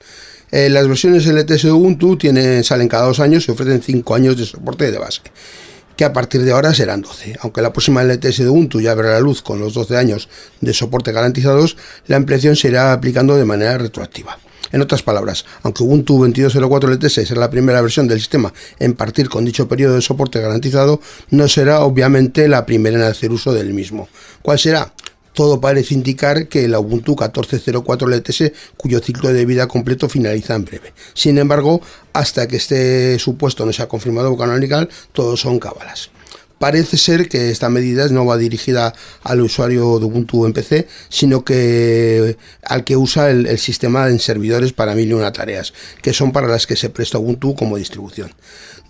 Eh, 0.51 0.69
las 0.69 0.87
versiones 0.87 1.25
LTS 1.25 1.63
de 1.63 1.71
Ubuntu 1.71 2.17
tienen, 2.17 2.63
salen 2.63 2.87
cada 2.87 3.05
dos 3.07 3.19
años 3.19 3.47
y 3.47 3.51
ofrecen 3.51 3.81
cinco 3.81 4.13
años 4.15 4.37
de 4.37 4.45
soporte 4.45 4.91
de 4.91 4.99
base 4.99 5.21
que 5.95 6.05
a 6.05 6.13
partir 6.13 6.41
de 6.41 6.51
ahora 6.51 6.73
serán 6.73 7.01
12. 7.01 7.37
Aunque 7.41 7.61
la 7.61 7.71
próxima 7.71 8.03
LTS 8.03 8.39
de 8.39 8.49
Ubuntu 8.49 8.81
ya 8.81 8.95
verá 8.95 9.11
la 9.13 9.19
luz 9.19 9.41
con 9.41 9.59
los 9.59 9.73
12 9.73 9.97
años 9.97 10.29
de 10.61 10.73
soporte 10.73 11.11
garantizados, 11.11 11.77
la 12.07 12.17
ampliación 12.17 12.55
se 12.55 12.69
irá 12.69 12.93
aplicando 12.93 13.35
de 13.35 13.45
manera 13.45 13.77
retroactiva. 13.77 14.37
En 14.73 14.81
otras 14.81 15.03
palabras, 15.03 15.45
aunque 15.61 15.83
Ubuntu 15.83 16.19
22.04 16.25 16.89
LTS 16.95 17.27
será 17.27 17.39
la 17.39 17.51
primera 17.51 17.79
versión 17.79 18.07
del 18.07 18.19
sistema 18.19 18.51
en 18.79 18.95
partir 18.95 19.29
con 19.29 19.45
dicho 19.45 19.67
periodo 19.67 19.93
de 19.93 20.01
soporte 20.01 20.41
garantizado, 20.41 20.99
no 21.29 21.47
será 21.47 21.81
obviamente 21.81 22.47
la 22.47 22.65
primera 22.65 22.97
en 22.97 23.03
hacer 23.03 23.31
uso 23.31 23.53
del 23.53 23.71
mismo. 23.71 24.09
¿Cuál 24.41 24.57
será? 24.57 24.91
Todo 25.33 25.61
parece 25.61 25.93
indicar 25.93 26.47
que 26.47 26.67
la 26.67 26.79
Ubuntu 26.79 27.15
14.04 27.15 28.07
LTS, 28.07 28.51
cuyo 28.75 28.99
ciclo 28.99 29.31
de 29.31 29.45
vida 29.45 29.67
completo 29.67 30.09
finaliza 30.09 30.55
en 30.55 30.65
breve. 30.65 30.93
Sin 31.13 31.37
embargo, 31.37 31.79
hasta 32.13 32.47
que 32.47 32.57
este 32.57 33.19
supuesto 33.19 33.67
no 33.67 33.73
sea 33.73 33.87
confirmado 33.87 34.35
Canonical, 34.35 34.89
todos 35.11 35.39
son 35.39 35.59
cábalas. 35.59 36.09
Parece 36.63 36.95
ser 36.95 37.27
que 37.27 37.51
esta 37.51 37.69
medida 37.69 38.07
no 38.07 38.25
va 38.25 38.37
dirigida 38.37 38.93
al 39.23 39.41
usuario 39.41 39.99
de 39.99 40.05
Ubuntu 40.05 40.45
en 40.45 40.53
PC, 40.53 40.87
sino 41.09 41.43
que 41.43 42.37
al 42.63 42.85
que 42.85 42.95
usa 42.95 43.29
el, 43.31 43.59
sistema 43.59 44.07
en 44.07 44.17
servidores 44.17 44.71
para 44.71 44.95
mil 44.95 45.09
y 45.09 45.11
una 45.11 45.33
tareas, 45.33 45.73
que 46.01 46.13
son 46.13 46.31
para 46.31 46.47
las 46.47 46.65
que 46.65 46.77
se 46.77 46.89
presta 46.89 47.17
Ubuntu 47.17 47.53
como 47.53 47.75
distribución. 47.75 48.31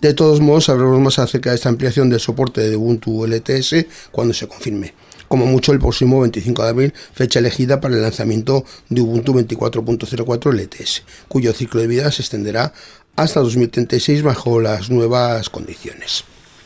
De 0.00 0.14
todos 0.14 0.40
modos, 0.40 0.68
hablaremos 0.68 1.00
más 1.00 1.18
acerca 1.18 1.50
de 1.50 1.56
esta 1.56 1.68
ampliación 1.68 2.10
del 2.10 2.20
soporte 2.20 2.60
de 2.60 2.76
Ubuntu 2.76 3.26
LTS 3.26 3.86
cuando 4.12 4.34
se 4.34 4.46
confirme. 4.46 4.94
Como 5.26 5.44
mucho 5.44 5.72
el 5.72 5.80
próximo 5.80 6.20
25 6.20 6.62
de 6.62 6.68
abril, 6.68 6.94
fecha 7.12 7.40
elegida 7.40 7.80
para 7.80 7.96
el 7.96 8.02
lanzamiento 8.02 8.64
de 8.88 9.00
Ubuntu 9.00 9.34
24.04 9.34 10.52
LTS, 10.52 11.02
cuyo 11.26 11.52
ciclo 11.52 11.80
de 11.80 11.88
vida 11.88 12.12
se 12.12 12.22
extenderá 12.22 12.72
hasta 13.16 13.40
2036 13.40 14.22
bajo 14.22 14.60
las 14.60 14.90
nuevas 14.90 15.50
condiciones. 15.50 16.24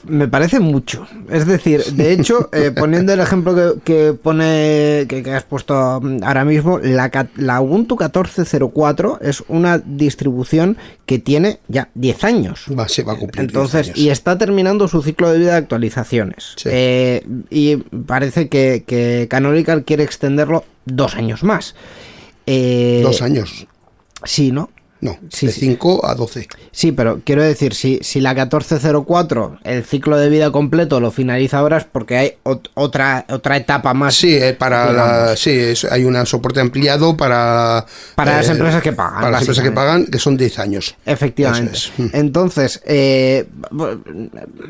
Me 0.09 0.27
parece 0.29 0.59
mucho. 0.61 1.07
Es 1.31 1.47
decir, 1.47 1.85
de 1.85 2.13
hecho, 2.13 2.49
eh, 2.53 2.71
poniendo 2.77 3.13
el 3.13 3.21
ejemplo 3.21 3.55
que, 3.55 3.81
que 3.85 4.13
pone 4.15 5.07
que, 5.09 5.23
que 5.23 5.33
has 5.35 5.45
puesto 5.45 6.01
mm, 6.01 6.23
ahora 6.25 6.45
mismo, 6.45 6.79
la, 6.79 7.11
la 7.37 7.61
Ubuntu 7.61 7.97
14.04 7.97 9.19
es 9.21 9.43
una 9.49 9.79
distribución 9.79 10.77
que 11.07 11.19
tiene 11.19 11.61
ya 11.69 11.91
10 11.95 12.25
años. 12.25 12.67
Va, 12.79 12.89
se 12.89 13.03
va 13.03 13.13
a 13.13 13.17
cumplir. 13.17 13.47
10 13.47 13.49
Entonces, 13.51 13.87
años. 13.89 13.99
y 13.99 14.11
está 14.11 14.39
terminando 14.39 14.89
su 14.89 15.03
ciclo 15.03 15.31
de 15.31 15.39
vida 15.39 15.53
de 15.53 15.59
actualizaciones. 15.59 16.55
Sí. 16.57 16.69
Eh, 16.73 17.27
y 17.51 17.77
parece 17.77 18.49
que, 18.49 18.85
que 18.87 19.27
Canonical 19.31 19.85
quiere 19.85 20.05
extenderlo 20.05 20.65
dos 20.85 21.15
años 21.17 21.43
más. 21.43 21.75
Eh, 22.47 23.01
Dos 23.03 23.21
años. 23.21 23.67
Sí, 24.25 24.53
¿no? 24.53 24.71
No, 25.01 25.17
Sí, 25.33 25.47
de 25.47 25.53
sí. 25.53 25.61
5 25.61 26.05
a 26.07 26.15
12. 26.17 26.49
Sí, 26.73 26.91
pero 26.93 27.21
quiero 27.25 27.43
decir, 27.43 27.73
si, 27.75 28.01
si 28.03 28.21
la 28.21 28.35
1404, 28.35 29.59
el 29.63 29.85
ciclo 29.85 30.17
de 30.17 30.29
vida 30.29 30.51
completo 30.51 30.99
lo 30.99 31.11
finaliza 31.13 31.59
ahora 31.59 31.77
es 31.79 31.85
porque 31.85 32.17
hay 32.17 32.33
ot- 32.45 32.69
otra, 32.75 33.25
otra 33.29 33.57
etapa 33.57 33.95
más. 33.95 34.15
Sí, 34.17 34.35
eh, 34.35 34.55
para 34.55 34.93
la- 34.93 35.37
sí, 35.37 35.51
es- 35.51 35.85
hay 35.85 36.05
un 36.05 36.27
soporte 36.27 36.61
ampliado 36.61 37.17
para 37.17 37.87
Para 38.17 38.39
las 38.39 38.49
eh, 38.49 38.53
empresas 38.53 38.83
que 38.83 38.93
pagan, 38.93 39.15
Para 39.21 39.31
las 39.31 39.43
empresas 39.43 39.65
que 39.65 39.71
pagan, 39.71 40.07
que 40.07 40.19
son 40.19 40.37
10 40.37 40.59
años. 40.59 40.97
Efectivamente. 41.07 41.73
Es. 41.75 41.93
Mm. 41.97 42.07
Entonces, 42.15 42.83
eh, 42.85 43.47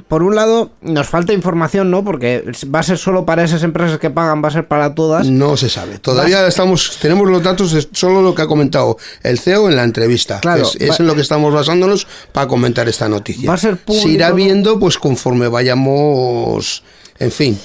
por 0.09 0.23
un 0.23 0.35
lado, 0.35 0.73
nos 0.83 1.09
falta 1.09 1.33
información, 1.33 1.91
¿no? 1.91 2.05
Porque 2.05 2.45
va 2.75 2.81
a 2.81 2.83
ser 2.83 2.99
solo 2.99 3.25
para 3.25 3.45
esas 3.45 3.63
empresas 3.63 3.99
que 3.99 4.11
pagan, 4.11 4.43
va 4.45 4.49
a 4.49 4.53
ser 4.53 4.67
para 4.69 4.95
todas. 4.95 5.27
No 5.27 5.57
se 5.57 5.71
sabe. 5.71 5.99
Todavía 5.99 6.47
estamos, 6.47 6.99
tenemos 7.01 7.29
los 7.31 7.43
datos 7.43 7.73
de 7.73 7.87
solo 7.93 8.21
lo 8.23 8.35
que 8.35 8.43
ha 8.43 8.47
comentado 8.47 8.99
el 9.23 9.39
CEO 9.39 9.69
en 9.69 9.77
la 9.77 9.85
entrevista. 9.85 10.18
Claro, 10.41 10.63
es 10.65 10.77
es 10.81 10.91
va- 10.91 10.97
en 11.01 11.07
lo 11.07 11.15
que 11.15 11.21
estamos 11.23 11.53
basándonos 11.53 12.07
para 12.33 12.47
comentar 12.49 12.89
esta 12.89 13.09
noticia. 13.09 13.49
Va 13.49 13.55
a 13.55 13.59
ser 13.59 13.77
público, 13.77 14.07
Se 14.07 14.13
irá 14.13 14.31
viendo, 14.33 14.79
pues 14.79 14.99
conforme 14.99 15.49
vayamos, 15.49 16.83
en 17.21 17.31
fin, 17.33 17.59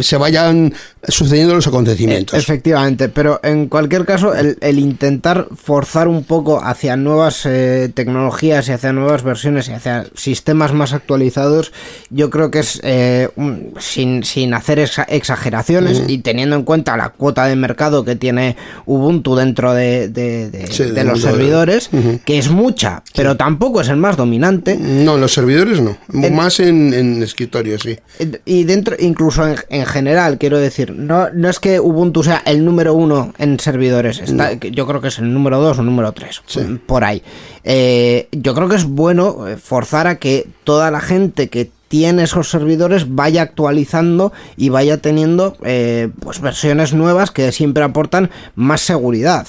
se 0.00 0.16
vayan 0.16 0.74
sucediendo 1.06 1.54
los 1.54 1.66
acontecimientos. 1.66 2.38
Efectivamente, 2.38 3.08
pero 3.08 3.40
en 3.42 3.68
cualquier 3.68 4.04
caso, 4.04 4.34
el, 4.34 4.58
el 4.60 4.78
intentar 4.78 5.46
forzar 5.54 6.08
un 6.08 6.24
poco 6.24 6.60
hacia 6.62 6.96
nuevas 6.96 7.46
eh, 7.46 7.90
tecnologías 7.94 8.68
y 8.68 8.72
hacia 8.72 8.92
nuevas 8.92 9.22
versiones 9.22 9.68
y 9.68 9.72
hacia 9.72 10.06
sistemas 10.14 10.72
más 10.72 10.92
actualizados, 10.92 11.72
yo 12.10 12.30
creo 12.30 12.50
que 12.50 12.58
es 12.60 12.80
eh, 12.82 13.28
un- 13.36 13.72
sin, 13.78 14.24
sin 14.24 14.52
hacer 14.54 14.78
exa- 14.80 15.06
exageraciones 15.08 16.02
y 16.08 16.18
teniendo 16.18 16.56
en 16.56 16.64
cuenta 16.64 16.96
la 16.96 17.10
cuota 17.10 17.46
de 17.46 17.56
mercado 17.56 18.04
que 18.04 18.16
tiene 18.16 18.56
Ubuntu 18.86 19.36
dentro 19.36 19.74
de, 19.74 20.08
de- 20.08 20.50
de- 20.50 20.66
Sí, 20.68 20.82
de 20.84 20.92
del 20.92 21.06
los 21.08 21.20
servidores, 21.22 21.90
que 22.24 22.38
es 22.38 22.50
mucha, 22.50 23.02
pero 23.14 23.36
tampoco 23.36 23.80
es 23.80 23.88
el 23.88 23.96
más 23.96 24.16
dominante. 24.16 24.76
No, 24.76 25.14
en 25.14 25.20
los 25.20 25.32
servidores 25.32 25.80
no. 25.80 25.96
En- 26.12 26.34
Más 26.34 26.60
en, 26.60 26.92
en 26.94 27.22
escritorio, 27.22 27.78
sí. 27.78 27.96
Y 28.44 28.64
dentro, 28.64 28.87
incluso 28.98 29.46
en, 29.46 29.56
en 29.68 29.86
general, 29.86 30.38
quiero 30.38 30.58
decir, 30.58 30.92
no, 30.94 31.30
no 31.30 31.48
es 31.48 31.58
que 31.60 31.80
Ubuntu 31.80 32.22
sea 32.22 32.42
el 32.46 32.64
número 32.64 32.94
uno 32.94 33.32
en 33.38 33.58
servidores, 33.60 34.20
está, 34.20 34.52
yo 34.54 34.86
creo 34.86 35.00
que 35.00 35.08
es 35.08 35.18
el 35.18 35.32
número 35.32 35.60
dos 35.60 35.78
o 35.78 35.82
número 35.82 36.12
tres, 36.12 36.42
Sí. 36.46 36.60
por 36.86 37.04
ahí. 37.04 37.22
Eh, 37.64 38.28
yo 38.32 38.54
creo 38.54 38.68
que 38.68 38.76
es 38.76 38.84
bueno 38.84 39.46
eh, 39.48 39.56
forzar 39.56 40.06
a 40.06 40.16
que 40.18 40.48
toda 40.64 40.90
la 40.90 41.00
gente 41.00 41.48
que 41.48 41.70
tiene 41.88 42.24
esos 42.24 42.50
servidores 42.50 43.14
vaya 43.14 43.40
actualizando 43.40 44.30
y 44.58 44.68
vaya 44.68 44.98
teniendo 44.98 45.56
eh, 45.64 46.10
pues 46.20 46.38
versiones 46.42 46.92
nuevas 46.92 47.30
que 47.30 47.50
siempre 47.50 47.82
aportan 47.82 48.28
más 48.54 48.82
seguridad. 48.82 49.46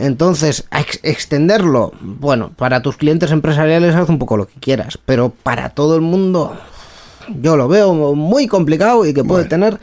Entonces, 0.00 0.64
ex- 0.72 0.98
extenderlo, 1.04 1.92
bueno, 2.00 2.50
para 2.56 2.82
tus 2.82 2.96
clientes 2.96 3.30
empresariales 3.30 3.94
haz 3.94 4.08
un 4.08 4.18
poco 4.18 4.36
lo 4.36 4.46
que 4.48 4.58
quieras, 4.58 4.98
pero 5.06 5.32
para 5.42 5.70
todo 5.70 5.94
el 5.94 6.02
mundo 6.02 6.56
yo 7.40 7.56
lo 7.56 7.68
veo 7.68 7.92
muy 8.14 8.46
complicado 8.46 9.04
y 9.06 9.12
que 9.14 9.24
puede 9.24 9.44
tener 9.44 9.78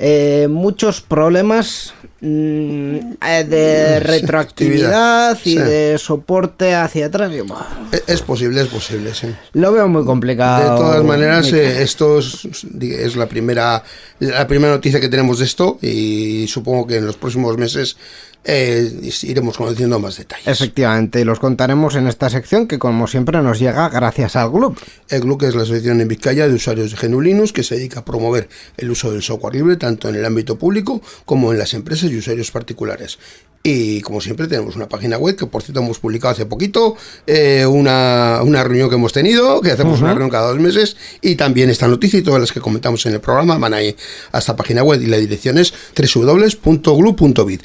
eh, 0.00 0.46
muchos 0.48 1.00
problemas 1.00 1.92
mm, 2.20 2.96
eh, 3.26 3.44
de 3.48 4.00
retroactividad 4.00 5.36
y 5.44 5.56
de 5.56 5.98
soporte 5.98 6.74
hacia 6.74 7.06
atrás. 7.06 7.32
y, 7.34 7.40
buah, 7.40 7.66
E- 7.92 8.02
Es 8.06 8.22
posible, 8.22 8.60
es 8.60 8.68
posible, 8.68 9.12
sí. 9.14 9.26
lo 9.54 9.72
veo 9.72 9.88
muy 9.88 10.04
complicado. 10.04 10.62
De 10.74 10.80
todas 10.80 11.04
maneras, 11.04 11.52
eh, 11.52 11.82
esto 11.82 12.18
es, 12.20 12.46
es 12.80 13.16
la 13.16 13.26
primera 13.26 13.82
la 14.20 14.46
primera 14.46 14.72
noticia 14.74 15.00
que 15.00 15.08
tenemos 15.08 15.38
de 15.40 15.44
esto 15.46 15.78
y 15.82 16.46
supongo 16.48 16.86
que 16.86 16.96
en 16.96 17.06
los 17.06 17.16
próximos 17.16 17.56
meses 17.56 17.96
eh, 18.44 19.10
iremos 19.22 19.56
conociendo 19.56 19.98
más 19.98 20.16
detalles. 20.16 20.46
Efectivamente, 20.46 21.20
y 21.20 21.24
los 21.24 21.38
contaremos 21.38 21.96
en 21.96 22.06
esta 22.06 22.30
sección 22.30 22.66
que 22.66 22.78
como 22.78 23.06
siempre 23.06 23.42
nos 23.42 23.58
llega 23.58 23.88
gracias 23.88 24.36
al 24.36 24.50
Gloop. 24.50 24.78
El 25.08 25.20
GLUC 25.22 25.42
es 25.44 25.54
la 25.54 25.62
asociación 25.62 26.00
en 26.00 26.08
Vizcaya 26.08 26.48
de 26.48 26.54
usuarios 26.54 26.90
de 26.90 27.08
GNU 27.08 27.20
Linux 27.20 27.52
que 27.52 27.62
se 27.62 27.76
dedica 27.76 28.00
a 28.00 28.04
promover 28.04 28.48
el 28.76 28.90
uso 28.90 29.12
del 29.12 29.22
software 29.22 29.54
libre 29.54 29.76
tanto 29.76 30.08
en 30.08 30.14
el 30.14 30.24
ámbito 30.24 30.56
público 30.58 31.02
como 31.24 31.52
en 31.52 31.58
las 31.58 31.74
empresas 31.74 32.10
y 32.10 32.16
usuarios 32.16 32.50
particulares. 32.50 33.18
Y 33.62 34.00
como 34.02 34.20
siempre 34.20 34.46
tenemos 34.46 34.76
una 34.76 34.88
página 34.88 35.18
web 35.18 35.36
que 35.36 35.46
por 35.46 35.62
cierto 35.62 35.80
hemos 35.80 35.98
publicado 35.98 36.32
hace 36.32 36.46
poquito, 36.46 36.96
eh, 37.26 37.66
una, 37.66 38.40
una 38.42 38.62
reunión 38.62 38.88
que 38.88 38.94
hemos 38.94 39.12
tenido, 39.12 39.60
que 39.60 39.72
hacemos 39.72 40.00
una 40.00 40.10
reunión 40.10 40.30
cada 40.30 40.48
dos 40.48 40.60
meses, 40.60 40.96
y 41.20 41.34
también 41.34 41.68
esta 41.68 41.88
noticia 41.88 42.18
y 42.18 42.22
todas 42.22 42.40
las 42.40 42.52
que 42.52 42.60
comentamos 42.60 43.04
en 43.06 43.14
el 43.14 43.20
programa 43.20 43.58
van 43.58 43.74
ahí 43.74 43.96
a 44.32 44.38
esta 44.38 44.54
página 44.54 44.84
web 44.84 45.02
y 45.02 45.06
la 45.06 45.16
dirección 45.16 45.58
es 45.58 45.74
www.glu.bit, 45.94 47.62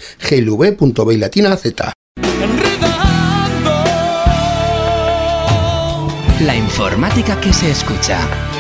latina 1.18 1.56
z. 1.58 1.94
La 6.42 6.56
informática 6.56 7.40
que 7.40 7.54
se 7.54 7.72
escucha. 7.72 8.53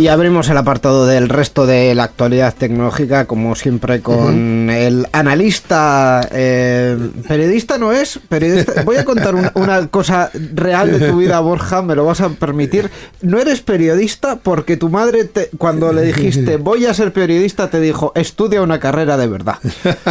Y 0.00 0.08
abrimos 0.08 0.48
el 0.48 0.56
apartado 0.56 1.04
del 1.06 1.28
resto 1.28 1.66
de 1.66 1.94
la 1.94 2.04
actualidad 2.04 2.54
tecnológica, 2.56 3.26
como 3.26 3.54
siempre, 3.54 4.00
con 4.00 4.70
el 4.70 5.06
analista. 5.12 6.26
eh, 6.32 6.96
periodista 7.28 7.76
no 7.76 7.92
es. 7.92 8.18
Periodista. 8.28 8.82
Voy 8.84 8.96
a 8.96 9.04
contar 9.04 9.34
una, 9.34 9.52
una 9.54 9.88
cosa 9.88 10.30
real 10.54 10.98
de 10.98 11.10
tu 11.10 11.18
vida, 11.18 11.38
Borja, 11.40 11.82
me 11.82 11.94
lo 11.94 12.06
vas 12.06 12.22
a 12.22 12.30
permitir. 12.30 12.90
No 13.20 13.38
eres 13.38 13.60
periodista 13.60 14.36
porque 14.36 14.78
tu 14.78 14.88
madre, 14.88 15.24
te- 15.24 15.50
cuando 15.58 15.92
le 15.92 16.00
dijiste 16.02 16.56
voy 16.56 16.86
a 16.86 16.94
ser 16.94 17.12
periodista, 17.12 17.68
te 17.68 17.78
dijo 17.78 18.12
estudia 18.14 18.62
una 18.62 18.80
carrera 18.80 19.18
de 19.18 19.26
verdad. 19.26 19.56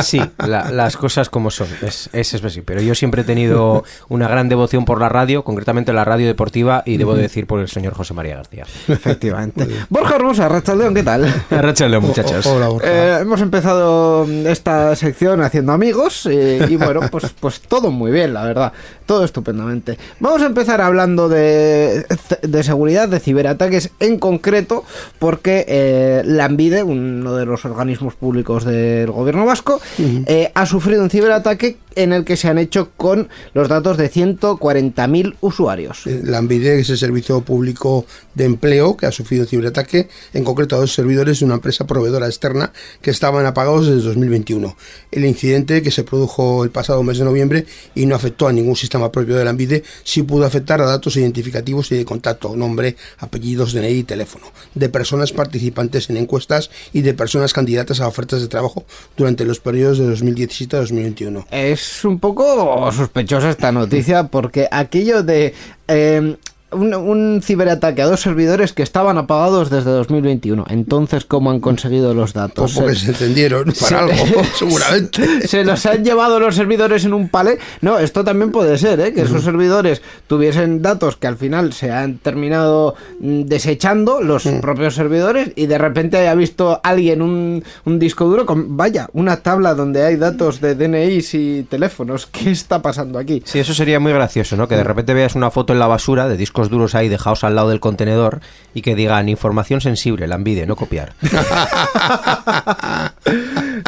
Sí, 0.03 0.21
la- 0.45 0.69
las 0.71 0.97
cosas 0.97 1.29
como 1.29 1.49
son, 1.49 1.67
es, 1.81 2.09
es, 2.13 2.33
es 2.35 2.43
así. 2.45 2.61
Pero 2.61 2.81
yo 2.81 2.93
siempre 2.93 3.21
he 3.21 3.25
tenido 3.25 3.83
una 4.07 4.27
gran 4.27 4.49
devoción 4.49 4.85
por 4.85 4.99
la 5.01 5.09
radio, 5.09 5.43
concretamente 5.43 5.93
la 5.93 6.05
radio 6.05 6.27
deportiva, 6.27 6.83
y 6.85 6.97
debo 6.97 7.15
decir 7.15 7.47
por 7.47 7.59
el 7.59 7.69
señor 7.69 7.95
José 7.95 8.13
María 8.13 8.35
García. 8.35 8.65
Efectivamente. 8.87 9.67
Borja 9.89 10.15
Hermosa, 10.15 10.49
Rachaldeón, 10.49 10.93
¿qué 10.93 11.03
tal? 11.03 11.33
Rachel, 11.49 11.99
muchachos. 12.01 12.45
Hola, 12.45 12.67
Borja. 12.67 12.87
Eh, 12.87 13.21
hemos 13.21 13.41
empezado 13.41 14.27
esta 14.45 14.95
sección 14.95 15.41
haciendo 15.41 15.71
amigos 15.71 16.27
eh, 16.29 16.67
y 16.69 16.75
bueno, 16.75 17.01
pues, 17.09 17.33
pues 17.39 17.61
todo 17.61 17.89
muy 17.89 18.11
bien, 18.11 18.33
la 18.33 18.43
verdad. 18.43 18.73
Todo 19.05 19.23
estupendamente. 19.23 19.97
Vamos 20.19 20.43
a 20.43 20.45
empezar 20.45 20.81
hablando 20.81 21.29
de, 21.29 22.05
de 22.43 22.63
seguridad, 22.63 23.09
de 23.09 23.19
ciberataques 23.19 23.89
en 23.99 24.19
concreto, 24.19 24.83
porque 25.17 25.65
eh, 25.67 26.21
la 26.25 26.47
uno 26.83 27.35
de 27.35 27.45
los 27.45 27.63
organismos 27.65 28.15
públicos 28.15 28.65
del 28.65 29.11
gobierno 29.11 29.45
vasco, 29.45 29.79
eh, 29.97 30.51
ha 30.53 30.65
sufrido 30.65 31.01
un 31.01 31.09
ciberataque 31.09 31.77
en 31.95 32.13
el 32.13 32.25
que 32.25 32.37
se 32.37 32.47
han 32.47 32.57
hecho 32.57 32.91
con 32.97 33.29
los 33.53 33.67
datos 33.67 33.97
de 33.97 34.11
140.000 34.11 35.35
usuarios. 35.41 36.05
La 36.05 36.39
es 36.39 36.89
el 36.89 36.97
servicio 36.97 37.41
público 37.41 38.05
de 38.35 38.45
empleo 38.45 38.97
que 38.97 39.05
ha 39.05 39.11
sufrido 39.11 39.43
un 39.43 39.49
ciberataque, 39.69 40.09
en 40.33 40.43
concreto 40.43 40.75
a 40.75 40.79
dos 40.79 40.93
servidores 40.93 41.39
de 41.39 41.45
una 41.45 41.55
empresa 41.55 41.85
proveedora 41.85 42.27
externa 42.27 42.71
que 43.01 43.11
estaban 43.11 43.45
apagados 43.45 43.87
desde 43.87 44.01
2021. 44.01 44.75
El 45.11 45.25
incidente 45.25 45.81
que 45.81 45.91
se 45.91 46.03
produjo 46.03 46.63
el 46.63 46.71
pasado 46.71 47.03
mes 47.03 47.17
de 47.17 47.25
noviembre 47.25 47.65
y 47.95 48.05
no 48.05 48.15
afectó 48.15 48.47
a 48.47 48.53
ningún 48.53 48.75
sistema 48.75 49.11
propio 49.11 49.35
de 49.35 49.43
la 49.43 49.51
ANVIDE, 49.51 49.83
sí 50.03 50.23
pudo 50.23 50.45
afectar 50.45 50.81
a 50.81 50.85
datos 50.85 51.15
identificativos 51.17 51.91
y 51.91 51.97
de 51.97 52.05
contacto, 52.05 52.55
nombre, 52.55 52.95
apellidos, 53.19 53.73
DNI 53.73 53.99
y 53.99 54.03
teléfono, 54.03 54.47
de 54.73 54.89
personas 54.89 55.31
participantes 55.31 56.09
en 56.09 56.17
encuestas 56.17 56.69
y 56.93 57.01
de 57.01 57.13
personas 57.13 57.53
candidatas 57.53 57.99
a 58.01 58.07
ofertas 58.07 58.41
de 58.41 58.47
trabajo 58.47 58.85
durante 59.17 59.45
los 59.45 59.59
periodos 59.59 59.99
de 59.99 60.07
2017 60.07 60.75
a 60.75 60.79
2021. 60.79 61.47
Es 61.51 62.03
un 62.05 62.19
poco 62.19 62.91
sospechosa 62.91 63.49
esta 63.49 63.71
noticia 63.71 64.27
porque 64.27 64.67
aquello 64.71 65.23
de... 65.23 65.53
eh, 65.87 66.37
un, 66.71 66.93
un 66.93 67.41
ciberataque 67.43 68.01
a 68.01 68.05
dos 68.05 68.21
servidores 68.21 68.73
que 68.73 68.83
estaban 68.83 69.17
apagados 69.17 69.69
desde 69.69 69.91
2021. 69.91 70.65
Entonces, 70.69 71.25
¿cómo 71.25 71.51
han 71.51 71.59
conseguido 71.59 72.13
los 72.13 72.33
datos? 72.33 72.73
Porque 72.73 72.95
se 72.95 73.09
encendieron 73.09 73.73
para 73.79 73.99
algo, 73.99 74.13
seguramente. 74.55 75.47
¿Se 75.47 75.63
los 75.63 75.85
han 75.85 76.03
llevado 76.03 76.39
los 76.39 76.55
servidores 76.55 77.05
en 77.05 77.13
un 77.13 77.29
palé? 77.29 77.59
No, 77.81 77.99
esto 77.99 78.23
también 78.23 78.51
puede 78.51 78.77
ser, 78.77 78.99
¿eh? 78.99 79.13
que 79.13 79.21
esos 79.21 79.43
servidores 79.43 80.01
tuviesen 80.27 80.81
datos 80.81 81.17
que 81.17 81.27
al 81.27 81.37
final 81.37 81.73
se 81.73 81.91
han 81.91 82.17
terminado 82.17 82.95
mm, 83.19 83.43
desechando 83.43 84.21
los 84.21 84.43
propios 84.61 84.95
servidores 84.95 85.51
y 85.55 85.65
de 85.65 85.77
repente 85.77 86.17
haya 86.17 86.35
visto 86.35 86.79
alguien 86.83 87.21
un, 87.21 87.63
un 87.85 87.99
disco 87.99 88.25
duro 88.25 88.45
con, 88.45 88.77
vaya, 88.77 89.09
una 89.13 89.37
tabla 89.37 89.73
donde 89.73 90.03
hay 90.05 90.15
datos 90.15 90.61
de 90.61 90.75
DNIs 90.75 91.33
y 91.33 91.63
teléfonos. 91.63 92.25
¿Qué 92.27 92.51
está 92.51 92.81
pasando 92.81 93.19
aquí? 93.19 93.41
Sí, 93.45 93.59
eso 93.59 93.73
sería 93.73 93.99
muy 93.99 94.13
gracioso, 94.13 94.55
¿no? 94.55 94.67
Que 94.67 94.75
de 94.75 94.83
repente 94.83 95.13
veas 95.13 95.35
una 95.35 95.51
foto 95.51 95.73
en 95.73 95.79
la 95.79 95.87
basura 95.87 96.27
de 96.27 96.37
discos 96.59 96.69
duros 96.69 96.95
ahí 96.95 97.07
dejados 97.07 97.43
al 97.45 97.55
lado 97.55 97.69
del 97.69 97.79
contenedor 97.79 98.41
y 98.73 98.81
que 98.81 98.93
digan 98.95 99.29
información 99.29 99.79
sensible, 99.81 100.27
la 100.27 100.35
envidia, 100.35 100.65
no 100.65 100.75
copiar. 100.75 101.13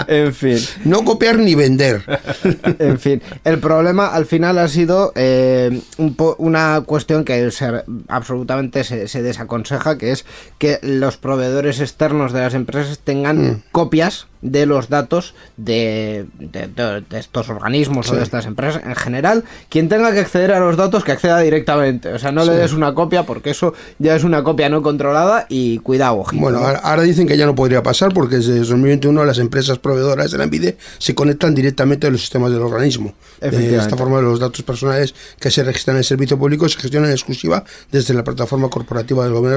En 0.07 0.33
fin. 0.33 0.57
No 0.85 1.03
copiar 1.03 1.37
ni 1.37 1.55
vender. 1.55 2.03
En 2.79 2.99
fin, 2.99 3.21
el 3.43 3.59
problema 3.59 4.07
al 4.07 4.25
final 4.25 4.57
ha 4.57 4.67
sido 4.67 5.11
eh, 5.15 5.81
un 5.97 6.15
po- 6.15 6.35
una 6.39 6.81
cuestión 6.85 7.23
que 7.25 7.51
se- 7.51 7.83
absolutamente 8.07 8.83
se, 8.83 9.07
se 9.07 9.21
desaconseja, 9.21 9.97
que 9.97 10.11
es 10.11 10.25
que 10.57 10.79
los 10.81 11.17
proveedores 11.17 11.79
externos 11.79 12.31
de 12.33 12.41
las 12.41 12.53
empresas 12.53 12.99
tengan 12.99 13.63
copias 13.71 14.27
de 14.41 14.65
los 14.65 14.89
datos 14.89 15.35
de, 15.57 16.25
de- 16.39 16.67
de- 16.67 17.01
de 17.07 17.19
estos 17.19 17.49
organismos 17.49 18.09
o 18.09 18.15
de 18.15 18.23
estas 18.23 18.45
empresas 18.47 18.81
en 18.83 18.95
general. 18.95 19.43
Quien 19.69 19.87
tenga 19.87 20.11
que 20.11 20.19
acceder 20.19 20.51
a 20.51 20.59
los 20.59 20.77
datos, 20.77 21.03
que 21.03 21.11
acceda 21.11 21.39
directamente. 21.39 22.11
O 22.11 22.17
sea, 22.17 22.31
no 22.31 22.43
le 22.43 22.53
des 22.53 22.73
una 22.73 22.93
copia 22.95 23.23
porque 23.23 23.51
eso 23.51 23.73
ya 23.99 24.15
es 24.15 24.23
una 24.23 24.43
copia 24.43 24.67
no 24.69 24.81
controlada 24.81 25.45
y 25.47 25.77
cuidado, 25.79 26.17
ojito. 26.17 26.41
Bueno, 26.41 26.59
¿no? 26.59 26.65
ahora, 26.67 27.03
dicen 27.03 27.27
que 27.27 27.37
ya 27.37 27.45
no 27.45 27.53
podría 27.53 27.83
pasar 27.83 28.13
porque 28.13 28.37
desde 28.37 28.57
2021 28.59 29.23
las 29.25 29.37
empresas 29.37 29.77
proveedoras 29.77 30.31
de 30.31 30.37
la 30.39 30.45
ENVIDE 30.45 30.77
se 30.97 31.13
conectan 31.13 31.53
directamente 31.53 32.07
a 32.07 32.09
los 32.09 32.21
sistemas 32.21 32.51
del 32.51 32.61
organismo. 32.61 33.13
De 33.39 33.47
Efectivamente. 33.49 33.83
esta 33.83 33.97
forma, 33.97 34.21
los 34.21 34.39
datos 34.39 34.63
personales 34.63 35.13
que 35.39 35.51
se 35.51 35.63
registran 35.63 35.97
en 35.97 35.99
el 35.99 36.05
servicio 36.05 36.37
público 36.39 36.67
se 36.67 36.79
gestionan 36.79 37.09
en 37.09 37.15
exclusiva 37.15 37.63
desde 37.91 38.13
la 38.15 38.23
plataforma 38.23 38.69
corporativa 38.69 39.23
del 39.23 39.33
gobierno 39.33 39.51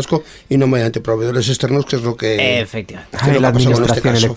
y 0.48 0.56
no 0.56 0.66
mediante 0.66 1.00
proveedores 1.00 1.48
externos, 1.48 1.86
que 1.86 1.96
es 1.96 2.02
lo 2.02 2.16
que... 2.16 2.60
Efectivamente. 2.60 3.16
que 3.16 3.32
lo 3.32 3.40
la 3.40 3.48
este 3.50 3.58
administración 3.58 4.34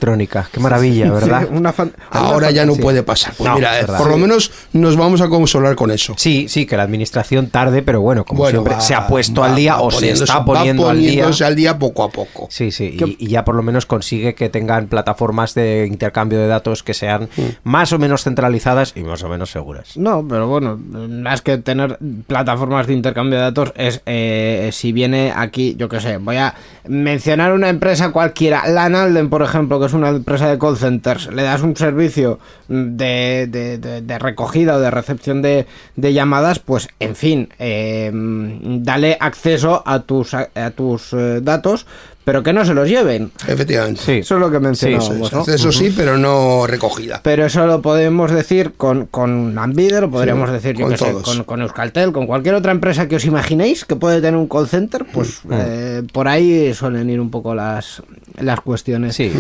qué 0.52 0.60
maravilla, 0.60 1.12
¿verdad? 1.12 1.42
Sí, 1.50 1.56
una 1.56 1.74
fan- 1.74 1.94
Ahora 2.12 2.48
una 2.48 2.52
ya 2.52 2.66
no 2.66 2.76
puede 2.76 3.04
pasar. 3.04 3.34
Pues 3.38 3.50
No, 3.50 3.56
mira, 3.56 3.76
es 3.78 3.84
eh, 3.84 3.86
verdad. 3.88 3.98
por 4.00 4.10
lo 4.12 4.18
menos 4.18 4.52
nos 4.74 4.96
vamos 4.96 5.22
a 5.22 5.30
consolar 5.30 5.76
con 5.76 5.92
eso. 5.92 6.14
Sí, 6.18 6.48
sí, 6.50 6.66
que 6.66 6.78
la 6.78 6.84
administración 6.84 7.48
tarde, 7.50 7.82
pero 7.82 8.02
bueno, 8.02 8.24
como 8.26 8.40
Bueno, 8.40 8.60
siempre, 8.60 8.74
va- 8.76 8.82
se 8.82 8.94
ha 8.96 9.08
puesto 9.08 9.42
va- 9.42 9.48
al 9.48 9.56
día 9.56 9.80
o 9.80 9.92
se 9.92 10.12
está 10.12 10.40
va 10.40 10.46
poniendo 10.46 10.90
al 10.90 10.98
día. 11.00 11.08
poniéndose 11.10 11.46
al 11.46 11.56
día 11.56 11.78
poco 11.80 12.04
a 12.04 12.10
poco. 12.10 12.48
Sí, 12.52 12.72
sí, 12.72 12.98
y, 13.00 13.26
y 13.26 13.28
ya 13.30 13.44
por 13.46 13.56
lo 13.56 13.64
menos 13.64 13.86
consigue 13.86 14.36
que 14.36 14.50
tengan 14.50 14.88
plataformas 14.88 15.54
de 15.54 15.88
intercambio 15.88 16.40
de 16.40 16.48
datos 16.48 16.84
que 16.84 16.94
sean 16.94 17.30
Mm. 17.38 17.42
más 17.64 17.92
o 17.94 18.00
menos 18.00 18.24
centralizadas 18.24 18.94
y 18.96 19.02
más 19.04 19.24
o 19.24 19.30
menos 19.30 19.52
seguras. 19.52 19.96
No, 19.98 20.26
pero 20.28 20.48
bueno, 20.48 20.78
más 20.78 21.42
que 21.42 21.58
tener 21.58 21.98
plataformas 22.28 22.88
de 22.88 22.94
intercambio 22.94 23.38
de 23.38 23.44
datos 23.44 23.74
es 23.76 24.02
eh, 24.06 24.70
si 24.74 24.92
viene 24.92 25.34
aquí, 25.36 25.76
yo 25.78 25.90
qué 25.90 26.00
sé, 26.00 26.18
voy 26.18 26.38
a 26.38 26.54
mencionar 26.88 27.54
una 27.54 27.70
empresa 27.70 28.12
cualquiera, 28.12 28.68
Lanalden, 28.68 29.30
por 29.30 29.42
ejemplo, 29.42 29.80
que 29.80 29.86
es 29.88 29.94
una 29.94 30.20
empresa 30.28 30.50
de 30.50 30.60
call 30.60 30.76
centers, 30.76 31.28
le 31.32 31.42
das 31.44 31.62
un 31.62 31.74
servicio 31.78 32.38
de, 32.68 33.48
de- 33.50 33.78
de- 33.78 34.02
de 34.02 34.20
recogida 34.20 34.76
o 34.76 34.80
de 34.82 34.92
recepción 34.92 35.42
de, 35.42 35.66
de 35.96 36.12
llamadas, 36.14 36.60
pues 36.60 36.90
en 37.00 37.16
fin, 37.16 37.48
eh, 37.60 38.12
dale 38.14 39.16
acceso 39.22 39.82
a 39.86 40.02
tus, 40.02 40.34
a, 40.34 40.50
tus 40.76 41.14
eh, 41.14 41.40
datos, 41.42 41.86
pero 42.26 42.44
que 42.44 42.52
no 42.52 42.66
se 42.66 42.74
los 42.74 42.90
lleven. 42.90 43.32
Efectivamente. 43.48 44.02
Sí. 44.02 44.12
Eso 44.18 44.36
es 44.36 44.42
lo 44.42 44.50
que 44.52 44.58
Eso, 44.58 44.64
mencionábamos, 44.66 45.28
es, 45.28 45.32
¿no? 45.34 45.40
acceso 45.40 45.72
sí, 45.72 45.94
pero 45.96 46.18
no 46.18 46.68
recogida. 46.68 47.22
Pero 47.24 47.46
eso 47.46 47.66
lo 47.66 47.82
podemos 47.82 48.30
decir 48.30 48.74
con, 48.76 49.06
con 49.06 49.58
Ambide, 49.58 50.02
lo 50.02 50.12
podríamos 50.12 50.50
Sí, 50.50 50.54
decir, 50.56 50.76
yo 50.76 50.88
con 50.88 50.98
sé, 50.98 51.14
con, 51.24 51.44
con 51.46 51.62
Euskaltel, 51.62 52.12
con 52.12 52.28
cualquier 52.28 52.56
otra 52.56 52.74
empresa 52.74 53.08
que 53.08 53.16
os 53.16 53.24
imaginéis 53.24 53.86
que 53.86 53.96
puede 53.96 54.20
tener 54.20 54.36
un 54.36 54.50
call 54.50 54.68
center, 54.68 55.06
pues 55.14 55.40
Mm. 55.46 55.50
eh, 55.54 56.04
por 56.12 56.28
ahí 56.28 56.74
suelen 56.74 57.10
ir 57.10 57.22
un 57.22 57.32
poco 57.32 57.56
las, 57.56 58.04
las 58.42 58.60
cuestiones. 58.60 59.16
Sí. 59.16 59.32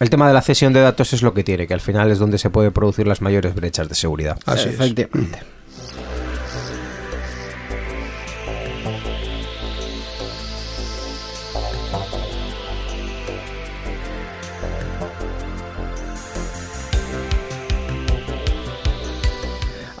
El 0.00 0.10
tema 0.10 0.28
de 0.28 0.34
la 0.34 0.42
cesión 0.42 0.72
de 0.72 0.80
datos 0.80 1.12
es 1.12 1.22
lo 1.22 1.34
que 1.34 1.42
tiene, 1.44 1.66
que 1.66 1.74
al 1.74 1.80
final 1.80 2.10
es 2.10 2.18
donde 2.18 2.38
se 2.38 2.50
puede 2.50 2.70
producir 2.70 3.06
las 3.06 3.20
mayores 3.20 3.54
brechas 3.54 3.88
de 3.88 3.94
seguridad. 3.94 4.38
Así 4.46 4.68
es. 4.68 4.74
Efectivamente. 4.74 5.40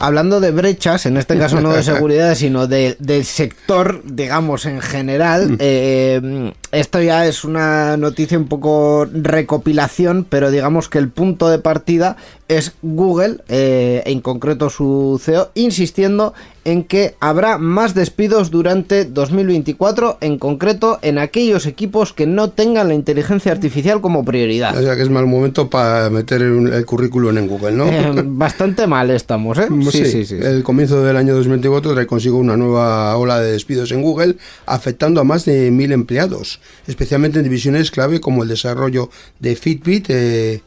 Hablando 0.00 0.38
de 0.38 0.52
brechas, 0.52 1.06
en 1.06 1.16
este 1.16 1.36
caso 1.36 1.60
no 1.60 1.72
de 1.72 1.82
seguridad, 1.82 2.36
sino 2.36 2.68
de- 2.68 2.94
del 3.00 3.24
sector, 3.24 4.00
digamos, 4.04 4.64
en 4.64 4.80
general, 4.80 5.56
eh, 5.58 6.52
esto 6.72 7.00
ya 7.00 7.26
es 7.26 7.44
una 7.44 7.96
noticia 7.96 8.38
un 8.38 8.46
poco 8.48 9.06
recopilación, 9.10 10.26
pero 10.28 10.50
digamos 10.50 10.88
que 10.88 10.98
el 10.98 11.08
punto 11.08 11.48
de 11.48 11.58
partida 11.58 12.16
es 12.48 12.72
Google, 12.82 13.38
eh, 13.48 14.02
en 14.06 14.20
concreto 14.20 14.70
su 14.70 15.20
CEO, 15.22 15.50
insistiendo 15.54 16.32
en 16.64 16.84
que 16.84 17.14
habrá 17.20 17.56
más 17.56 17.94
despidos 17.94 18.50
durante 18.50 19.04
2024, 19.04 20.18
en 20.20 20.38
concreto 20.38 20.98
en 21.02 21.18
aquellos 21.18 21.66
equipos 21.66 22.12
que 22.12 22.26
no 22.26 22.50
tengan 22.50 22.88
la 22.88 22.94
inteligencia 22.94 23.52
artificial 23.52 24.00
como 24.00 24.24
prioridad. 24.24 24.76
O 24.76 24.82
sea 24.82 24.96
que 24.96 25.02
es 25.02 25.08
mal 25.08 25.26
momento 25.26 25.70
para 25.70 26.10
meter 26.10 26.42
el, 26.42 26.84
currículum 26.84 27.36
en 27.38 27.48
Google, 27.48 27.72
¿no? 27.72 27.86
Eh, 27.86 28.22
bastante 28.24 28.86
mal 28.86 29.10
estamos, 29.10 29.58
¿eh? 29.58 29.68
Sí, 29.90 30.04
sí, 30.04 30.24
sí. 30.26 30.36
El 30.40 30.62
comienzo 30.62 31.02
del 31.02 31.16
año 31.16 31.34
2024 31.34 31.94
trae 31.94 32.06
consigo 32.06 32.38
una 32.38 32.56
nueva 32.56 33.16
ola 33.16 33.40
de 33.40 33.52
despidos 33.52 33.92
en 33.92 34.02
Google, 34.02 34.36
afectando 34.66 35.20
a 35.20 35.24
más 35.24 35.44
de 35.44 35.70
mil 35.70 35.92
empleados, 35.92 36.57
especialmente 36.86 37.38
en 37.38 37.44
divisiones 37.44 37.90
clave 37.90 38.20
como 38.20 38.42
el 38.42 38.48
desarrollo 38.48 39.10
de 39.38 39.56
Fitbit, 39.56 40.06
eh, 40.10 40.62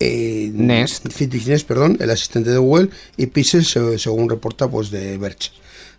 eh, 0.00 0.50
Nest. 0.54 1.08
Fitbit 1.10 1.46
Nest, 1.46 1.66
perdón, 1.66 1.96
el 2.00 2.10
asistente 2.10 2.50
de 2.50 2.58
Google, 2.58 2.90
y 3.16 3.26
Pixel, 3.26 3.64
se- 3.64 3.98
según 3.98 4.28
reporta 4.28 4.68
pues 4.68 4.90
de 4.90 5.18
Verge. 5.18 5.50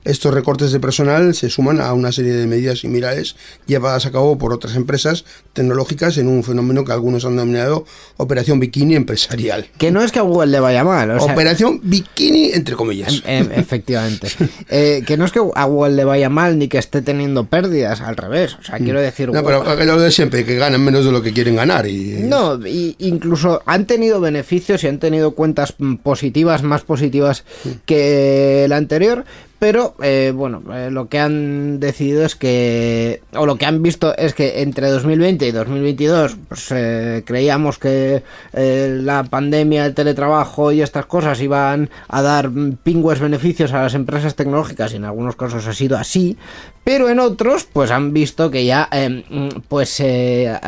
Estos 0.06 0.34
recortes 0.34 0.72
de 0.72 0.80
personal 0.80 1.36
se 1.36 1.50
suman 1.50 1.82
a 1.82 1.92
una 1.94 2.12
serie 2.14 2.32
de 2.34 2.48
medidas 2.48 2.80
similares 2.80 3.36
llevadas 3.66 4.06
a 4.06 4.12
cabo 4.12 4.38
por 4.38 4.54
otras 4.54 4.76
empresas 4.76 5.26
tecnológicas 5.54 6.18
en 6.18 6.30
un 6.30 6.44
fenómeno 6.44 6.86
que 6.86 6.94
algunos 6.94 7.26
han 7.26 7.36
denominado 7.36 7.86
Operación 8.18 8.60
Bikini 8.62 8.96
Empresarial. 8.96 9.68
Que 9.78 9.92
no 9.92 10.02
es 10.02 10.12
que 10.14 10.20
a 10.20 10.22
Google 10.24 10.52
le 10.52 10.60
vaya 10.62 10.84
mal, 10.86 11.12
o 11.12 11.20
sea, 11.20 11.34
Operación 11.34 11.82
Bikini, 11.84 12.52
entre 12.54 12.76
comillas. 12.76 13.22
Em- 13.26 13.52
em- 13.52 13.60
efectivamente. 13.60 14.30
Eh, 14.70 15.04
que 15.06 15.18
no 15.18 15.26
es 15.26 15.32
que 15.32 15.42
a 15.54 15.66
Google 15.66 15.96
le 15.96 16.06
vaya 16.06 16.30
mal 16.30 16.58
ni 16.58 16.68
que 16.70 16.78
esté 16.78 17.02
teniendo 17.02 17.46
pérdidas, 17.48 18.02
al 18.02 18.16
revés. 18.16 18.56
O 18.60 18.64
sea, 18.64 18.78
quiero 18.78 19.02
decir. 19.02 19.30
Mm. 19.30 19.34
No, 19.34 19.44
pero 19.44 19.64
Google- 19.64 19.86
lo 19.86 20.00
de 20.00 20.12
siempre, 20.12 20.46
que 20.46 20.56
ganan 20.56 20.82
menos 20.84 21.04
de 21.06 21.12
lo 21.12 21.22
que 21.22 21.34
quieren 21.34 21.56
ganar. 21.58 21.88
Y, 21.88 22.20
No, 22.24 22.66
y 22.66 22.96
incluso 23.00 23.62
han 23.66 23.86
tenido 23.86 24.22
beneficios 24.22 24.84
y 24.84 24.88
han 24.88 25.00
tenido 25.00 25.32
cuentas 25.32 25.74
mm, 25.78 25.96
positivas, 25.96 26.64
más 26.64 26.84
positivas 26.84 27.44
Mm. 27.66 27.70
que 27.86 28.66
la 28.70 28.78
anterior, 28.78 29.26
pero 29.60 29.94
eh, 30.02 30.32
bueno, 30.34 30.64
eh, 30.74 30.90
lo 30.90 31.10
que 31.10 31.20
han 31.20 31.80
decidido 31.82 32.24
es 32.26 32.36
que, 32.36 33.22
o 33.36 33.46
lo 33.46 33.58
que 33.58 33.66
han 33.66 33.84
visto 33.84 34.16
es 34.18 34.34
que 34.34 34.62
entre 34.62 34.90
2020 34.90 35.48
y 35.48 35.52
2022, 35.52 36.38
pues 36.48 36.68
eh, 36.72 37.24
creíamos 37.26 37.78
que 37.78 38.24
la 38.54 39.24
pandemia, 39.26 39.86
el 39.86 39.94
teletrabajo 39.94 40.72
y 40.72 40.82
estas 40.82 41.06
cosas 41.08 41.42
iban 41.42 41.90
a 42.08 42.22
dar 42.22 42.50
mm, 42.50 42.78
pingües 42.84 43.20
beneficios 43.20 43.74
a 43.74 43.84
las 43.84 43.94
empresas 43.96 44.36
tecnológicas 44.36 44.94
y 44.94 44.96
en 44.96 45.04
algunos 45.06 45.36
casos 45.36 45.68
ha 45.68 45.74
sido 45.74 45.98
así, 45.98 46.38
pero 46.86 47.10
en 47.10 47.20
otros 47.20 47.66
pues 47.66 47.92
han 47.92 48.14
visto 48.14 48.50
que 48.50 48.64
ya 48.66 48.88
mm, 49.30 49.60
pues 49.68 50.02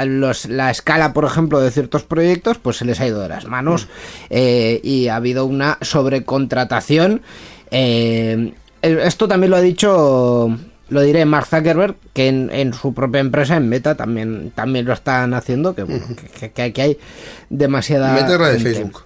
los- 0.06 0.46
la 0.48 0.70
escala 0.70 1.14
por 1.14 1.24
ejemplo 1.24 1.62
de 1.62 1.72
ciertos 1.72 2.04
proyectos 2.04 2.58
pues 2.58 2.78
se 2.78 2.86
les 2.86 3.00
ha 3.00 3.08
ido 3.08 3.22
de 3.22 3.30
las 3.30 3.46
manos 3.46 3.88
eh, 4.30 4.82
y 4.84 5.08
ha 5.08 5.16
habido 5.16 5.46
una 5.46 5.78
sobrecontratación 5.82 7.22
eh, 7.72 8.54
esto 8.82 9.28
también 9.28 9.52
lo 9.52 9.58
ha 9.58 9.62
dicho 9.62 10.58
lo 10.90 11.02
diré, 11.02 11.24
Mark 11.24 11.46
Zuckerberg, 11.48 11.96
que 12.14 12.28
en, 12.28 12.50
en 12.52 12.74
su 12.74 12.94
propia 12.94 13.22
empresa, 13.22 13.56
en 13.56 13.70
Meta, 13.70 13.96
también, 13.96 14.52
también 14.54 14.86
lo 14.86 14.92
están 14.92 15.34
haciendo, 15.34 15.74
que, 15.74 15.84
bueno, 15.84 16.06
que, 16.38 16.52
que- 16.52 16.74
que 16.74 16.82
hay 16.82 16.98
demasiada... 17.50 18.14
Meta 18.14 18.34
es 18.34 18.40
la 18.40 18.48
de 18.50 18.60
gente. 18.60 18.74
Facebook. 18.74 19.04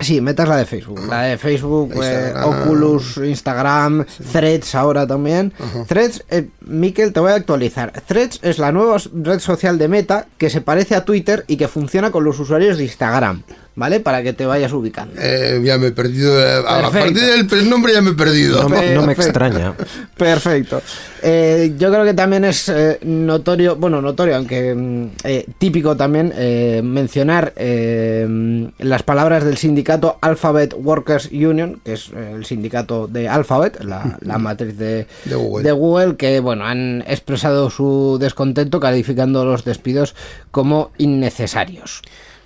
Sí, 0.00 0.20
Meta 0.20 0.42
es 0.42 0.48
la 0.50 0.56
de 0.56 0.66
Facebook. 0.66 1.00
La 1.08 1.22
de 1.22 1.38
Facebook, 1.38 1.92
eh. 2.02 2.34
Oculus, 2.42 3.18
Instagram, 3.18 4.04
Threads 4.32 4.74
ahora 4.74 5.06
también. 5.06 5.52
Threads, 5.86 6.24
eh, 6.30 6.48
Miquel, 6.62 7.12
te 7.14 7.20
voy 7.20 7.32
a 7.32 7.36
actualizar. 7.36 7.92
Threads 8.06 8.40
es 8.42 8.58
la 8.58 8.72
nueva 8.72 8.96
red 9.14 9.38
social 9.38 9.78
de 9.78 9.88
Meta 9.88 10.26
que 10.38 10.50
se 10.50 10.60
parece 10.60 10.94
a 10.96 11.04
Twitter 11.04 11.44
y 11.46 11.56
que 11.56 11.68
funciona 11.68 12.10
con 12.10 12.24
los 12.24 12.38
usuarios 12.40 12.78
de 12.78 12.84
Instagram, 12.84 13.42
¿vale? 13.74 14.00
Para 14.00 14.22
que 14.22 14.32
te 14.32 14.46
vayas 14.46 14.72
ubicando. 14.72 15.14
Eh, 15.20 15.60
ya 15.64 15.78
me 15.78 15.88
he 15.88 15.92
perdido. 15.92 16.38
eh, 16.40 16.62
A 16.66 16.90
partir 16.90 17.46
del 17.48 17.68
nombre 17.70 17.92
ya 17.92 18.02
me 18.02 18.10
he 18.10 18.14
perdido. 18.14 18.62
No, 18.62 18.68
me- 18.68 18.94
no 18.94 19.02
me 19.02 19.14
Perfecto. 19.14 19.22
extraña. 19.22 19.74
Perfecto. 20.16 20.82
Eh, 21.22 21.74
yo 21.78 21.90
creo 21.92 22.04
que 22.04 22.14
también 22.14 22.44
es 22.44 22.68
eh, 22.68 22.98
notorio, 23.02 23.76
bueno, 23.76 24.02
notorio, 24.02 24.36
aunque 24.36 24.74
mm, 24.74 25.06
eh, 25.24 25.46
típico 25.58 25.96
también, 25.96 26.32
eh, 26.36 26.80
mencionar 26.84 27.52
las 27.56 29.02
palabras 29.02 29.44
del 29.44 29.56
sindicato 29.56 30.18
Alphabet 30.20 30.74
Workers 30.76 31.30
Union, 31.32 31.80
que 31.84 31.94
es 31.94 32.10
el 32.10 32.44
sindicato 32.44 33.06
de 33.06 33.28
Alphabet, 33.28 33.82
la, 33.84 34.18
la 34.20 34.38
matriz 34.38 34.76
de, 34.76 35.06
De 35.24 35.34
Google. 35.34 35.62
de 35.64 35.72
Google, 35.72 36.16
que 36.16 36.40
bueno, 36.40 36.64
han 36.66 37.04
expresado 37.06 37.70
su 37.70 38.18
descontento 38.20 38.80
calificando 38.80 39.44
los 39.44 39.64
despidos 39.64 40.14
como 40.50 40.90
innecesarios. 40.98 42.02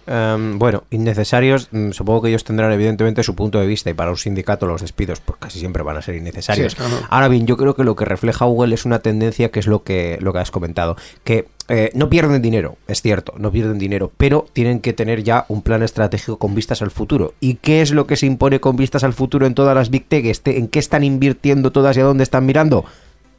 Em, 0.06 0.58
bueno, 0.58 0.84
innecesarios, 0.90 1.68
mm, 1.72 1.90
supongo 1.90 2.22
que 2.22 2.28
ellos 2.28 2.44
tendrán 2.44 2.70
evidentemente 2.72 3.24
su 3.24 3.34
punto 3.34 3.58
de 3.58 3.66
vista 3.66 3.90
y 3.90 3.94
para 3.94 4.10
un 4.10 4.16
sindicato 4.16 4.66
los 4.66 4.80
despidos 4.80 5.20
pues 5.20 5.38
casi 5.40 5.58
siempre 5.58 5.82
van 5.82 5.96
a 5.96 6.02
ser 6.02 6.14
innecesarios. 6.14 6.74
Sí, 6.74 6.82
Ahora 7.10 7.28
bien, 7.28 7.46
yo 7.46 7.56
creo 7.56 7.74
que 7.74 7.82
lo 7.82 7.96
que 7.96 8.04
refleja 8.04 8.44
Google 8.44 8.74
es 8.74 8.84
una 8.84 9.00
tendencia 9.00 9.50
que 9.50 9.58
es 9.58 9.66
lo 9.66 9.82
que, 9.82 10.18
lo 10.20 10.32
que 10.32 10.38
has 10.38 10.52
comentado, 10.52 10.96
que 11.24 11.48
eh, 11.68 11.90
no 11.94 12.08
pierden 12.08 12.40
dinero, 12.40 12.76
es 12.86 13.02
cierto, 13.02 13.34
no 13.38 13.50
pierden 13.50 13.78
dinero, 13.78 14.12
pero 14.16 14.46
tienen 14.52 14.80
que 14.80 14.92
tener 14.92 15.24
ya 15.24 15.44
un 15.48 15.62
plan 15.62 15.82
estratégico 15.82 16.38
con 16.38 16.54
vistas 16.54 16.82
al 16.82 16.92
futuro. 16.92 17.34
¿Y 17.40 17.54
qué 17.54 17.82
es 17.82 17.90
lo 17.90 18.06
que 18.06 18.16
se 18.16 18.26
impone 18.26 18.60
con 18.60 18.76
vistas 18.76 19.02
al 19.02 19.12
futuro 19.12 19.46
en 19.46 19.54
todas 19.54 19.74
las 19.74 19.90
Big 19.90 20.06
Tech? 20.06 20.24
Este, 20.26 20.58
¿En 20.58 20.68
qué 20.68 20.78
están 20.78 21.02
invirtiendo 21.02 21.72
todas 21.72 21.96
y 21.96 22.00
a 22.00 22.04
dónde 22.04 22.22
están 22.22 22.46
mirando? 22.46 22.84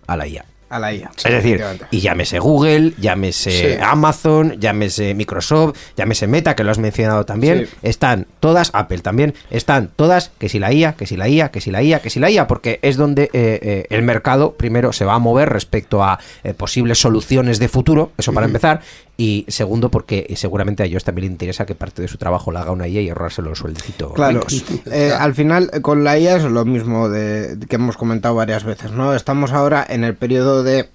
A 0.06 0.18
la 0.18 0.28
IA. 0.28 0.46
A 0.70 0.80
la 0.80 0.94
IA. 0.94 1.12
Es 1.18 1.24
decir, 1.32 1.64
y 1.92 2.02
llámese 2.02 2.40
Google, 2.40 2.94
llámese 2.98 3.52
Sí. 3.76 3.78
Amazon, 3.82 4.60
llámese 4.60 5.14
Microsoft, 5.14 5.78
llámese 5.96 6.28
Meta, 6.28 6.56
que 6.58 6.64
lo 6.66 6.72
has 6.72 6.78
mencionado 6.78 7.26
también, 7.26 7.68
Sí. 7.68 7.74
están 7.84 8.28
todas, 8.42 8.72
Apple 8.74 9.00
también, 9.00 9.34
están 9.50 9.90
todas, 9.96 10.32
que 10.38 10.50
si 10.50 10.60
la 10.60 10.74
IA, 10.74 10.94
que 10.94 11.06
si 11.06 11.16
la 11.16 11.30
IA, 11.30 11.50
que 11.52 11.62
si 11.62 11.72
la 11.72 11.82
IA, 11.82 12.02
que 12.02 12.10
si 12.10 12.20
la 12.20 12.30
IA, 12.30 12.48
porque 12.48 12.80
es 12.82 12.98
donde 12.98 13.24
eh, 13.24 13.30
eh, 13.34 13.86
el 13.90 14.02
mercado 14.04 14.54
primero 14.56 14.92
se 14.92 15.06
va 15.06 15.14
a 15.14 15.20
mover 15.20 15.48
respecto 15.50 16.04
a 16.04 16.20
eh, 16.44 16.54
posibles 16.54 17.00
soluciones 17.00 17.60
de 17.60 17.70
futuro, 17.70 18.12
eso 18.18 18.34
para 18.34 18.46
empezar, 18.48 18.82
y 19.18 19.46
segundo 19.48 19.90
porque 19.90 20.32
seguramente 20.36 20.84
a 20.84 20.86
ellos 20.86 21.04
también 21.04 21.24
les 21.26 21.32
interesa 21.32 21.66
que 21.66 21.74
parte 21.74 22.04
de 22.04 22.08
su 22.08 22.18
trabajo 22.18 22.52
la 22.52 22.62
haga 22.62 22.72
una 22.72 22.88
IA 22.88 23.02
y 23.02 23.10
ahorrárselo 23.10 23.50
el 23.50 23.56
sueldecito. 23.56 24.14
Claro, 24.14 24.42
eh, 24.92 25.12
al 25.18 25.34
final 25.34 25.72
eh, 25.74 25.82
con 25.82 26.04
la 26.04 26.20
IA 26.20 26.38
es 26.38 26.44
lo 26.44 26.64
mismo 26.66 27.10
de, 27.10 27.58
que 27.68 27.78
hemos 27.78 27.98
comentado 27.98 28.36
varias 28.36 28.64
veces, 28.64 28.92
¿no? 28.92 29.16
Estamos 29.16 29.52
ahora 29.52 29.86
en 29.90 30.04
el 30.04 30.16
periodo 30.16 30.62
de, 30.62 30.90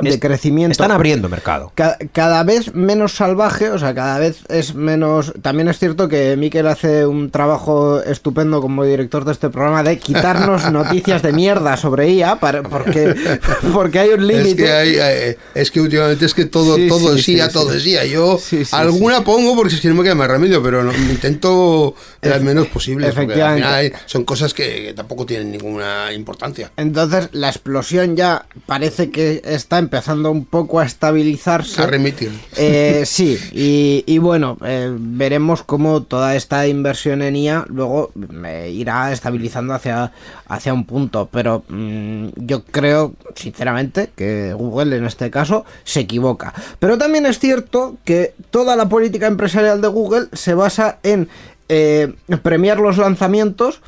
de 0.00 0.10
Es- 0.10 0.20
crecimiento. 0.20 0.72
Están 0.72 0.90
abriendo 0.90 1.28
mercado. 1.28 1.72
Ca- 1.74 1.96
cada 2.12 2.42
vez 2.42 2.74
menos 2.74 3.12
salvaje, 3.14 3.70
o 3.70 3.78
sea, 3.78 3.94
cada 3.94 4.18
vez 4.18 4.38
es 4.48 4.74
menos... 4.74 5.32
También 5.42 5.68
es 5.68 5.78
cierto 5.78 6.08
que 6.08 6.36
Miquel 6.36 6.66
hace 6.66 7.06
un 7.06 7.30
trabajo 7.30 8.02
estupendo 8.02 8.60
como 8.60 8.84
director 8.84 9.24
de 9.24 9.32
este 9.32 9.48
programa 9.48 9.82
de 9.82 9.98
quitarnos 9.98 10.70
noticias 10.72 11.22
de 11.22 11.32
mierda 11.32 11.76
sobre 11.76 12.10
IA, 12.10 12.38
para, 12.40 12.62
porque, 12.62 13.14
porque 13.72 13.98
hay 14.00 14.10
un 14.10 14.26
límite. 14.26 14.64
Es 14.64 14.88
que, 14.98 15.30
eh, 15.30 15.38
es 15.54 15.70
que 15.70 15.80
últimamente 15.80 16.26
es 16.26 16.34
que 16.34 16.44
todo, 16.44 16.76
Sí, 16.76 16.88
todo 16.88 17.14
sí, 17.14 17.18
es 17.20 17.28
IA, 17.28 17.46
sí. 17.48 17.52
todo 17.54 17.72
es 17.72 17.86
IA. 17.86 18.04
Yo 18.04 18.38
alguna 18.72 19.22
pongo 19.24 19.56
porque 19.56 19.74
si 19.76 19.88
no 19.88 19.94
me 19.94 20.02
queda 20.02 20.14
más 20.14 20.28
remedio, 20.28 20.62
pero 20.62 20.82
no- 20.84 20.92
intento 20.94 21.94
el 22.22 22.32
Ef- 22.32 22.40
menos 22.40 22.66
posible. 22.66 23.06
Porque 23.08 23.22
al 23.22 23.26
efectivamente. 23.56 23.88
final 23.90 24.02
son 24.06 24.24
cosas 24.24 24.52
que, 24.54 24.82
que 24.86 24.92
tampoco 24.94 25.24
tienen 25.26 25.50
ninguna 25.52 26.12
importancia. 26.12 26.70
Entonces 26.76 27.28
la 27.32 27.48
explosión 27.48 28.16
ya 28.16 28.46
parece 28.66 29.10
que 29.10 29.40
está 29.44 29.78
empezando 29.86 30.30
un 30.30 30.44
poco 30.44 30.80
a 30.80 30.84
estabilizarse. 30.84 31.80
A 31.80 31.86
remitir. 31.86 32.32
Eh, 32.56 33.04
sí, 33.06 33.38
y, 33.52 34.02
y 34.06 34.18
bueno, 34.18 34.58
eh, 34.64 34.92
veremos 34.98 35.62
cómo 35.62 36.02
toda 36.02 36.34
esta 36.34 36.66
inversión 36.66 37.22
en 37.22 37.36
IA 37.36 37.64
luego 37.68 38.10
eh, 38.44 38.70
irá 38.74 39.12
estabilizando 39.12 39.74
hacia, 39.74 40.12
hacia 40.48 40.74
un 40.74 40.84
punto. 40.84 41.28
Pero 41.30 41.64
mm, 41.68 42.28
yo 42.36 42.64
creo, 42.64 43.14
sinceramente, 43.34 44.10
que 44.14 44.52
Google 44.52 44.96
en 44.96 45.04
este 45.04 45.30
caso 45.30 45.64
se 45.84 46.00
equivoca. 46.00 46.52
Pero 46.78 46.98
también 46.98 47.26
es 47.26 47.38
cierto 47.38 47.96
que 48.04 48.34
toda 48.50 48.74
la 48.74 48.88
política 48.88 49.26
empresarial 49.28 49.80
de 49.80 49.88
Google 49.88 50.26
se 50.32 50.54
basa 50.54 50.98
en 51.02 51.28
eh, 51.68 52.14
premiar 52.42 52.80
los 52.80 52.98
lanzamientos 52.98 53.80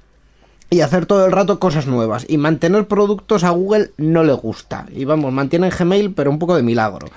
y 0.70 0.80
hacer 0.80 1.06
todo 1.06 1.24
el 1.24 1.32
rato 1.32 1.58
cosas 1.58 1.86
nuevas. 1.86 2.26
Y 2.28 2.38
mantener 2.38 2.86
productos 2.86 3.44
a 3.44 3.50
Google 3.50 3.92
no 3.96 4.24
le 4.24 4.32
gusta. 4.32 4.86
Y 4.94 5.04
vamos, 5.04 5.32
mantienen 5.32 5.72
Gmail, 5.76 6.12
pero 6.12 6.30
un 6.30 6.38
poco 6.38 6.56
de 6.56 6.62
milagro. 6.62 7.08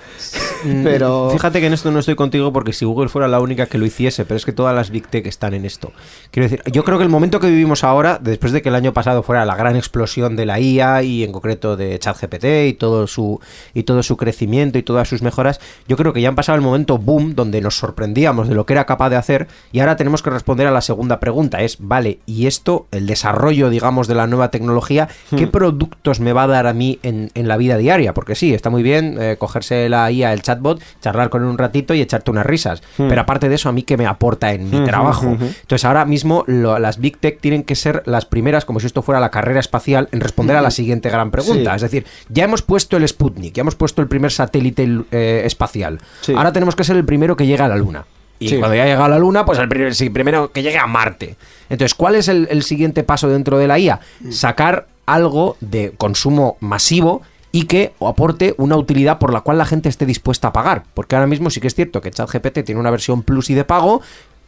Pero. 0.82 1.28
Mm, 1.28 1.32
Fíjate 1.32 1.60
que 1.60 1.66
en 1.66 1.72
esto 1.72 1.90
no 1.90 1.98
estoy 1.98 2.14
contigo 2.14 2.52
porque 2.52 2.72
si 2.72 2.84
Google 2.84 3.08
fuera 3.08 3.28
la 3.28 3.40
única 3.40 3.66
que 3.66 3.78
lo 3.78 3.86
hiciese, 3.86 4.24
pero 4.24 4.36
es 4.36 4.44
que 4.44 4.52
todas 4.52 4.74
las 4.74 4.90
Big 4.90 5.06
Tech 5.08 5.26
están 5.26 5.54
en 5.54 5.64
esto. 5.64 5.92
Quiero 6.30 6.48
decir, 6.48 6.62
yo 6.70 6.84
creo 6.84 6.98
que 6.98 7.04
el 7.04 7.10
momento 7.10 7.40
que 7.40 7.48
vivimos 7.48 7.84
ahora, 7.84 8.18
después 8.20 8.52
de 8.52 8.62
que 8.62 8.68
el 8.68 8.74
año 8.74 8.92
pasado 8.92 9.22
fuera 9.22 9.44
la 9.44 9.56
gran 9.56 9.76
explosión 9.76 10.36
de 10.36 10.46
la 10.46 10.60
IA 10.60 11.02
y 11.02 11.24
en 11.24 11.32
concreto 11.32 11.76
de 11.76 11.98
ChatGPT 11.98 12.44
y 12.68 12.72
todo 12.74 13.06
su 13.06 13.40
y 13.74 13.82
todo 13.84 14.02
su 14.02 14.16
crecimiento 14.16 14.78
y 14.78 14.82
todas 14.82 15.08
sus 15.08 15.22
mejoras, 15.22 15.60
yo 15.88 15.96
creo 15.96 16.12
que 16.12 16.20
ya 16.20 16.28
han 16.28 16.34
pasado 16.34 16.56
el 16.56 16.62
momento 16.62 16.98
boom 16.98 17.34
donde 17.34 17.60
nos 17.60 17.76
sorprendíamos 17.76 18.48
de 18.48 18.54
lo 18.54 18.66
que 18.66 18.74
era 18.74 18.86
capaz 18.86 19.10
de 19.10 19.16
hacer 19.16 19.48
y 19.72 19.80
ahora 19.80 19.96
tenemos 19.96 20.22
que 20.22 20.30
responder 20.30 20.66
a 20.66 20.70
la 20.70 20.80
segunda 20.80 21.20
pregunta, 21.20 21.60
es, 21.62 21.76
vale, 21.80 22.18
¿y 22.26 22.46
esto, 22.46 22.86
el 22.90 23.06
desarrollo, 23.06 23.70
digamos, 23.70 24.08
de 24.08 24.14
la 24.14 24.26
nueva 24.26 24.50
tecnología, 24.50 25.08
qué 25.36 25.46
productos 25.46 26.20
me 26.20 26.32
va 26.32 26.44
a 26.44 26.46
dar 26.46 26.66
a 26.66 26.72
mí 26.72 26.98
en, 27.02 27.30
en 27.34 27.48
la 27.48 27.56
vida 27.56 27.76
diaria? 27.76 28.14
Porque 28.14 28.34
sí, 28.34 28.54
está 28.54 28.70
muy 28.70 28.82
bien 28.82 29.16
eh, 29.20 29.36
cogerse 29.38 29.88
la 29.88 30.10
IA, 30.10 30.32
el 30.32 30.42
chatbot, 30.54 30.82
charlar 31.00 31.28
con 31.30 31.42
él 31.42 31.48
un 31.48 31.58
ratito 31.58 31.94
y 31.94 32.00
echarte 32.00 32.30
unas 32.30 32.46
risas, 32.46 32.82
pero 32.96 33.20
aparte 33.20 33.48
de 33.48 33.54
eso, 33.54 33.68
a 33.68 33.72
mí 33.72 33.82
qué 33.82 33.96
me 33.96 34.06
aporta 34.06 34.52
en 34.52 34.70
mi 34.70 34.84
trabajo. 34.84 35.26
Entonces 35.26 35.84
ahora 35.84 36.04
mismo 36.04 36.44
lo- 36.46 36.78
las 36.78 36.98
Big 36.98 37.18
Tech 37.18 37.40
tienen 37.40 37.62
que 37.62 37.74
ser 37.74 38.02
las 38.06 38.24
primeras, 38.26 38.64
como 38.64 38.80
si 38.80 38.86
esto 38.86 39.02
fuera 39.02 39.20
la 39.20 39.30
carrera 39.30 39.60
espacial, 39.60 40.08
en 40.12 40.20
responder 40.20 40.56
a 40.56 40.62
la 40.62 40.70
siguiente 40.70 41.08
gran 41.10 41.30
pregunta. 41.30 41.70
Sí. 41.70 41.76
Es 41.76 41.82
decir, 41.82 42.06
ya 42.28 42.44
hemos 42.44 42.62
puesto 42.62 42.96
el 42.96 43.06
Sputnik, 43.08 43.54
ya 43.54 43.60
hemos 43.62 43.74
puesto 43.74 44.02
el 44.02 44.08
primer 44.08 44.30
satélite 44.32 44.88
eh, 45.10 45.42
espacial. 45.44 45.98
Sí. 46.20 46.32
Ahora 46.36 46.52
tenemos 46.52 46.76
que 46.76 46.84
ser 46.84 46.96
el 46.96 47.04
primero 47.04 47.36
que 47.36 47.46
llega 47.46 47.64
a 47.64 47.68
la 47.68 47.76
Luna. 47.76 48.04
Y 48.38 48.48
Sí. 48.48 48.58
cuando 48.58 48.74
ya 48.76 48.84
llega 48.86 49.04
a 49.04 49.08
la 49.08 49.18
Luna, 49.18 49.44
pues 49.44 49.58
el 49.60 49.68
primer- 49.68 49.94
sí, 49.94 50.10
primero 50.10 50.50
que 50.50 50.62
llegue 50.62 50.78
a 50.78 50.86
Marte. 50.86 51.36
Entonces, 51.70 51.94
¿cuál 51.94 52.16
es 52.16 52.26
el, 52.28 52.48
el 52.50 52.62
siguiente 52.64 53.04
paso 53.04 53.28
dentro 53.28 53.56
de 53.58 53.68
la 53.68 53.78
IA? 53.78 54.00
Sacar 54.30 54.88
algo 55.06 55.56
de 55.60 55.92
consumo 55.96 56.56
masivo 56.60 57.22
y 57.52 57.64
que 57.64 57.92
aporte 58.00 58.54
una 58.56 58.76
utilidad 58.76 59.18
por 59.18 59.32
la 59.32 59.42
cual 59.42 59.58
la 59.58 59.66
gente 59.66 59.90
esté 59.90 60.06
dispuesta 60.06 60.48
a 60.48 60.52
pagar. 60.52 60.84
Porque 60.94 61.14
ahora 61.14 61.26
mismo 61.26 61.50
sí 61.50 61.60
que 61.60 61.66
es 61.66 61.74
cierto 61.74 62.00
que 62.00 62.10
ChatGPT 62.10 62.64
tiene 62.64 62.80
una 62.80 62.90
versión 62.90 63.22
plus 63.22 63.50
y 63.50 63.54
de 63.54 63.64
pago. 63.64 64.00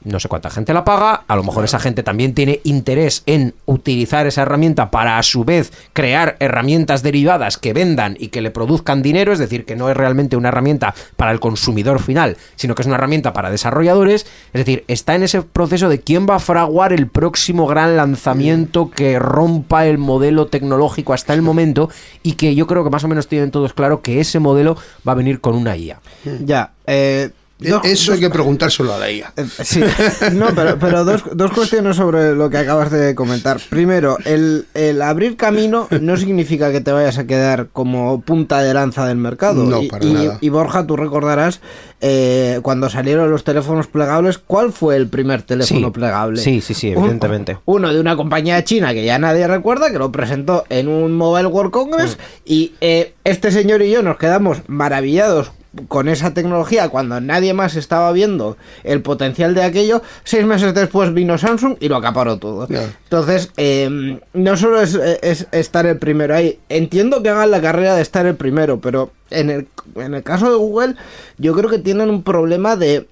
No 0.05 0.20
sé 0.20 0.28
cuánta 0.28 0.50
gente 0.50 0.74
la 0.74 0.84
paga, 0.84 1.24
a 1.26 1.36
lo 1.36 1.42
mejor 1.42 1.64
esa 1.64 1.78
gente 1.78 2.02
también 2.02 2.34
tiene 2.34 2.61
interés 2.64 3.22
en 3.26 3.55
utilizar 3.64 4.26
esa 4.26 4.42
herramienta 4.42 4.90
para 4.90 5.18
a 5.18 5.22
su 5.22 5.44
vez 5.44 5.72
crear 5.92 6.36
herramientas 6.40 7.02
derivadas 7.02 7.57
que 7.57 7.72
vendan 7.72 8.16
y 8.18 8.28
que 8.28 8.42
le 8.42 8.50
produzcan 8.50 9.02
dinero, 9.02 9.32
es 9.32 9.38
decir, 9.38 9.64
que 9.64 9.76
no 9.76 9.88
es 9.88 9.96
realmente 9.96 10.36
una 10.36 10.48
herramienta 10.48 10.94
para 11.16 11.32
el 11.32 11.40
consumidor 11.40 12.00
final, 12.00 12.36
sino 12.57 12.74
que 12.74 12.82
es 12.82 12.86
una 12.86 12.96
herramienta 12.96 13.32
para 13.32 13.50
desarrolladores, 13.50 14.26
es 14.52 14.64
decir, 14.64 14.84
está 14.88 15.14
en 15.14 15.22
ese 15.22 15.42
proceso 15.42 15.88
de 15.88 16.00
quién 16.00 16.26
va 16.28 16.36
a 16.36 16.40
fraguar 16.40 16.92
el 16.92 17.07
próximo 17.07 17.66
gran 17.66 17.96
lanzamiento 17.96 18.90
que 18.90 19.18
rompa 19.18 19.86
el 19.86 19.98
modelo 19.98 20.46
tecnológico 20.46 21.14
hasta 21.14 21.32
el 21.34 21.42
momento 21.42 21.88
y 22.22 22.32
que 22.32 22.55
yo 22.55 22.66
creo 22.66 22.84
que 22.84 22.90
más 22.90 23.05
o 23.05 23.09
menos 23.09 23.28
tienen 23.28 23.50
todos 23.50 23.72
claro 23.72 24.02
que 24.02 24.20
ese 24.20 24.38
modelo 24.38 24.76
va 25.07 25.12
a 25.12 25.16
venir 25.16 25.40
con 25.40 25.55
una 25.55 25.76
IA. 25.76 26.00
Ya. 26.44 26.72
Eh, 26.86 27.30
dos- 27.59 27.84
Eso 27.84 28.12
hay 28.12 28.20
que 28.20 28.30
preguntárselo 28.30 28.92
a 28.94 28.98
la 28.98 29.11
IA. 29.11 29.32
Eh, 29.36 29.44
Sí, 29.62 29.80
no, 30.32 30.48
pero, 30.55 30.78
pero 30.78 31.05
dos, 31.05 31.22
dos 31.32 31.50
cuestiones 31.52 31.96
sobre 31.96 32.34
lo 32.34 32.50
que 32.50 32.59
acabas 32.59 32.90
de 32.90 33.14
comentar. 33.14 33.59
Primero, 33.70 34.18
el, 34.24 34.66
el 34.74 35.00
abrir 35.02 35.36
camino 35.36 35.86
no 36.00 36.16
significa 36.16 36.72
que 36.72 36.80
te 36.80 36.92
vayas 36.92 37.18
a 37.18 37.26
quedar 37.26 37.68
como 37.72 38.20
punta 38.20 38.62
de 38.62 38.74
lanza 38.74 39.07
del 39.07 39.16
mercado. 39.18 39.64
No, 39.64 39.82
y, 39.82 39.88
para 39.88 40.05
y- 40.05 40.12
nada. 40.12 40.38
y, 40.40 40.48
Borja, 40.48 40.86
tú 40.86 40.96
recordarás 40.96 41.61
eh, 42.00 42.59
cuando 42.62 42.90
salieron 42.90 43.30
los 43.30 43.44
teléfonos 43.44 43.86
plegables, 43.86 44.36
¿cuál 44.38 44.72
fue 44.72 44.96
el 44.96 45.09
primer 45.09 45.42
teléfono 45.42 45.86
Sí, 45.88 45.92
plegable? 45.92 46.40
sí, 46.42 46.61
sí, 46.61 46.74
sí, 46.74 46.88
Un- 46.94 46.98
evidentemente. 47.05 47.59
uno 47.64 47.92
de 47.94 48.00
una 48.00 48.14
compañía 48.16 48.62
china 48.64 48.92
que 48.92 49.05
ya 49.05 49.18
nadie 49.18 49.46
recuerda, 49.46 49.90
que 49.90 49.98
lo 49.98 50.12
presentó 50.12 50.64
en 50.68 50.88
un 50.88 51.12
Mobile 51.16 51.46
World 51.46 51.70
Congress 51.70 52.16
Mm. 52.18 52.20
y 52.44 52.72
eh, 52.82 53.14
este 53.24 53.50
señor 53.50 53.80
y 53.80 53.90
yo 53.90 54.02
nos 54.02 54.18
quedamos 54.18 54.59
maravillados 54.66 55.52
con 55.88 56.08
esa 56.08 56.34
tecnología 56.34 56.88
cuando 56.88 57.20
nadie 57.20 57.54
más 57.54 57.76
estaba 57.76 58.12
viendo 58.12 58.56
el 58.82 59.02
potencial 59.02 59.54
de 59.54 59.62
aquello. 59.62 60.02
Seis 60.24 60.44
meses 60.44 60.74
después 60.74 61.12
vino 61.14 61.38
Samsung 61.38 61.76
y 61.80 61.88
lo 61.88 61.96
acaparó 61.96 62.38
todo. 62.38 62.66
Entonces, 62.68 63.50
eh, 63.56 64.18
no 64.32 64.56
solo 64.56 64.80
es, 64.80 64.94
es 64.94 65.46
estar 65.52 65.86
el 65.86 65.98
primero 65.98 66.34
ahí. 66.34 66.58
Entiendo 66.68 67.22
que 67.22 67.28
hagan 67.28 67.50
la 67.50 67.60
carrera 67.60 67.94
de 67.94 68.02
estar 68.02 68.26
el 68.26 68.36
primero, 68.36 68.80
pero 68.80 69.12
en 69.30 69.50
el, 69.50 69.68
en 69.96 70.14
el 70.14 70.22
caso 70.22 70.50
de 70.50 70.56
Google, 70.56 70.94
yo 71.38 71.54
creo 71.54 71.70
que 71.70 71.78
tienen 71.78 72.10
un 72.10 72.22
problema 72.22 72.76
de, 72.76 73.08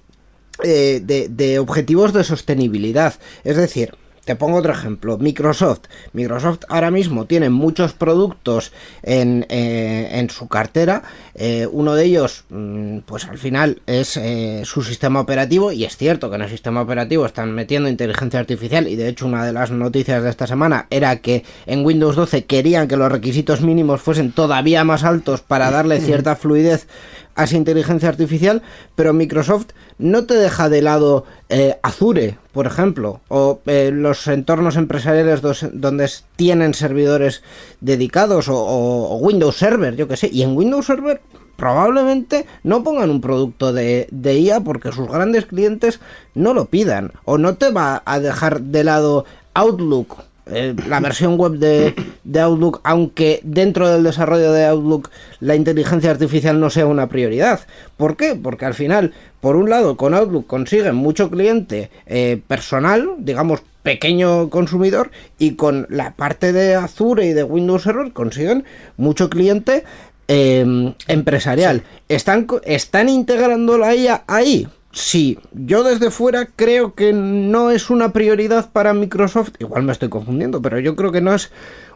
eh, 0.63 1.01
de, 1.03 1.27
de 1.29 1.59
objetivos 1.59 2.13
de 2.13 2.23
sostenibilidad. 2.23 3.15
Es 3.43 3.57
decir, 3.57 3.95
te 4.25 4.35
pongo 4.35 4.57
otro 4.57 4.71
ejemplo, 4.71 5.17
Microsoft. 5.17 5.81
Microsoft 6.13 6.61
ahora 6.69 6.91
mismo 6.91 7.25
tiene 7.25 7.49
muchos 7.49 7.93
productos 7.93 8.71
en, 9.01 9.45
eh, 9.49 10.09
en 10.13 10.29
su 10.29 10.47
cartera. 10.47 11.03
Eh, 11.35 11.67
uno 11.69 11.95
de 11.95 12.05
ellos, 12.05 12.45
mm, 12.49 12.99
pues 12.99 13.25
al 13.25 13.37
final, 13.37 13.81
es 13.85 14.15
eh, 14.17 14.61
su 14.65 14.81
sistema 14.81 15.19
operativo. 15.19 15.71
Y 15.71 15.83
es 15.83 15.97
cierto 15.97 16.29
que 16.29 16.37
en 16.37 16.43
el 16.43 16.49
sistema 16.49 16.81
operativo 16.81 17.25
están 17.25 17.51
metiendo 17.51 17.89
inteligencia 17.89 18.39
artificial. 18.39 18.87
Y 18.87 18.95
de 18.95 19.09
hecho, 19.09 19.25
una 19.25 19.45
de 19.45 19.53
las 19.53 19.71
noticias 19.71 20.23
de 20.23 20.29
esta 20.29 20.47
semana 20.47 20.87
era 20.89 21.17
que 21.17 21.43
en 21.65 21.85
Windows 21.85 22.15
12 22.15 22.45
querían 22.45 22.87
que 22.87 22.97
los 22.97 23.11
requisitos 23.11 23.61
mínimos 23.61 24.01
fuesen 24.01 24.31
todavía 24.31 24.83
más 24.83 25.03
altos 25.03 25.41
para 25.41 25.69
darle 25.69 25.99
cierta 25.99 26.35
fluidez 26.37 26.87
a 27.35 27.45
inteligencia 27.51 28.09
artificial, 28.09 28.61
pero 28.95 29.13
Microsoft 29.13 29.67
no 29.97 30.25
te 30.25 30.35
deja 30.35 30.69
de 30.69 30.81
lado 30.81 31.25
eh, 31.49 31.77
Azure, 31.81 32.37
por 32.51 32.67
ejemplo, 32.67 33.21
o 33.27 33.59
eh, 33.65 33.91
los 33.93 34.27
entornos 34.27 34.75
empresariales 34.75 35.41
donde 35.73 36.09
tienen 36.35 36.73
servidores 36.73 37.43
dedicados, 37.81 38.47
o, 38.49 39.17
Windows 39.21 39.57
Server, 39.57 39.95
yo 39.95 40.07
que 40.07 40.17
sé, 40.17 40.29
y 40.31 40.43
en 40.43 40.55
Windows 40.55 40.85
Server 40.85 41.21
probablemente 41.55 42.45
no 42.63 42.83
pongan 42.83 43.09
un 43.09 43.21
producto 43.21 43.73
de 43.73 44.07
IA 44.11 44.61
porque 44.61 44.91
sus 44.91 45.07
grandes 45.07 45.45
clientes 45.45 45.99
no 46.33 46.53
lo 46.53 46.65
pidan, 46.65 47.11
o 47.25 47.37
no 47.37 47.55
te 47.55 47.71
va 47.71 48.01
a 48.05 48.19
dejar 48.19 48.61
de 48.61 48.83
lado 48.83 49.25
Outlook 49.53 50.17
eh, 50.45 50.75
la 50.87 50.99
versión 50.99 51.37
web 51.37 51.53
de, 51.53 51.95
de 52.23 52.39
Outlook, 52.41 52.81
aunque 52.83 53.39
dentro 53.43 53.89
del 53.89 54.03
desarrollo 54.03 54.51
de 54.51 54.65
Outlook 54.65 55.09
la 55.39 55.55
inteligencia 55.55 56.11
artificial 56.11 56.59
no 56.59 56.69
sea 56.69 56.85
una 56.85 57.07
prioridad. 57.07 57.61
¿Por 57.95 58.17
qué? 58.17 58.35
Porque 58.35 58.65
al 58.65 58.73
final, 58.73 59.13
por 59.39 59.55
un 59.55 59.69
lado, 59.69 59.95
con 59.95 60.13
Outlook 60.13 60.45
consiguen 60.47 60.95
mucho 60.95 61.29
cliente 61.29 61.89
eh, 62.05 62.41
personal, 62.47 63.09
digamos 63.19 63.61
pequeño 63.83 64.49
consumidor, 64.49 65.11
y 65.37 65.55
con 65.55 65.87
la 65.89 66.11
parte 66.11 66.51
de 66.51 66.75
Azure 66.75 67.25
y 67.25 67.33
de 67.33 67.43
Windows 67.43 67.83
Server 67.83 68.11
consiguen 68.11 68.65
mucho 68.97 69.29
cliente 69.29 69.83
eh, 70.27 70.93
empresarial. 71.07 71.83
¿Están, 72.09 72.47
¿Están 72.63 73.09
integrando 73.09 73.77
la 73.77 73.95
IA 73.95 74.23
ahí? 74.27 74.67
Sí, 74.93 75.39
yo 75.53 75.83
desde 75.83 76.11
fuera 76.11 76.47
creo 76.55 76.93
que 76.93 77.13
no 77.13 77.71
es 77.71 77.89
una 77.89 78.13
prioridad 78.13 78.71
para 78.71 78.93
Microsoft, 78.93 79.53
igual 79.57 79.81
me 79.83 79.91
estoy 79.91 80.09
confundiendo, 80.09 80.61
pero 80.61 80.79
yo 80.79 80.95
creo 80.95 81.11
que 81.11 81.19
no 81.19 81.33
es 81.33 81.51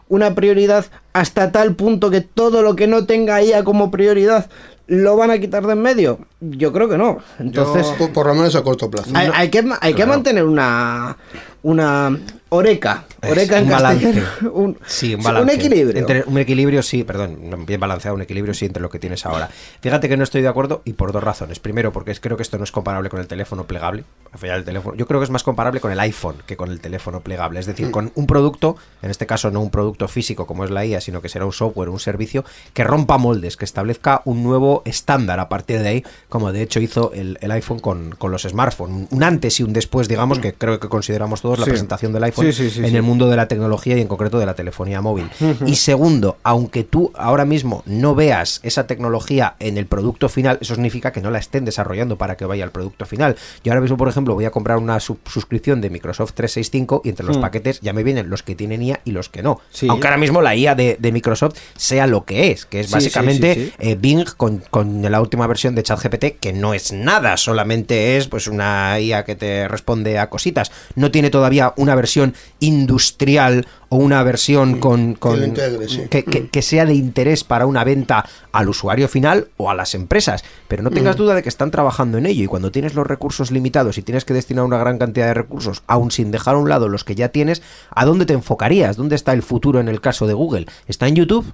una 0.08 0.34
prioridad 0.34 0.86
hasta 1.12 1.52
tal 1.52 1.76
punto 1.76 2.10
que 2.10 2.22
todo 2.22 2.62
lo 2.62 2.74
que 2.74 2.88
no 2.88 3.06
tenga 3.06 3.40
IA 3.40 3.62
como 3.62 3.92
prioridad 3.92 4.50
lo 4.88 5.16
van 5.16 5.30
a 5.30 5.38
quitar 5.38 5.66
de 5.66 5.74
en 5.74 5.82
medio. 5.82 6.18
Yo 6.40 6.72
creo 6.72 6.88
que 6.88 6.98
no. 6.98 7.18
Entonces, 7.38 7.86
Por, 7.98 8.12
por 8.12 8.26
lo 8.26 8.34
menos 8.34 8.56
a 8.56 8.62
corto 8.62 8.90
plazo. 8.90 9.10
hay, 9.14 9.30
hay 9.34 9.50
que, 9.50 9.62
que 9.94 10.06
mantener 10.06 10.44
una 10.44 11.16
una 11.62 12.18
oreca, 12.50 13.04
Es 13.20 13.30
oreca 13.32 13.58
en 13.58 13.64
un 13.64 13.70
balance. 13.70 14.04
castellano, 14.04 14.52
un, 14.54 14.78
Sí, 14.86 15.14
un 15.14 15.22
balance. 15.22 15.54
equilibrio. 15.54 15.98
Entre- 15.98 16.24
un 16.26 16.38
equilibrio, 16.38 16.82
sí, 16.82 17.04
perdón, 17.04 17.64
bien 17.66 17.80
balanceado, 17.80 18.14
un 18.14 18.22
equilibrio 18.22 18.54
sí 18.54 18.64
entre 18.66 18.82
lo 18.82 18.90
que 18.90 18.98
tienes 18.98 19.26
ahora. 19.26 19.48
Fíjate 19.80 20.08
que 20.08 20.16
no 20.16 20.24
estoy 20.24 20.42
de 20.42 20.48
acuerdo 20.48 20.82
y 20.84 20.94
por 20.94 21.12
dos 21.12 21.22
razones. 21.22 21.58
Primero, 21.58 21.92
porque 21.92 22.14
creo 22.16 22.36
que 22.36 22.42
esto 22.42 22.58
no 22.58 22.64
es 22.64 22.72
comparable 22.72 23.08
con 23.10 23.20
el 23.20 23.26
teléfono 23.26 23.64
plegable. 23.66 24.04
Al 24.32 24.38
final, 24.38 24.58
el 24.58 24.64
teléfono, 24.64 24.94
yo 24.96 25.06
creo 25.06 25.20
que 25.20 25.24
es 25.24 25.30
más 25.30 25.42
comparable 25.42 25.80
con 25.80 25.90
el 25.90 26.00
iPhone 26.00 26.36
que 26.46 26.56
con 26.56 26.70
el 26.70 26.80
teléfono 26.80 27.20
plegable. 27.20 27.60
Es 27.60 27.66
decir, 27.66 27.90
con 27.90 28.12
un 28.14 28.26
producto, 28.26 28.76
en 29.02 29.10
este 29.10 29.26
caso 29.26 29.50
no 29.50 29.60
un 29.60 29.70
producto 29.70 30.06
físico 30.08 30.46
como 30.46 30.64
es 30.64 30.70
la 30.70 30.84
IA, 30.84 31.00
sino 31.00 31.22
que 31.22 31.28
será 31.28 31.46
un 31.46 31.52
software, 31.52 31.88
un 31.88 31.98
servicio 32.00 32.44
que 32.74 32.84
rompa 32.84 33.16
moldes, 33.18 33.56
que 33.56 33.64
establezca 33.64 34.20
un 34.26 34.42
nuevo 34.42 34.82
estándar 34.84 35.40
a 35.40 35.48
partir 35.48 35.80
de 35.80 35.88
ahí, 35.88 36.04
como 36.28 36.52
de 36.52 36.62
hecho 36.62 36.78
hizo 36.80 37.12
el, 37.14 37.38
el 37.40 37.50
iPhone 37.52 37.78
con, 37.80 38.14
con 38.18 38.30
los 38.30 38.42
smartphones. 38.42 39.08
Un 39.10 39.22
antes 39.22 39.60
y 39.60 39.62
un 39.62 39.72
después, 39.72 40.08
digamos, 40.08 40.38
que 40.38 40.52
creo 40.54 40.78
que 40.78 40.88
consideramos 40.88 41.40
todos 41.40 41.58
la 41.58 41.64
Sí. 41.64 41.70
presentación 41.70 42.12
del 42.12 42.24
iPhone 42.24 42.37
Sí, 42.42 42.52
sí, 42.52 42.70
sí, 42.70 42.84
en 42.84 42.94
el 42.94 43.02
mundo 43.02 43.28
de 43.28 43.36
la 43.36 43.48
tecnología 43.48 43.96
y 43.96 44.00
en 44.00 44.08
concreto 44.08 44.38
de 44.38 44.46
la 44.46 44.54
telefonía 44.54 45.00
móvil. 45.00 45.28
Y 45.66 45.76
segundo, 45.76 46.38
aunque 46.42 46.84
tú 46.84 47.12
ahora 47.14 47.44
mismo 47.44 47.82
no 47.86 48.14
veas 48.14 48.60
esa 48.62 48.86
tecnología 48.86 49.54
en 49.58 49.78
el 49.78 49.86
producto 49.86 50.28
final, 50.28 50.58
eso 50.60 50.74
significa 50.74 51.12
que 51.12 51.20
no 51.20 51.30
la 51.30 51.38
estén 51.38 51.64
desarrollando 51.64 52.16
para 52.16 52.36
que 52.36 52.44
vaya 52.44 52.64
al 52.64 52.70
producto 52.70 53.06
final. 53.06 53.36
Yo 53.64 53.72
ahora 53.72 53.80
mismo, 53.80 53.96
por 53.96 54.08
ejemplo, 54.08 54.34
voy 54.34 54.44
a 54.44 54.50
comprar 54.50 54.78
una 54.78 55.00
suscripción 55.00 55.80
de 55.80 55.90
Microsoft 55.90 56.32
365 56.34 57.02
y 57.04 57.10
entre 57.10 57.26
los 57.26 57.38
paquetes 57.38 57.80
ya 57.80 57.92
me 57.92 58.02
vienen 58.02 58.30
los 58.30 58.42
que 58.42 58.54
tienen 58.54 58.82
IA 58.82 59.00
y 59.04 59.12
los 59.12 59.28
que 59.28 59.42
no. 59.42 59.60
Aunque 59.88 60.06
ahora 60.06 60.18
mismo 60.18 60.42
la 60.42 60.54
IA 60.54 60.74
de, 60.74 60.96
de 60.98 61.12
Microsoft 61.12 61.56
sea 61.76 62.06
lo 62.06 62.24
que 62.24 62.50
es, 62.50 62.66
que 62.66 62.80
es 62.80 62.90
básicamente 62.90 63.72
eh, 63.78 63.96
Bing 63.98 64.24
con, 64.36 64.62
con 64.70 65.02
la 65.02 65.20
última 65.20 65.46
versión 65.46 65.74
de 65.74 65.82
ChatGPT, 65.82 66.38
que 66.40 66.52
no 66.52 66.74
es 66.74 66.92
nada, 66.92 67.36
solamente 67.36 68.16
es 68.16 68.28
pues 68.28 68.46
una 68.46 68.98
IA 69.00 69.24
que 69.24 69.34
te 69.34 69.68
responde 69.68 70.18
a 70.18 70.28
cositas. 70.28 70.70
No 70.94 71.10
tiene 71.10 71.30
todavía 71.30 71.72
una 71.76 71.94
versión 71.94 72.27
industrial 72.60 73.66
o 73.90 73.96
una 73.96 74.22
versión 74.22 74.80
con, 74.80 75.14
con- 75.14 75.40
lo 75.40 75.46
integre, 75.46 75.88
sí. 75.88 76.02
que, 76.10 76.24
que- 76.24 76.48
que 76.48 76.62
sea 76.62 76.84
de 76.84 76.94
interés 76.94 77.42
para 77.44 77.66
una 77.66 77.84
venta 77.84 78.24
al 78.52 78.68
usuario 78.68 79.08
final 79.08 79.48
o 79.56 79.70
a 79.70 79.74
las 79.74 79.94
empresas. 79.94 80.44
Pero 80.68 80.82
no 80.82 80.90
tengas 80.90 81.16
duda 81.16 81.34
de 81.34 81.42
que 81.42 81.48
están 81.48 81.70
trabajando 81.70 82.18
en 82.18 82.26
ello 82.26 82.44
y 82.44 82.46
cuando 82.46 82.70
tienes 82.70 82.94
los 82.94 83.06
recursos 83.06 83.50
limitados 83.50 83.96
y 83.98 84.02
tienes 84.02 84.24
que 84.24 84.34
destinar 84.34 84.64
una 84.64 84.78
gran 84.78 84.98
cantidad 84.98 85.26
de 85.26 85.34
recursos, 85.34 85.82
aún 85.86 86.10
sin 86.10 86.30
dejar 86.30 86.54
a 86.54 86.58
un 86.58 86.68
lado 86.68 86.88
los 86.88 87.04
que 87.04 87.14
ya 87.14 87.30
tienes, 87.30 87.62
¿a 87.90 88.04
dónde 88.04 88.26
te 88.26 88.34
enfocarías? 88.34 88.96
¿Dónde 88.96 89.16
está 89.16 89.32
el 89.32 89.42
futuro 89.42 89.80
en 89.80 89.88
el 89.88 90.00
caso 90.00 90.26
de 90.26 90.34
Google? 90.34 90.66
¿Está 90.86 91.08
en 91.08 91.14
YouTube? 91.16 91.52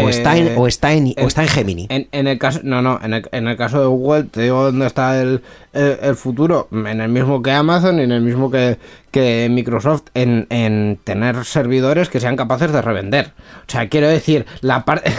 ¿O, 0.00 0.08
está 0.08 0.36
en, 0.36 0.48
Eh, 0.48 0.54
o, 0.56 0.66
está 0.66 0.92
en, 0.92 1.14
o 1.18 1.26
está 1.26 1.42
en 1.42 1.48
Gemini? 1.48 1.86
En, 1.90 2.08
en 2.12 2.26
el 2.28 2.38
caso, 2.38 2.60
no, 2.62 2.80
no, 2.82 2.98
en 3.02 3.14
el, 3.14 3.28
en 3.32 3.48
el 3.48 3.56
caso 3.56 3.80
de 3.80 3.86
Google, 3.86 4.24
te 4.24 4.42
digo 4.42 4.64
dónde 4.64 4.86
está 4.86 5.20
el, 5.20 5.42
el- 5.72 5.98
el 6.02 6.16
futuro, 6.16 6.68
en 6.72 7.00
el 7.00 7.08
mismo 7.08 7.42
que 7.42 7.50
Amazon 7.50 7.98
y 7.98 8.02
en 8.02 8.12
el 8.12 8.22
mismo 8.22 8.50
que, 8.50 8.78
que 9.10 9.48
Microsoft, 9.50 10.04
en, 10.14 10.46
en 10.50 10.98
tener 11.04 11.44
servidores 11.44 12.08
que 12.08 12.20
sean 12.20 12.36
capaces 12.36 12.72
de 12.72 12.80
revender. 12.82 13.32
O 13.68 13.70
sea, 13.70 13.88
quiero 13.88 14.08
decir, 14.08 14.46
la 14.60 14.84
parte... 14.84 15.12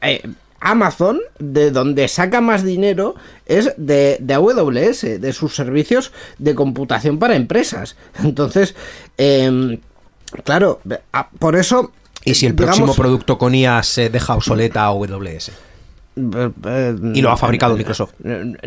Amazon, 0.60 1.20
de 1.38 1.70
donde 1.70 2.08
saca 2.08 2.40
más 2.40 2.64
dinero, 2.64 3.14
es 3.46 3.72
de, 3.76 4.16
de 4.20 4.34
AWS, 4.34 5.20
de 5.20 5.32
sus 5.32 5.54
servicios 5.54 6.12
de 6.38 6.56
computación 6.56 7.20
para 7.20 7.36
empresas. 7.36 7.96
Entonces, 8.24 8.74
em, 9.16 9.78
claro, 10.44 10.80
por 11.38 11.54
eso... 11.56 11.92
¿Y 12.24 12.34
si 12.34 12.46
el 12.46 12.54
digamos- 12.56 12.76
próximo 12.78 12.94
producto 12.94 13.38
con 13.38 13.54
IA 13.54 13.82
se 13.82 14.10
deja 14.10 14.34
obsoleta 14.34 14.82
a 14.82 14.86
AWS? 14.86 15.50
Eh, 16.16 16.50
eh, 16.66 16.96
Y 17.14 17.22
lo 17.22 17.30
ha 17.30 17.36
fabricado 17.36 17.76
Microsoft. 17.76 18.12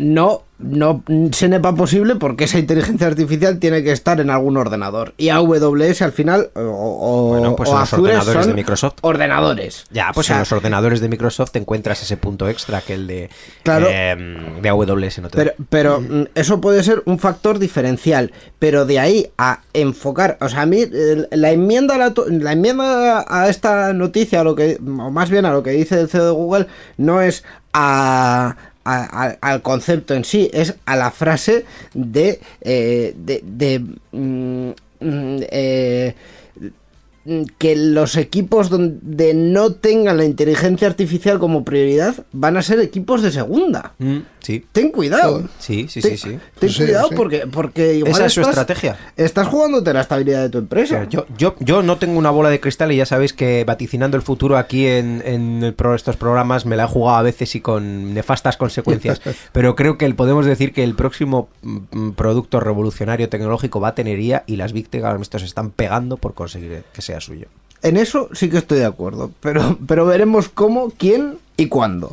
No, 0.00 0.42
no 0.62 1.02
se 1.32 1.48
nepa 1.48 1.74
posible 1.74 2.16
porque 2.16 2.44
esa 2.44 2.58
inteligencia 2.58 3.06
artificial 3.06 3.58
tiene 3.58 3.82
que 3.82 3.92
estar 3.92 4.20
en 4.20 4.30
algún 4.30 4.56
ordenador. 4.56 5.14
Y 5.16 5.28
AWS 5.30 6.02
al 6.02 6.12
final, 6.12 6.50
o, 6.54 7.28
Bueno, 7.28 7.56
pues 7.56 7.68
o 7.68 7.74
en 7.74 7.80
los 7.80 7.92
ordenadores 7.92 8.46
de 8.46 8.54
Microsoft. 8.54 8.94
Ordenadores. 9.02 9.84
Ya, 9.90 10.10
pues 10.14 10.26
O 10.26 10.28
sea, 10.28 10.36
en 10.36 10.40
los 10.40 10.52
ordenadores 10.52 11.00
de 11.00 11.08
Microsoft 11.08 11.50
te 11.52 11.58
encuentras 11.58 12.02
ese 12.02 12.16
punto 12.16 12.48
extra 12.48 12.80
que 12.80 12.94
el 12.94 13.06
de, 13.06 13.30
Claro. 13.62 13.86
eh, 13.90 14.16
de 14.60 14.68
AWS 14.68 15.18
no 15.20 15.28
te. 15.28 15.36
Pero, 15.38 15.52
pero 15.68 16.00
mm, 16.00 16.24
eso 16.34 16.60
puede 16.60 16.82
ser 16.82 17.02
un 17.06 17.18
factor 17.18 17.58
diferencial. 17.58 18.32
Pero 18.58 18.86
de 18.86 18.98
ahí 18.98 19.30
a 19.38 19.60
enfocar, 19.72 20.38
o 20.40 20.48
sea, 20.48 20.62
a 20.62 20.66
mí 20.66 20.84
la 21.30 21.50
enmienda 21.50 21.94
a, 21.96 21.98
la, 21.98 22.14
la 22.28 22.52
enmienda 22.52 23.24
a 23.28 23.48
esta 23.48 23.92
noticia, 23.92 24.40
a 24.40 24.44
lo 24.44 24.54
que, 24.54 24.78
o 24.80 25.10
más 25.10 25.30
bien 25.30 25.44
a 25.44 25.52
lo 25.52 25.62
que 25.62 25.70
dice 25.70 26.00
el 26.00 26.08
CEO 26.08 26.26
de 26.26 26.30
Google, 26.32 26.66
no 26.96 27.20
es 27.20 27.44
a, 27.72 28.56
al 28.84 29.62
concepto 29.62 30.14
en 30.14 30.24
sí, 30.24 30.50
es 30.52 30.74
a 30.84 30.96
la 30.96 31.10
frase 31.10 31.64
de, 31.94 32.40
eh, 32.60 33.14
de, 33.16 33.42
de, 33.44 33.78
mm, 34.12 34.70
mm, 35.00 35.38
eh, 35.50 36.14
que 37.58 37.76
los 37.76 38.16
equipos 38.16 38.68
donde 38.68 39.32
no 39.34 39.72
tengan 39.74 40.16
la 40.16 40.24
inteligencia 40.24 40.88
artificial 40.88 41.38
como 41.38 41.64
prioridad 41.64 42.14
van 42.32 42.56
a 42.56 42.62
ser 42.62 42.80
equipos 42.80 43.22
de 43.22 43.30
segunda. 43.30 43.92
Mm, 43.98 44.18
sí, 44.40 44.64
Ten 44.72 44.90
cuidado. 44.90 45.48
sí, 45.60 45.86
sí, 45.88 46.00
Ten, 46.00 46.18
sí. 46.18 46.30
sí. 46.30 46.38
ten 46.58 46.68
Sí, 46.68 46.82
cuidado 46.84 47.08
sí. 47.10 47.14
porque, 47.14 47.46
porque 47.46 47.94
igual 47.94 48.12
Esa 48.12 48.26
es 48.26 48.32
su 48.32 48.40
estrategia. 48.40 48.96
Estás 49.16 49.46
jugándote 49.46 49.92
la 49.92 50.00
estabilidad 50.00 50.42
de 50.42 50.48
tu 50.50 50.58
empresa. 50.58 50.98
Pero 50.98 51.10
Yo, 51.10 51.26
yo, 51.38 51.54
yo 51.60 51.82
no 51.82 51.96
tengo 51.98 52.18
una 52.18 52.30
bola 52.30 52.50
de 52.50 52.58
cristal 52.58 52.90
y 52.90 52.96
ya 52.96 53.06
sabéis 53.06 53.32
que 53.32 53.62
vaticinando 53.64 54.16
el 54.16 54.22
futuro 54.24 54.56
aquí 54.56 54.86
en, 54.88 55.22
en 55.24 55.62
el 55.62 55.74
pro- 55.74 55.94
estos 55.94 56.16
programas 56.16 56.66
me 56.66 56.74
la 56.76 56.84
he 56.84 56.88
jugado 56.88 57.18
a 57.18 57.22
veces 57.22 57.54
y 57.54 57.60
con 57.60 58.14
nefastas 58.14 58.56
consecuencias. 58.56 59.20
Pero 59.52 59.76
creo 59.76 59.96
que 59.96 60.06
el- 60.06 60.16
podemos 60.16 60.44
decir 60.44 60.72
que 60.72 60.82
el 60.82 60.96
próximo 60.96 61.48
mm, 61.62 62.10
producto 62.10 62.58
revolucionario 62.58 63.28
tecnológico 63.28 63.80
va 63.80 63.88
a 63.88 63.94
tener 63.94 64.18
IA 64.18 64.42
y 64.48 64.56
las 64.56 64.72
mismo 64.72 65.40
se 65.42 65.46
están 65.46 65.70
pegando 65.70 66.16
por 66.16 66.34
conseguir 66.34 66.82
que 66.92 67.02
suyo. 67.20 67.46
En 67.82 67.96
eso 67.96 68.28
sí 68.32 68.48
que 68.48 68.58
estoy 68.58 68.78
de 68.78 68.84
acuerdo, 68.84 69.30
pero, 69.40 69.78
pero 69.86 70.06
veremos 70.06 70.48
cómo, 70.48 70.92
quién 70.96 71.38
y 71.56 71.66
cuándo. 71.66 72.12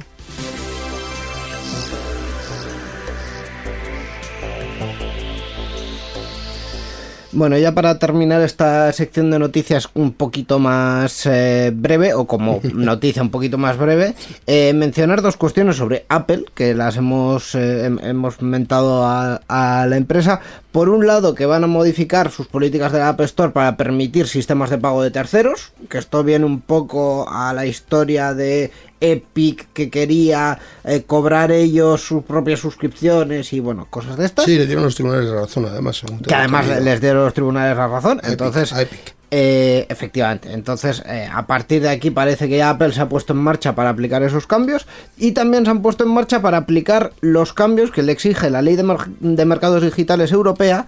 Bueno, 7.32 7.60
ya 7.60 7.74
para 7.74 8.00
terminar 8.00 8.41
esta 8.41 8.91
sección 8.91 9.30
de 9.30 9.38
noticias 9.38 9.88
un 9.93 10.14
poquito 10.14 10.58
más 10.58 11.28
eh, 11.28 11.72
breve, 11.74 12.16
o 12.16 12.26
como 12.26 12.60
noticia 12.74 13.22
un 13.22 13.30
poquito 13.30 13.60
más 13.60 13.78
breve, 13.78 14.16
eh, 14.47 14.74
mencionar 14.74 15.22
dos 15.22 15.38
cuestiones 15.38 15.76
sobre 15.76 16.06
Apple, 16.10 16.45
que 16.56 16.74
las 16.74 16.97
hemos, 16.97 17.54
eh, 17.54 17.86
hemos 17.86 18.41
mentado 18.41 19.06
a, 19.06 19.39
la 19.88 19.95
empresa, 19.95 20.41
por 20.72 20.89
un 20.89 21.07
lado, 21.07 21.34
que 21.34 21.47
van 21.47 21.63
a 21.63 21.67
modificar 21.67 22.30
sus 22.30 22.45
políticas 22.45 22.91
de 22.91 22.99
la 22.99 23.09
App 23.09 23.22
Store 23.22 23.51
para 23.51 23.76
permitir 23.76 24.28
sistemas 24.28 24.70
de 24.70 24.78
pago 24.78 25.01
de 25.01 25.09
terceros, 25.09 25.72
que 25.89 25.97
esto 25.97 26.24
viene 26.24 26.45
un 26.45 26.61
poco 26.61 27.28
a 27.28 27.53
la 27.53 27.65
historia 27.65 28.36
de 28.36 28.72
Epic, 29.01 29.67
que 29.74 29.89
quería 29.89 30.59
eh, 30.84 31.03
cobrar 31.07 31.51
ellos 31.51 32.01
sus 32.01 32.24
propias 32.24 32.59
suscripciones 32.59 33.51
y 33.53 33.59
bueno, 33.59 33.88
cosas 33.89 34.17
de 34.17 34.26
estas. 34.26 34.45
Sí, 34.45 34.57
le 34.57 34.67
dieron 34.67 34.84
los 34.84 34.93
tribunales 34.93 35.26
la 35.30 35.41
razón, 35.41 35.65
además. 35.65 35.97
según 35.97 36.20
Que 36.20 36.36
además 36.36 36.67
les 36.67 37.01
dieron 37.01 37.26
los 37.26 37.34
tribunales 37.34 37.76
la 37.76 37.88
razón. 37.88 38.20
Epic, 38.20 38.32
Entonces, 38.32 38.72
a 38.72 38.82
Epic. 38.84 39.18
Eh, 39.32 39.86
efectivamente. 39.89 40.51
Entonces, 40.53 41.03
eh, 41.05 41.30
a 41.32 41.45
partir 41.45 41.82
de 41.82 41.89
aquí 41.89 42.09
parece 42.11 42.47
que 42.49 42.57
ya 42.57 42.69
Apple 42.71 42.91
se 42.93 43.01
ha 43.01 43.09
puesto 43.09 43.34
en 43.34 43.39
marcha 43.39 43.75
para 43.75 43.89
aplicar 43.89 44.23
esos 44.23 44.47
cambios 44.47 44.88
y 45.17 45.34
también 45.34 45.65
se 45.65 45.71
han 45.71 45.82
puesto 45.82 46.03
en 46.03 46.09
marcha 46.11 46.41
para 46.41 46.57
aplicar 46.57 47.11
los 47.21 47.53
cambios 47.53 47.91
que 47.91 48.01
le 48.03 48.11
exige 48.11 48.49
la 48.49 48.61
ley 48.61 48.75
de, 48.75 48.84
mer- 48.84 49.07
de 49.19 49.45
mercados 49.45 49.84
digitales 49.84 50.32
europea, 50.32 50.86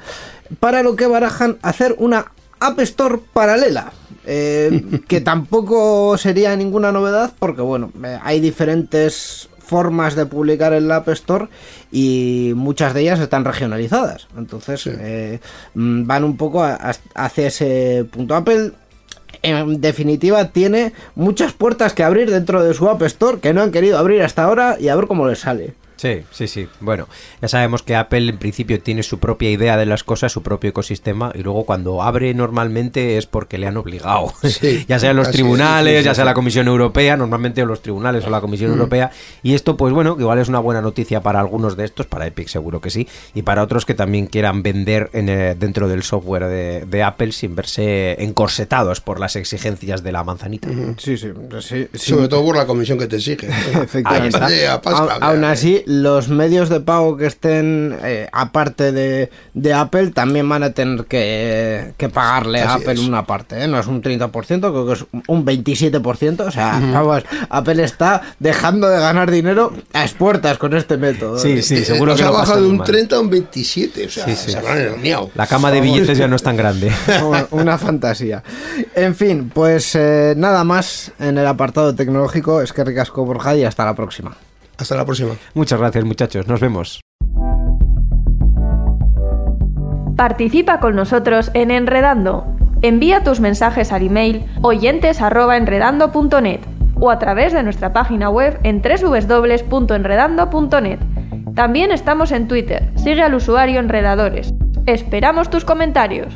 para 0.59 0.83
lo 0.83 0.95
que 0.95 1.07
barajan 1.07 1.57
hacer 1.61 1.95
una 1.99 2.31
App 2.59 2.79
Store 2.79 3.19
paralela. 3.33 3.91
eh, 4.25 4.99
que 5.07 5.21
tampoco 5.21 6.15
sería 6.17 6.55
ninguna 6.55 6.91
novedad 6.91 7.31
porque 7.39 7.61
bueno 7.61 7.91
eh, 8.03 8.19
hay 8.23 8.39
diferentes 8.39 9.49
formas 9.71 10.15
de 10.15 10.25
publicar 10.25 10.73
en 10.73 10.89
la 10.89 10.97
App 10.97 11.07
Store 11.09 11.47
y 11.93 12.51
muchas 12.55 12.93
de 12.93 13.01
ellas 13.03 13.19
están 13.21 13.45
regionalizadas. 13.45 14.27
Entonces 14.37 14.85
eh, 14.87 15.39
mm, 15.73 16.05
van 16.05 16.25
un 16.25 16.35
poco 16.35 16.61
a- 16.63 16.73
a- 16.75 16.95
hacia 17.25 17.47
ese 17.47 18.05
punto. 18.11 18.35
Apple 18.35 18.71
en 19.43 19.79
definitiva 19.79 20.49
tiene 20.49 20.91
muchas 21.15 21.53
puertas 21.53 21.93
que 21.93 22.03
abrir 22.03 22.29
dentro 22.29 22.61
de 22.63 22.73
su 22.73 22.89
App 22.89 23.01
Store 23.03 23.39
que 23.39 23.53
no 23.53 23.61
han 23.61 23.71
querido 23.71 23.97
abrir 23.97 24.21
hasta 24.21 24.43
ahora 24.43 24.75
y 24.79 24.89
a 24.89 24.95
ver 24.97 25.07
cómo 25.07 25.25
les 25.27 25.39
sale. 25.39 25.73
Sí, 26.01 26.23
sí, 26.31 26.47
sí. 26.47 26.67
Bueno, 26.79 27.07
ya 27.43 27.47
sabemos 27.47 27.83
que 27.83 27.95
Apple 27.95 28.27
en 28.27 28.39
principio 28.39 28.81
tiene 28.81 29.03
su 29.03 29.19
propia 29.19 29.51
idea 29.51 29.77
de 29.77 29.85
las 29.85 30.03
cosas, 30.03 30.31
su 30.31 30.41
propio 30.41 30.71
ecosistema, 30.71 31.31
y 31.35 31.43
luego 31.43 31.63
cuando 31.63 32.01
abre 32.01 32.33
normalmente 32.33 33.19
es 33.19 33.27
porque 33.27 33.59
le 33.59 33.67
han 33.67 33.77
obligado. 33.77 34.33
Sí, 34.41 34.83
ya 34.89 34.97
sea 34.97 35.13
los 35.13 35.27
es, 35.27 35.33
tribunales, 35.33 35.97
sí, 35.97 35.99
sí, 35.99 36.05
ya 36.05 36.15
sea 36.15 36.23
sí. 36.23 36.27
la 36.29 36.33
Comisión 36.33 36.67
Europea, 36.67 37.17
normalmente 37.17 37.63
los 37.65 37.83
tribunales 37.83 38.25
o 38.25 38.31
la 38.31 38.41
Comisión 38.41 38.71
Europea. 38.71 39.11
Y 39.43 39.53
esto, 39.53 39.77
pues 39.77 39.93
bueno, 39.93 40.15
que 40.15 40.23
igual 40.23 40.39
es 40.39 40.49
una 40.49 40.57
buena 40.57 40.81
noticia 40.81 41.21
para 41.21 41.39
algunos 41.39 41.77
de 41.77 41.85
estos, 41.85 42.07
para 42.07 42.25
Epic 42.25 42.47
seguro 42.47 42.81
que 42.81 42.89
sí, 42.89 43.07
y 43.35 43.43
para 43.43 43.61
otros 43.61 43.85
que 43.85 43.93
también 43.93 44.25
quieran 44.25 44.63
vender 44.63 45.11
en, 45.13 45.29
eh, 45.29 45.53
dentro 45.53 45.87
del 45.87 46.01
software 46.01 46.47
de, 46.47 46.85
de 46.87 47.03
Apple 47.03 47.31
sin 47.31 47.55
verse 47.55 48.15
encorsetados 48.23 49.01
por 49.01 49.19
las 49.19 49.35
exigencias 49.35 50.01
de 50.01 50.11
la 50.11 50.23
manzanita. 50.23 50.67
Sí, 50.97 51.15
sí, 51.15 51.27
sí. 51.59 51.87
Sobre 51.93 52.27
todo 52.27 52.43
por 52.43 52.55
la 52.55 52.65
comisión 52.65 52.97
que 52.97 53.05
te 53.05 53.17
exige. 53.17 53.47
Efectivamente. 53.83 54.37
Ahí 54.39 54.63
está. 54.63 54.81
Aún 55.21 55.43
así, 55.43 55.83
los 55.91 56.29
medios 56.29 56.69
de 56.69 56.79
pago 56.79 57.17
que 57.17 57.25
estén 57.25 57.97
eh, 58.03 58.27
aparte 58.31 58.91
de, 58.91 59.29
de 59.53 59.73
Apple 59.73 60.11
también 60.11 60.47
van 60.47 60.63
a 60.63 60.71
tener 60.71 61.05
que, 61.05 61.93
que 61.97 62.09
pagarle 62.09 62.61
a 62.61 62.75
Apple 62.75 62.93
es. 62.93 62.99
una 62.99 63.25
parte, 63.25 63.63
¿eh? 63.63 63.67
no 63.67 63.79
es 63.79 63.87
un 63.87 64.01
30%, 64.01 64.31
creo 64.59 64.85
que 64.87 64.93
es 64.93 65.05
un 65.27 65.45
27%. 65.45 66.47
O 66.47 66.51
sea, 66.51 66.79
vamos, 66.93 67.23
Apple 67.49 67.83
está 67.83 68.21
dejando 68.39 68.87
de 68.89 68.99
ganar 68.99 69.29
dinero 69.29 69.73
a 69.93 70.03
expuertas 70.03 70.57
con 70.57 70.75
este 70.75 70.97
método. 70.97 71.37
Sí, 71.37 71.61
sí, 71.61 71.75
Eh, 71.75 71.85
seguro 71.85 72.13
o 72.13 72.15
que 72.15 72.23
ha 72.23 72.31
bajado 72.31 72.61
de 72.61 72.67
un 72.69 72.77
mal. 72.77 72.87
30 72.87 73.15
a 73.15 73.19
un 73.19 73.29
27. 73.29 74.05
O 74.05 74.09
sea, 74.09 74.25
Sí, 74.25 74.35
sí. 74.35 74.51
se. 74.51 74.61
La 75.35 75.47
cama 75.47 75.71
de 75.71 75.81
billetes 75.81 76.17
ya 76.17 76.27
no 76.27 76.35
es 76.35 76.43
tan 76.43 76.55
grande. 76.57 76.91
Una- 77.25 77.47
Una 77.51 77.77
fantasía. 77.77 78.43
En 78.95 79.15
fin, 79.15 79.51
pues 79.53 79.95
eh, 79.95 80.33
nada 80.37 80.63
más 80.63 81.11
en 81.19 81.37
el 81.37 81.45
apartado 81.47 81.93
tecnológico. 81.95 82.61
Es 82.61 82.73
que 82.73 82.83
ricasco 82.83 83.25
Borja 83.25 83.55
y 83.55 83.63
hasta 83.63 83.85
la 83.85 83.95
próxima. 83.95 84.35
Hasta 84.81 84.95
la 84.95 85.05
próxima. 85.05 85.35
Muchas 85.53 85.79
gracias, 85.79 86.03
muchachos. 86.03 86.47
Nos 86.47 86.59
vemos. 86.59 87.01
Participa 90.17 90.79
con 90.79 90.95
nosotros 90.95 91.51
en 91.53 91.69
Enredando. 91.69 92.47
Envía 92.81 93.23
tus 93.23 93.39
mensajes 93.39 93.91
al 93.91 94.07
email 94.07 94.43
oyentes@enredando.net 94.63 96.61
o 96.99 97.11
a 97.11 97.19
través 97.19 97.53
de 97.53 97.61
nuestra 97.61 97.93
página 97.93 98.29
web 98.29 98.59
en 98.63 98.81
www.enredando.net. 98.81 100.99
También 101.55 101.91
estamos 101.91 102.31
en 102.31 102.47
Twitter. 102.47 102.89
Sigue 102.95 103.21
al 103.21 103.35
usuario 103.35 103.79
Enredadores. 103.79 104.51
Esperamos 104.87 105.51
tus 105.51 105.63
comentarios. 105.63 106.35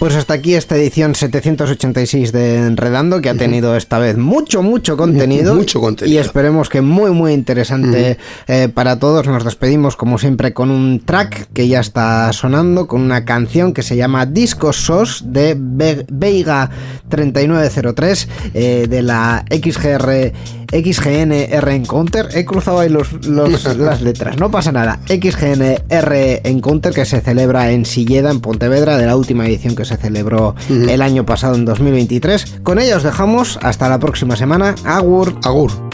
Pues 0.00 0.16
hasta 0.16 0.32
aquí 0.32 0.54
esta 0.54 0.76
edición 0.76 1.14
786 1.14 2.32
de 2.32 2.56
Enredando, 2.56 3.20
que 3.20 3.28
ha 3.28 3.34
tenido 3.34 3.76
esta 3.76 3.98
vez 3.98 4.16
mucho, 4.16 4.62
mucho 4.62 4.96
contenido. 4.96 5.54
Mucho 5.54 5.78
contenido. 5.78 6.14
Y 6.14 6.18
esperemos 6.18 6.70
que 6.70 6.80
muy, 6.80 7.10
muy 7.10 7.34
interesante 7.34 8.16
eh, 8.48 8.70
para 8.72 8.98
todos. 8.98 9.26
Nos 9.26 9.44
despedimos, 9.44 9.96
como 9.96 10.16
siempre, 10.16 10.54
con 10.54 10.70
un 10.70 11.00
track 11.04 11.48
que 11.52 11.68
ya 11.68 11.80
está 11.80 12.32
sonando, 12.32 12.86
con 12.86 13.02
una 13.02 13.26
canción 13.26 13.74
que 13.74 13.82
se 13.82 13.94
llama 13.94 14.24
Disco 14.24 14.72
SOS 14.72 15.24
de 15.26 15.54
Ve- 15.58 16.06
Veiga 16.10 16.70
3903 17.10 18.28
eh, 18.54 18.86
de 18.88 19.02
la 19.02 19.44
XGR. 19.50 20.32
XGNR 20.72 21.68
Encounter, 21.70 22.28
he 22.34 22.44
cruzado 22.44 22.80
ahí 22.80 22.88
los, 22.88 23.12
los- 23.26 23.64
las 23.76 24.02
letras, 24.02 24.36
no 24.38 24.50
pasa 24.50 24.72
nada. 24.72 25.00
XGNR 25.06 26.40
Encounter 26.44 26.92
que 26.92 27.04
se 27.04 27.20
celebra 27.20 27.70
en 27.72 27.84
Silleda, 27.84 28.30
en 28.30 28.40
Pontevedra, 28.40 28.96
de 28.96 29.06
la 29.06 29.16
última 29.16 29.46
edición 29.46 29.74
que 29.74 29.84
se 29.84 29.96
celebró 29.96 30.54
el 30.68 31.02
año 31.02 31.26
pasado 31.26 31.54
en 31.54 31.64
2023. 31.64 32.60
Con 32.62 32.78
ella 32.78 32.96
os 32.96 33.02
dejamos 33.02 33.58
hasta 33.62 33.88
la 33.88 33.98
próxima 33.98 34.36
semana. 34.36 34.74
Agur. 34.84 35.34
Agur. 35.44 35.89